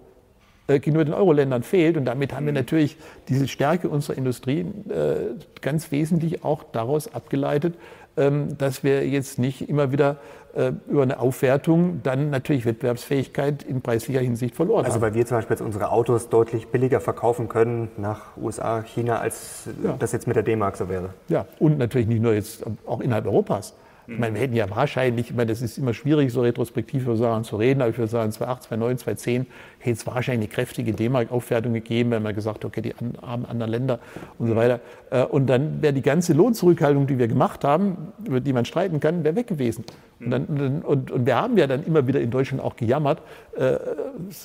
äh, 0.66 0.78
gegenüber 0.78 1.04
den 1.04 1.12
Euro-Ländern 1.14 1.62
fehlt. 1.62 1.96
Und 1.98 2.06
damit 2.06 2.32
haben 2.32 2.46
wir 2.46 2.52
natürlich 2.52 2.96
diese 3.28 3.48
Stärke 3.48 3.88
unserer 3.88 4.16
Industrie 4.16 4.60
äh, 4.60 5.34
ganz 5.60 5.92
wesentlich 5.92 6.42
auch 6.42 6.64
daraus 6.72 7.12
abgeleitet, 7.12 7.74
dass 8.16 8.84
wir 8.84 9.08
jetzt 9.08 9.38
nicht 9.38 9.68
immer 9.68 9.90
wieder 9.90 10.18
äh, 10.54 10.72
über 10.88 11.02
eine 11.02 11.18
Aufwertung 11.18 12.00
dann 12.04 12.30
natürlich 12.30 12.64
Wettbewerbsfähigkeit 12.64 13.64
in 13.64 13.82
preislicher 13.82 14.20
Hinsicht 14.20 14.54
verloren 14.54 14.84
also, 14.84 14.96
haben. 14.96 15.02
Also 15.02 15.14
weil 15.14 15.18
wir 15.18 15.26
zum 15.26 15.38
Beispiel 15.38 15.54
jetzt 15.54 15.64
unsere 15.64 15.90
Autos 15.90 16.28
deutlich 16.28 16.68
billiger 16.68 17.00
verkaufen 17.00 17.48
können 17.48 17.88
nach 17.96 18.36
USA, 18.36 18.82
China, 18.82 19.18
als 19.18 19.68
ja. 19.82 19.96
das 19.98 20.12
jetzt 20.12 20.28
mit 20.28 20.36
der 20.36 20.44
D-Mark 20.44 20.76
so 20.76 20.88
wäre. 20.88 21.10
Ja, 21.28 21.46
und 21.58 21.78
natürlich 21.78 22.06
nicht 22.06 22.22
nur 22.22 22.34
jetzt, 22.34 22.62
auch 22.86 23.00
innerhalb 23.00 23.26
Europas. 23.26 23.74
Ich 24.06 24.18
meine, 24.18 24.34
wir 24.34 24.42
hätten 24.42 24.54
ja 24.54 24.68
wahrscheinlich, 24.68 25.30
ich 25.30 25.36
meine, 25.36 25.50
das 25.50 25.62
ist 25.62 25.78
immer 25.78 25.94
schwierig, 25.94 26.30
so 26.30 26.42
retrospektiv 26.42 27.04
über 27.04 27.16
Sachen 27.16 27.44
zu 27.44 27.56
reden, 27.56 27.80
aber 27.80 27.90
ich 27.90 27.96
würde 27.96 28.10
sagen, 28.10 28.32
2008, 28.32 28.64
2009, 28.64 28.98
2010 28.98 29.46
hätte 29.78 29.92
es 29.92 30.06
wahrscheinlich 30.06 30.48
eine 30.48 30.54
kräftige 30.54 30.92
D-Mark-Aufwertung 30.92 31.72
gegeben, 31.72 32.10
wenn 32.10 32.22
man 32.22 32.34
gesagt 32.34 32.58
hat, 32.58 32.64
okay, 32.66 32.82
die 32.82 32.94
armen 33.22 33.46
anderen 33.46 33.70
Länder 33.70 33.98
und 34.38 34.48
so 34.48 34.56
weiter. 34.56 34.80
Äh, 35.10 35.24
und 35.24 35.46
dann 35.46 35.80
wäre 35.80 35.94
die 35.94 36.02
ganze 36.02 36.34
Lohnzurückhaltung, 36.34 37.06
die 37.06 37.18
wir 37.18 37.28
gemacht 37.28 37.64
haben, 37.64 38.12
über 38.24 38.40
die 38.40 38.52
man 38.52 38.66
streiten 38.66 39.00
kann, 39.00 39.24
wäre 39.24 39.36
weg 39.36 39.46
gewesen. 39.46 39.84
Und, 40.20 40.30
dann, 40.30 40.82
und, 40.82 41.10
und, 41.10 41.26
wir 41.26 41.36
haben 41.36 41.58
ja 41.58 41.66
dann 41.66 41.84
immer 41.84 42.06
wieder 42.06 42.20
in 42.20 42.30
Deutschland 42.30 42.62
auch 42.62 42.76
gejammert. 42.76 43.20
Äh, 43.56 43.76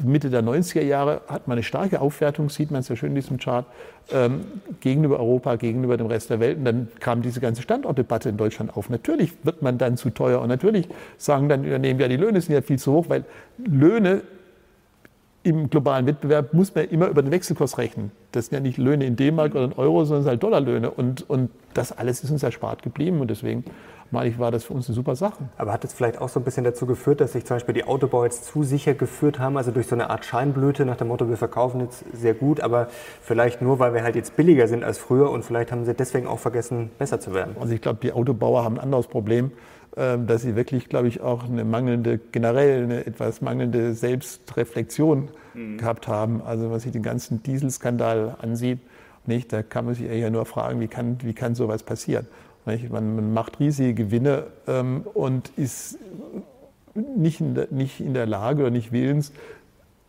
Mitte 0.03 0.29
der 0.29 0.43
90er 0.43 0.81
Jahre 0.81 1.21
hat 1.27 1.47
man 1.47 1.57
eine 1.57 1.63
starke 1.63 2.01
Aufwertung, 2.01 2.49
sieht 2.49 2.71
man 2.71 2.81
ja 2.81 2.95
schön 2.95 3.09
in 3.09 3.15
diesem 3.15 3.37
Chart, 3.37 3.65
ähm, 4.11 4.41
gegenüber 4.81 5.19
Europa, 5.19 5.55
gegenüber 5.55 5.95
dem 5.95 6.07
Rest 6.07 6.31
der 6.31 6.39
Welt. 6.39 6.57
Und 6.57 6.65
dann 6.65 6.87
kam 6.99 7.21
diese 7.21 7.39
ganze 7.39 7.61
Standortdebatte 7.61 8.29
in 8.29 8.37
Deutschland 8.37 8.75
auf. 8.75 8.89
Natürlich 8.89 9.33
wird 9.43 9.61
man 9.61 9.77
dann 9.77 9.95
zu 9.95 10.09
teuer 10.09 10.41
und 10.41 10.49
natürlich 10.49 10.87
sagen 11.17 11.49
dann 11.49 11.61
Unternehmen, 11.61 11.99
ja, 11.99 12.07
die 12.07 12.17
Löhne 12.17 12.41
sind 12.41 12.53
ja 12.53 12.61
viel 12.61 12.79
zu 12.79 12.91
hoch, 12.93 13.05
weil 13.07 13.23
Löhne 13.57 14.21
im 15.43 15.69
globalen 15.69 16.05
Wettbewerb 16.05 16.53
muss 16.53 16.75
man 16.75 16.85
immer 16.89 17.07
über 17.07 17.21
den 17.21 17.31
Wechselkurs 17.31 17.77
rechnen. 17.77 18.11
Das 18.31 18.47
sind 18.47 18.55
ja 18.55 18.59
nicht 18.59 18.77
Löhne 18.77 19.05
in 19.05 19.15
D-Mark 19.15 19.55
oder 19.55 19.65
in 19.65 19.73
Euro, 19.73 20.03
sondern 20.03 20.19
es 20.19 20.23
sind 20.25 20.29
halt 20.31 20.43
Dollarlöhne. 20.43 20.91
Und, 20.91 21.29
und 21.29 21.49
das 21.73 21.91
alles 21.91 22.23
ist 22.23 22.31
uns 22.31 22.43
erspart 22.43 22.83
geblieben. 22.83 23.21
Und 23.21 23.29
deswegen 23.29 23.63
meine 24.11 24.29
ich, 24.29 24.39
war 24.39 24.51
das 24.51 24.63
für 24.63 24.73
uns 24.73 24.87
eine 24.87 24.95
super 24.95 25.15
Sache. 25.15 25.37
Aber 25.57 25.71
hat 25.71 25.83
es 25.83 25.93
vielleicht 25.93 26.19
auch 26.19 26.29
so 26.29 26.39
ein 26.39 26.43
bisschen 26.43 26.63
dazu 26.63 26.85
geführt, 26.85 27.21
dass 27.21 27.33
sich 27.33 27.45
zum 27.45 27.57
Beispiel 27.57 27.73
die 27.73 27.83
Autobauer 27.83 28.25
jetzt 28.25 28.45
zu 28.45 28.63
sicher 28.63 28.93
geführt 28.93 29.39
haben, 29.39 29.57
also 29.57 29.71
durch 29.71 29.87
so 29.87 29.95
eine 29.95 30.09
Art 30.09 30.25
Scheinblüte 30.25 30.85
nach 30.85 30.97
dem 30.97 31.09
Motto, 31.09 31.29
wir 31.29 31.37
verkaufen 31.37 31.81
jetzt 31.81 32.03
sehr 32.13 32.33
gut, 32.33 32.61
aber 32.61 32.87
vielleicht 33.21 33.61
nur, 33.61 33.79
weil 33.79 33.93
wir 33.93 34.03
halt 34.03 34.15
jetzt 34.15 34.35
billiger 34.35 34.67
sind 34.67 34.83
als 34.83 34.97
früher 34.97 35.29
und 35.29 35.43
vielleicht 35.43 35.71
haben 35.71 35.85
sie 35.85 35.93
deswegen 35.93 36.27
auch 36.27 36.39
vergessen, 36.39 36.89
besser 36.97 37.19
zu 37.19 37.33
werden? 37.33 37.55
Also 37.59 37.73
ich 37.73 37.81
glaube, 37.81 37.99
die 38.01 38.11
Autobauer 38.11 38.63
haben 38.63 38.75
ein 38.75 38.83
anderes 38.83 39.07
Problem, 39.07 39.51
ähm, 39.97 40.27
dass 40.27 40.43
sie 40.43 40.55
wirklich, 40.55 40.87
glaube 40.87 41.07
ich, 41.07 41.21
auch 41.21 41.45
eine 41.45 41.65
mangelnde, 41.65 42.19
generell 42.31 42.83
eine 42.83 43.05
etwas 43.07 43.41
mangelnde 43.41 43.93
Selbstreflexion 43.93 45.29
mhm. 45.53 45.77
gehabt 45.77 46.07
haben. 46.07 46.41
Also 46.41 46.71
was 46.71 46.83
sich 46.83 46.91
den 46.91 47.03
ganzen 47.03 47.41
Dieselskandal 47.43 48.35
ansieht, 48.41 48.79
nicht, 49.27 49.51
da 49.53 49.63
kann 49.63 49.85
man 49.85 49.95
sich 49.95 50.09
ja 50.09 50.29
nur 50.29 50.45
fragen, 50.45 50.79
wie 50.79 50.87
kann, 50.87 51.17
wie 51.21 51.33
kann 51.33 51.55
sowas 51.55 51.83
passieren? 51.83 52.27
Man, 52.65 52.89
man, 52.89 53.33
macht 53.33 53.59
riesige 53.59 53.93
Gewinne 53.93 54.47
ähm, 54.67 55.05
und 55.13 55.49
ist 55.55 55.97
nicht 56.93 57.39
in, 57.41 57.55
der, 57.55 57.67
nicht 57.71 57.99
in 57.99 58.13
der 58.13 58.25
Lage 58.25 58.61
oder 58.61 58.71
nicht 58.71 58.91
willens, 58.91 59.31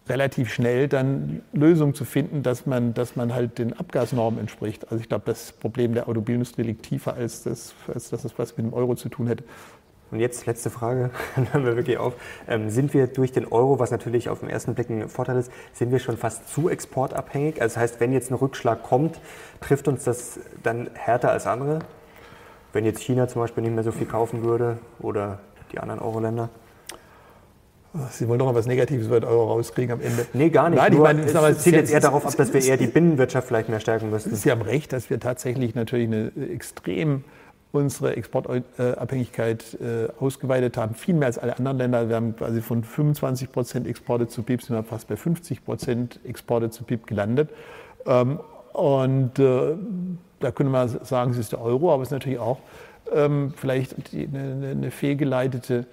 relativ 0.09 0.53
schnell 0.53 0.89
dann 0.89 1.43
Lösungen 1.53 1.95
zu 1.95 2.05
finden, 2.05 2.43
dass 2.43 2.67
man, 2.67 2.95
dass 2.95 3.17
man 3.17 3.33
halt 3.33 3.59
den 3.59 3.73
Abgasnormen 3.73 4.41
entspricht. 4.41 4.91
Also 4.91 5.01
ich 5.01 5.09
glaube, 5.09 5.23
das 5.27 5.53
Problem 5.53 5.95
der 5.95 6.09
Automobilindustrie 6.09 6.63
liegt 6.63 6.83
tiefer, 6.83 7.15
als 7.15 7.45
das, 7.45 7.75
als 7.93 8.11
das 8.11 8.27
was 8.37 8.57
mit 8.57 8.67
dem 8.67 8.75
Euro 8.75 8.97
zu 8.97 9.09
tun 9.09 9.29
hätte. 9.29 9.45
Und 10.11 10.19
jetzt 10.21 10.47
letzte 10.47 10.71
Frage, 10.71 11.11
dann 11.37 11.53
hören 11.53 11.65
wir 11.65 11.77
wirklich 11.77 11.99
auf. 11.99 12.15
Ähm, 12.49 12.71
sind 12.71 12.95
wir 12.95 13.07
durch 13.07 13.33
den 13.33 13.47
Euro, 13.47 13.79
was 13.79 13.91
natürlich 13.91 14.29
auf 14.29 14.41
den 14.41 14.49
ersten 14.49 14.75
Blick 14.75 14.91
ein 14.91 15.09
Vorteil 15.09 15.39
ist, 15.39 15.53
sind 15.73 15.93
wir 15.93 15.99
schon 15.99 16.17
fast 16.17 16.49
zu 16.49 16.69
exportabhängig? 16.69 17.61
Also 17.61 17.75
das 17.75 17.83
heißt, 17.83 18.01
wenn 18.01 18.13
jetzt 18.13 18.31
ein 18.31 18.35
Rückschlag 18.35 18.83
kommt, 18.83 19.21
trifft 19.61 19.89
uns 19.89 20.05
das 20.05 20.41
dann 20.63 20.91
härter 20.95 21.31
als 21.31 21.47
andere? 21.47 21.81
Wenn 22.73 22.85
jetzt 22.85 23.03
China 23.03 23.29
zum 23.29 23.43
Beispiel 23.43 23.63
nicht 23.63 23.75
mehr 23.75 23.85
so 23.85 23.93
viel 23.93 24.07
kaufen 24.07 24.45
würde 24.45 24.79
oder 25.01 25.41
die 25.73 25.79
anderen 25.79 26.01
Euro-Länder? 26.01 26.51
Sie 28.11 28.29
wollen 28.29 28.39
doch 28.39 28.47
mal 28.47 28.55
was 28.55 28.67
Negatives 28.67 29.07
über 29.07 29.19
den 29.19 29.29
Euro 29.29 29.53
rauskriegen 29.53 29.93
am 29.93 30.01
Ende. 30.01 30.25
Nee, 30.33 30.51
gar 30.51 30.71
nicht. 30.71 30.79
Nein, 30.79 30.93
Nur, 30.93 31.09
ich 31.09 31.15
meine, 31.15 31.27
es 31.27 31.35
aber 31.35 31.57
zielt 31.59 31.75
jetzt 31.75 31.93
eher 31.93 31.99
darauf 31.99 32.25
ab, 32.25 32.37
dass 32.37 32.53
wir 32.53 32.63
eher 32.63 32.77
die 32.77 32.87
Binnenwirtschaft 32.87 33.49
vielleicht 33.49 33.69
mehr 33.69 33.81
stärken 33.81 34.11
müssten. 34.11 34.35
Sie 34.37 34.51
haben 34.51 34.63
recht, 34.63 34.93
dass 34.93 35.11
wir 35.11 35.19
tatsächlich 35.19 35.75
natürlich 35.75 36.07
eine 36.07 36.31
extrem 36.53 37.25
unsere 37.73 38.17
Exportabhängigkeit 38.17 39.79
äh, 39.81 40.09
ausgeweitet 40.19 40.77
haben, 40.77 40.95
viel 40.95 41.15
mehr 41.15 41.27
als 41.27 41.39
alle 41.39 41.57
anderen 41.57 41.79
Länder. 41.79 42.09
Wir 42.09 42.17
haben 42.17 42.35
quasi 42.37 42.61
von 42.61 42.83
25 42.83 43.53
Prozent 43.53 43.87
Exporte 43.87 44.27
zu 44.27 44.43
BIP 44.43 44.63
sind 44.63 44.77
wir 44.77 44.83
fast 44.83 45.09
bei 45.09 45.17
50 45.17 45.65
Prozent 45.65 46.21
Exporte 46.25 46.71
zu 46.71 46.85
BIP 46.85 47.07
gelandet. 47.07 47.51
Ähm, 48.07 48.41
und 48.73 49.39
äh, 49.39 49.75
da 50.41 50.51
könnte 50.51 50.73
man 50.73 50.89
sagen, 50.89 51.33
es 51.33 51.39
ist 51.39 51.53
der 51.53 51.61
Euro, 51.61 51.93
aber 51.93 52.03
es 52.03 52.09
ist 52.09 52.13
natürlich 52.13 52.39
auch 52.39 52.59
ähm, 53.13 53.53
vielleicht 53.57 53.95
eine, 54.15 54.91
fehlgeleitete 54.91 55.87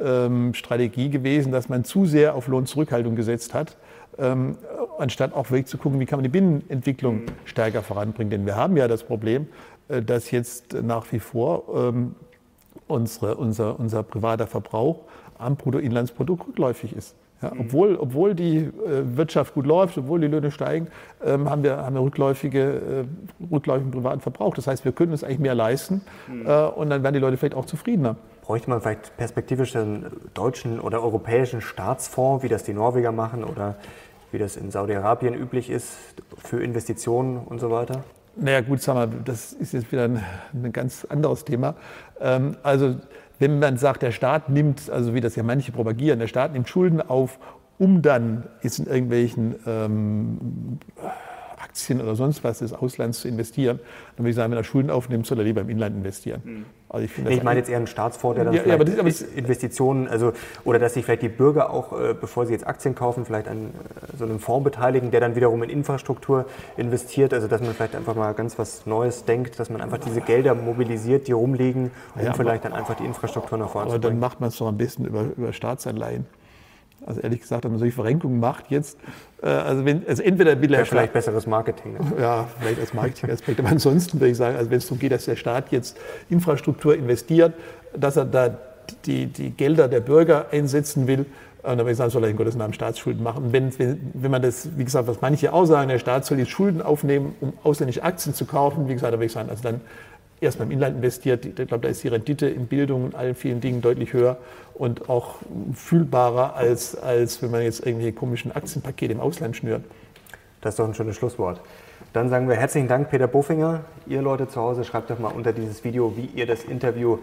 ähm, 0.00 0.54
Strategie 0.54 1.10
gewesen, 1.10 1.52
dass 1.52 1.68
man 1.68 1.84
zu 1.84 2.06
sehr 2.06 2.34
auf 2.34 2.48
Lohnzurückhaltung 2.48 3.16
gesetzt 3.16 3.54
hat, 3.54 3.76
ähm, 4.18 4.56
anstatt 4.98 5.34
auch 5.34 5.50
wirklich 5.50 5.66
zu 5.66 5.78
gucken, 5.78 6.00
wie 6.00 6.06
kann 6.06 6.18
man 6.18 6.24
die 6.24 6.30
Binnenentwicklung 6.30 7.22
stärker 7.44 7.82
voranbringen. 7.82 8.30
Denn 8.30 8.46
wir 8.46 8.56
haben 8.56 8.76
ja 8.76 8.88
das 8.88 9.04
Problem, 9.04 9.48
dass 9.88 10.30
jetzt 10.30 10.72
nach 10.72 11.12
wie 11.12 11.18
vor 11.18 11.64
ähm, 11.74 12.14
unsere, 12.88 13.34
unser, 13.36 13.78
unser 13.78 14.02
privater 14.02 14.46
Verbrauch 14.46 15.00
am 15.38 15.56
Bruttoinlandsprodukt 15.56 16.48
rückläufig 16.48 16.96
ist. 16.96 17.14
Ja, 17.42 17.52
obwohl, 17.58 17.96
obwohl 17.96 18.34
die 18.34 18.58
äh, 18.58 18.70
Wirtschaft 19.16 19.54
gut 19.54 19.66
läuft, 19.66 19.98
obwohl 19.98 20.20
die 20.20 20.28
Löhne 20.28 20.50
steigen, 20.50 20.86
ähm, 21.22 21.50
haben, 21.50 21.62
wir, 21.62 21.76
haben 21.76 21.94
wir 21.94 22.02
rückläufige, 22.02 23.06
äh, 23.42 23.52
rückläufigen 23.52 23.90
privaten 23.90 24.20
Verbrauch. 24.20 24.54
Das 24.54 24.66
heißt, 24.66 24.84
wir 24.84 24.92
können 24.92 25.12
uns 25.12 25.24
eigentlich 25.24 25.40
mehr 25.40 25.54
leisten 25.54 26.00
mhm. 26.28 26.46
äh, 26.46 26.64
und 26.66 26.88
dann 26.88 27.02
werden 27.02 27.14
die 27.14 27.20
Leute 27.20 27.36
vielleicht 27.36 27.54
auch 27.54 27.66
zufriedener. 27.66 28.16
Bräuchte 28.42 28.70
man 28.70 28.80
vielleicht 28.80 29.16
perspektivisch 29.16 29.74
einen 29.76 30.06
deutschen 30.32 30.80
oder 30.80 31.02
europäischen 31.02 31.60
Staatsfonds, 31.60 32.42
wie 32.44 32.48
das 32.48 32.62
die 32.62 32.72
Norweger 32.72 33.12
machen 33.12 33.44
oder 33.44 33.74
wie 34.32 34.38
das 34.38 34.56
in 34.56 34.70
Saudi-Arabien 34.70 35.34
üblich 35.34 35.70
ist, 35.70 35.96
für 36.38 36.62
Investitionen 36.62 37.38
und 37.38 37.58
so 37.58 37.70
weiter? 37.70 38.04
Naja 38.36 38.60
gut, 38.62 38.82
sag 38.82 38.94
mal, 38.94 39.08
das 39.24 39.52
ist 39.52 39.72
jetzt 39.72 39.92
wieder 39.92 40.04
ein, 40.04 40.22
ein 40.52 40.72
ganz 40.72 41.04
anderes 41.04 41.44
Thema. 41.44 41.76
Ähm, 42.20 42.56
also 42.62 42.96
wenn 43.38 43.58
man 43.58 43.76
sagt, 43.76 44.02
der 44.02 44.12
Staat 44.12 44.48
nimmt, 44.48 44.90
also 44.90 45.14
wie 45.14 45.20
das 45.20 45.36
ja 45.36 45.42
manche 45.42 45.72
propagieren, 45.72 46.18
der 46.18 46.26
Staat 46.26 46.52
nimmt 46.52 46.68
Schulden 46.68 47.00
auf, 47.00 47.38
um 47.78 48.02
dann 48.02 48.44
jetzt 48.62 48.78
in 48.78 48.86
irgendwelchen 48.86 49.56
ähm, 49.66 50.78
Aktien 51.74 52.00
oder 52.00 52.14
sonst 52.14 52.44
was 52.44 52.60
des 52.60 52.72
Auslands 52.72 53.18
zu 53.18 53.26
investieren, 53.26 53.80
dann 54.16 54.24
würde 54.24 54.30
ich 54.30 54.36
sagen, 54.36 54.52
wenn 54.52 54.58
er 54.58 54.64
Schulden 54.64 54.90
aufnimmt, 54.90 55.26
soll 55.26 55.38
er 55.38 55.44
lieber 55.44 55.60
im 55.60 55.68
Inland 55.68 55.96
investieren. 55.96 56.40
Mhm. 56.44 56.64
Also 56.88 57.04
ich, 57.06 57.10
finde, 57.10 57.30
nee, 57.30 57.36
ich 57.36 57.42
meine 57.42 57.58
jetzt 57.58 57.68
eher 57.68 57.78
einen 57.78 57.88
Staatsfonds, 57.88 58.36
der 58.36 58.44
dann 58.44 58.54
ja, 58.54 58.62
vielleicht 58.62 58.78
ja, 58.78 59.00
aber 59.00 59.08
das, 59.08 59.24
aber 59.24 59.36
Investitionen, 59.36 60.06
also 60.06 60.32
oder 60.64 60.78
dass 60.78 60.94
sich 60.94 61.04
vielleicht 61.04 61.22
die 61.22 61.28
Bürger 61.28 61.70
auch, 61.70 61.98
äh, 61.98 62.14
bevor 62.14 62.46
sie 62.46 62.52
jetzt 62.52 62.64
Aktien 62.64 62.94
kaufen, 62.94 63.24
vielleicht 63.24 63.48
an 63.48 63.66
äh, 63.66 64.16
so 64.16 64.24
einem 64.24 64.38
Fonds 64.38 64.62
beteiligen, 64.62 65.10
der 65.10 65.18
dann 65.18 65.34
wiederum 65.34 65.64
in 65.64 65.70
Infrastruktur 65.70 66.44
investiert. 66.76 67.34
Also 67.34 67.48
dass 67.48 67.60
man 67.60 67.74
vielleicht 67.74 67.96
einfach 67.96 68.14
mal 68.14 68.32
ganz 68.34 68.56
was 68.56 68.86
Neues 68.86 69.24
denkt, 69.24 69.58
dass 69.58 69.68
man 69.68 69.80
einfach 69.80 69.98
diese 69.98 70.20
Gelder 70.20 70.54
mobilisiert, 70.54 71.26
die 71.26 71.32
rumliegen, 71.32 71.90
um 72.14 72.24
ja, 72.24 72.32
vielleicht 72.34 72.64
dann 72.64 72.72
einfach 72.72 72.94
die 72.94 73.04
Infrastruktur 73.04 73.58
nach 73.58 73.70
vorne 73.70 73.88
zu 73.88 73.98
bringen. 73.98 74.04
Aber 74.04 74.10
dann 74.10 74.20
macht 74.20 74.40
man 74.40 74.50
es 74.50 74.58
doch 74.58 74.68
am 74.68 74.78
besten 74.78 75.06
über, 75.06 75.24
über 75.36 75.52
Staatsanleihen. 75.52 76.26
Also 77.06 77.20
ehrlich 77.20 77.40
gesagt, 77.40 77.64
wenn 77.64 77.70
man 77.70 77.78
solche 77.78 77.94
Verrenkungen 77.94 78.40
macht 78.40 78.70
jetzt, 78.70 78.98
äh, 79.42 79.46
also, 79.46 79.84
wenn, 79.84 80.06
also 80.06 80.22
entweder 80.22 80.60
will 80.60 80.72
er 80.72 80.86
vielleicht 80.86 81.12
besseres 81.12 81.46
Marketing. 81.46 81.94
Ne? 81.94 82.00
Ja, 82.20 82.48
vielleicht 82.58 82.80
als 82.80 82.94
Marketingaspekt. 82.94 83.60
Aber 83.60 83.68
ansonsten 83.68 84.20
würde 84.20 84.30
ich 84.30 84.36
sagen, 84.36 84.56
also 84.56 84.70
wenn 84.70 84.78
es 84.78 84.86
darum 84.86 84.98
geht, 84.98 85.12
dass 85.12 85.24
der 85.26 85.36
Staat 85.36 85.70
jetzt 85.70 85.96
Infrastruktur 86.30 86.96
investiert, 86.96 87.54
dass 87.96 88.16
er 88.16 88.24
da 88.24 88.56
die, 89.06 89.26
die 89.26 89.50
Gelder 89.50 89.88
der 89.88 90.00
Bürger 90.00 90.46
einsetzen 90.50 91.06
will, 91.06 91.26
dann 91.62 91.78
würde 91.78 91.92
ich 91.92 91.96
sagen, 91.96 92.10
soll 92.10 92.24
er 92.24 92.30
in 92.30 92.36
Gottes 92.36 92.56
Namen 92.56 92.74
Staatsschulden 92.74 93.22
machen. 93.22 93.52
Wenn, 93.52 93.76
wenn, 93.78 94.10
wenn 94.12 94.30
man 94.30 94.42
das, 94.42 94.68
wie 94.76 94.84
gesagt, 94.84 95.08
was 95.08 95.20
manche 95.22 95.52
auch 95.52 95.64
sagen, 95.64 95.88
der 95.88 95.98
Staat 95.98 96.26
soll 96.26 96.38
jetzt 96.38 96.50
Schulden 96.50 96.82
aufnehmen, 96.82 97.34
um 97.40 97.54
ausländische 97.62 98.02
Aktien 98.02 98.34
zu 98.34 98.44
kaufen, 98.44 98.88
wie 98.88 98.92
gesagt, 98.92 99.12
da 99.12 99.16
würde 99.16 99.26
ich 99.26 99.32
sagen, 99.32 99.48
also 99.48 99.62
dann 99.62 99.80
erstmal 100.44 100.66
im 100.66 100.72
Inland 100.72 100.96
investiert. 100.96 101.44
Ich 101.44 101.54
glaube, 101.54 101.80
da 101.80 101.88
ist 101.88 102.02
die 102.04 102.08
Rendite 102.08 102.46
in 102.46 102.66
Bildung 102.66 103.04
und 103.04 103.14
allen 103.14 103.34
vielen 103.34 103.60
Dingen 103.60 103.80
deutlich 103.80 104.12
höher 104.12 104.38
und 104.74 105.08
auch 105.08 105.36
fühlbarer, 105.74 106.56
als, 106.56 106.96
als 106.96 107.42
wenn 107.42 107.50
man 107.50 107.62
jetzt 107.62 107.84
irgendwelche 107.84 108.12
komischen 108.12 108.52
Aktienpakete 108.52 109.12
im 109.12 109.20
Ausland 109.20 109.56
schnürt. 109.56 109.82
Das 110.60 110.74
ist 110.74 110.78
doch 110.78 110.86
ein 110.86 110.94
schönes 110.94 111.16
Schlusswort. 111.16 111.60
Dann 112.12 112.28
sagen 112.28 112.48
wir 112.48 112.56
herzlichen 112.56 112.88
Dank, 112.88 113.10
Peter 113.10 113.26
Bofinger. 113.26 113.80
Ihr 114.06 114.22
Leute 114.22 114.48
zu 114.48 114.60
Hause, 114.60 114.84
schreibt 114.84 115.10
doch 115.10 115.18
mal 115.18 115.32
unter 115.32 115.52
dieses 115.52 115.84
Video, 115.84 116.16
wie 116.16 116.30
ihr 116.34 116.46
das 116.46 116.64
Interview 116.64 117.18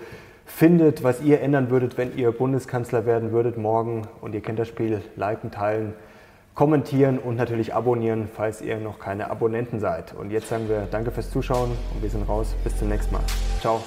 findet, 0.45 1.03
was 1.03 1.21
ihr 1.21 1.41
ändern 1.41 1.69
würdet, 1.69 1.97
wenn 1.97 2.17
ihr 2.17 2.31
Bundeskanzler 2.31 3.05
werden 3.05 3.31
würdet 3.31 3.57
morgen. 3.57 4.07
Und 4.19 4.35
ihr 4.35 4.41
kennt 4.41 4.59
das 4.59 4.67
Spiel, 4.67 5.01
liken, 5.15 5.49
teilen 5.49 5.93
kommentieren 6.55 7.17
und 7.19 7.35
natürlich 7.35 7.73
abonnieren, 7.73 8.27
falls 8.33 8.61
ihr 8.61 8.77
noch 8.77 8.99
keine 8.99 9.29
Abonnenten 9.29 9.79
seid. 9.79 10.13
Und 10.13 10.31
jetzt 10.31 10.49
sagen 10.49 10.69
wir 10.69 10.87
danke 10.89 11.11
fürs 11.11 11.31
Zuschauen 11.31 11.71
und 11.93 12.01
wir 12.01 12.09
sind 12.09 12.27
raus. 12.27 12.55
Bis 12.63 12.77
zum 12.77 12.89
nächsten 12.89 13.13
Mal. 13.13 13.23
Ciao. 13.59 13.81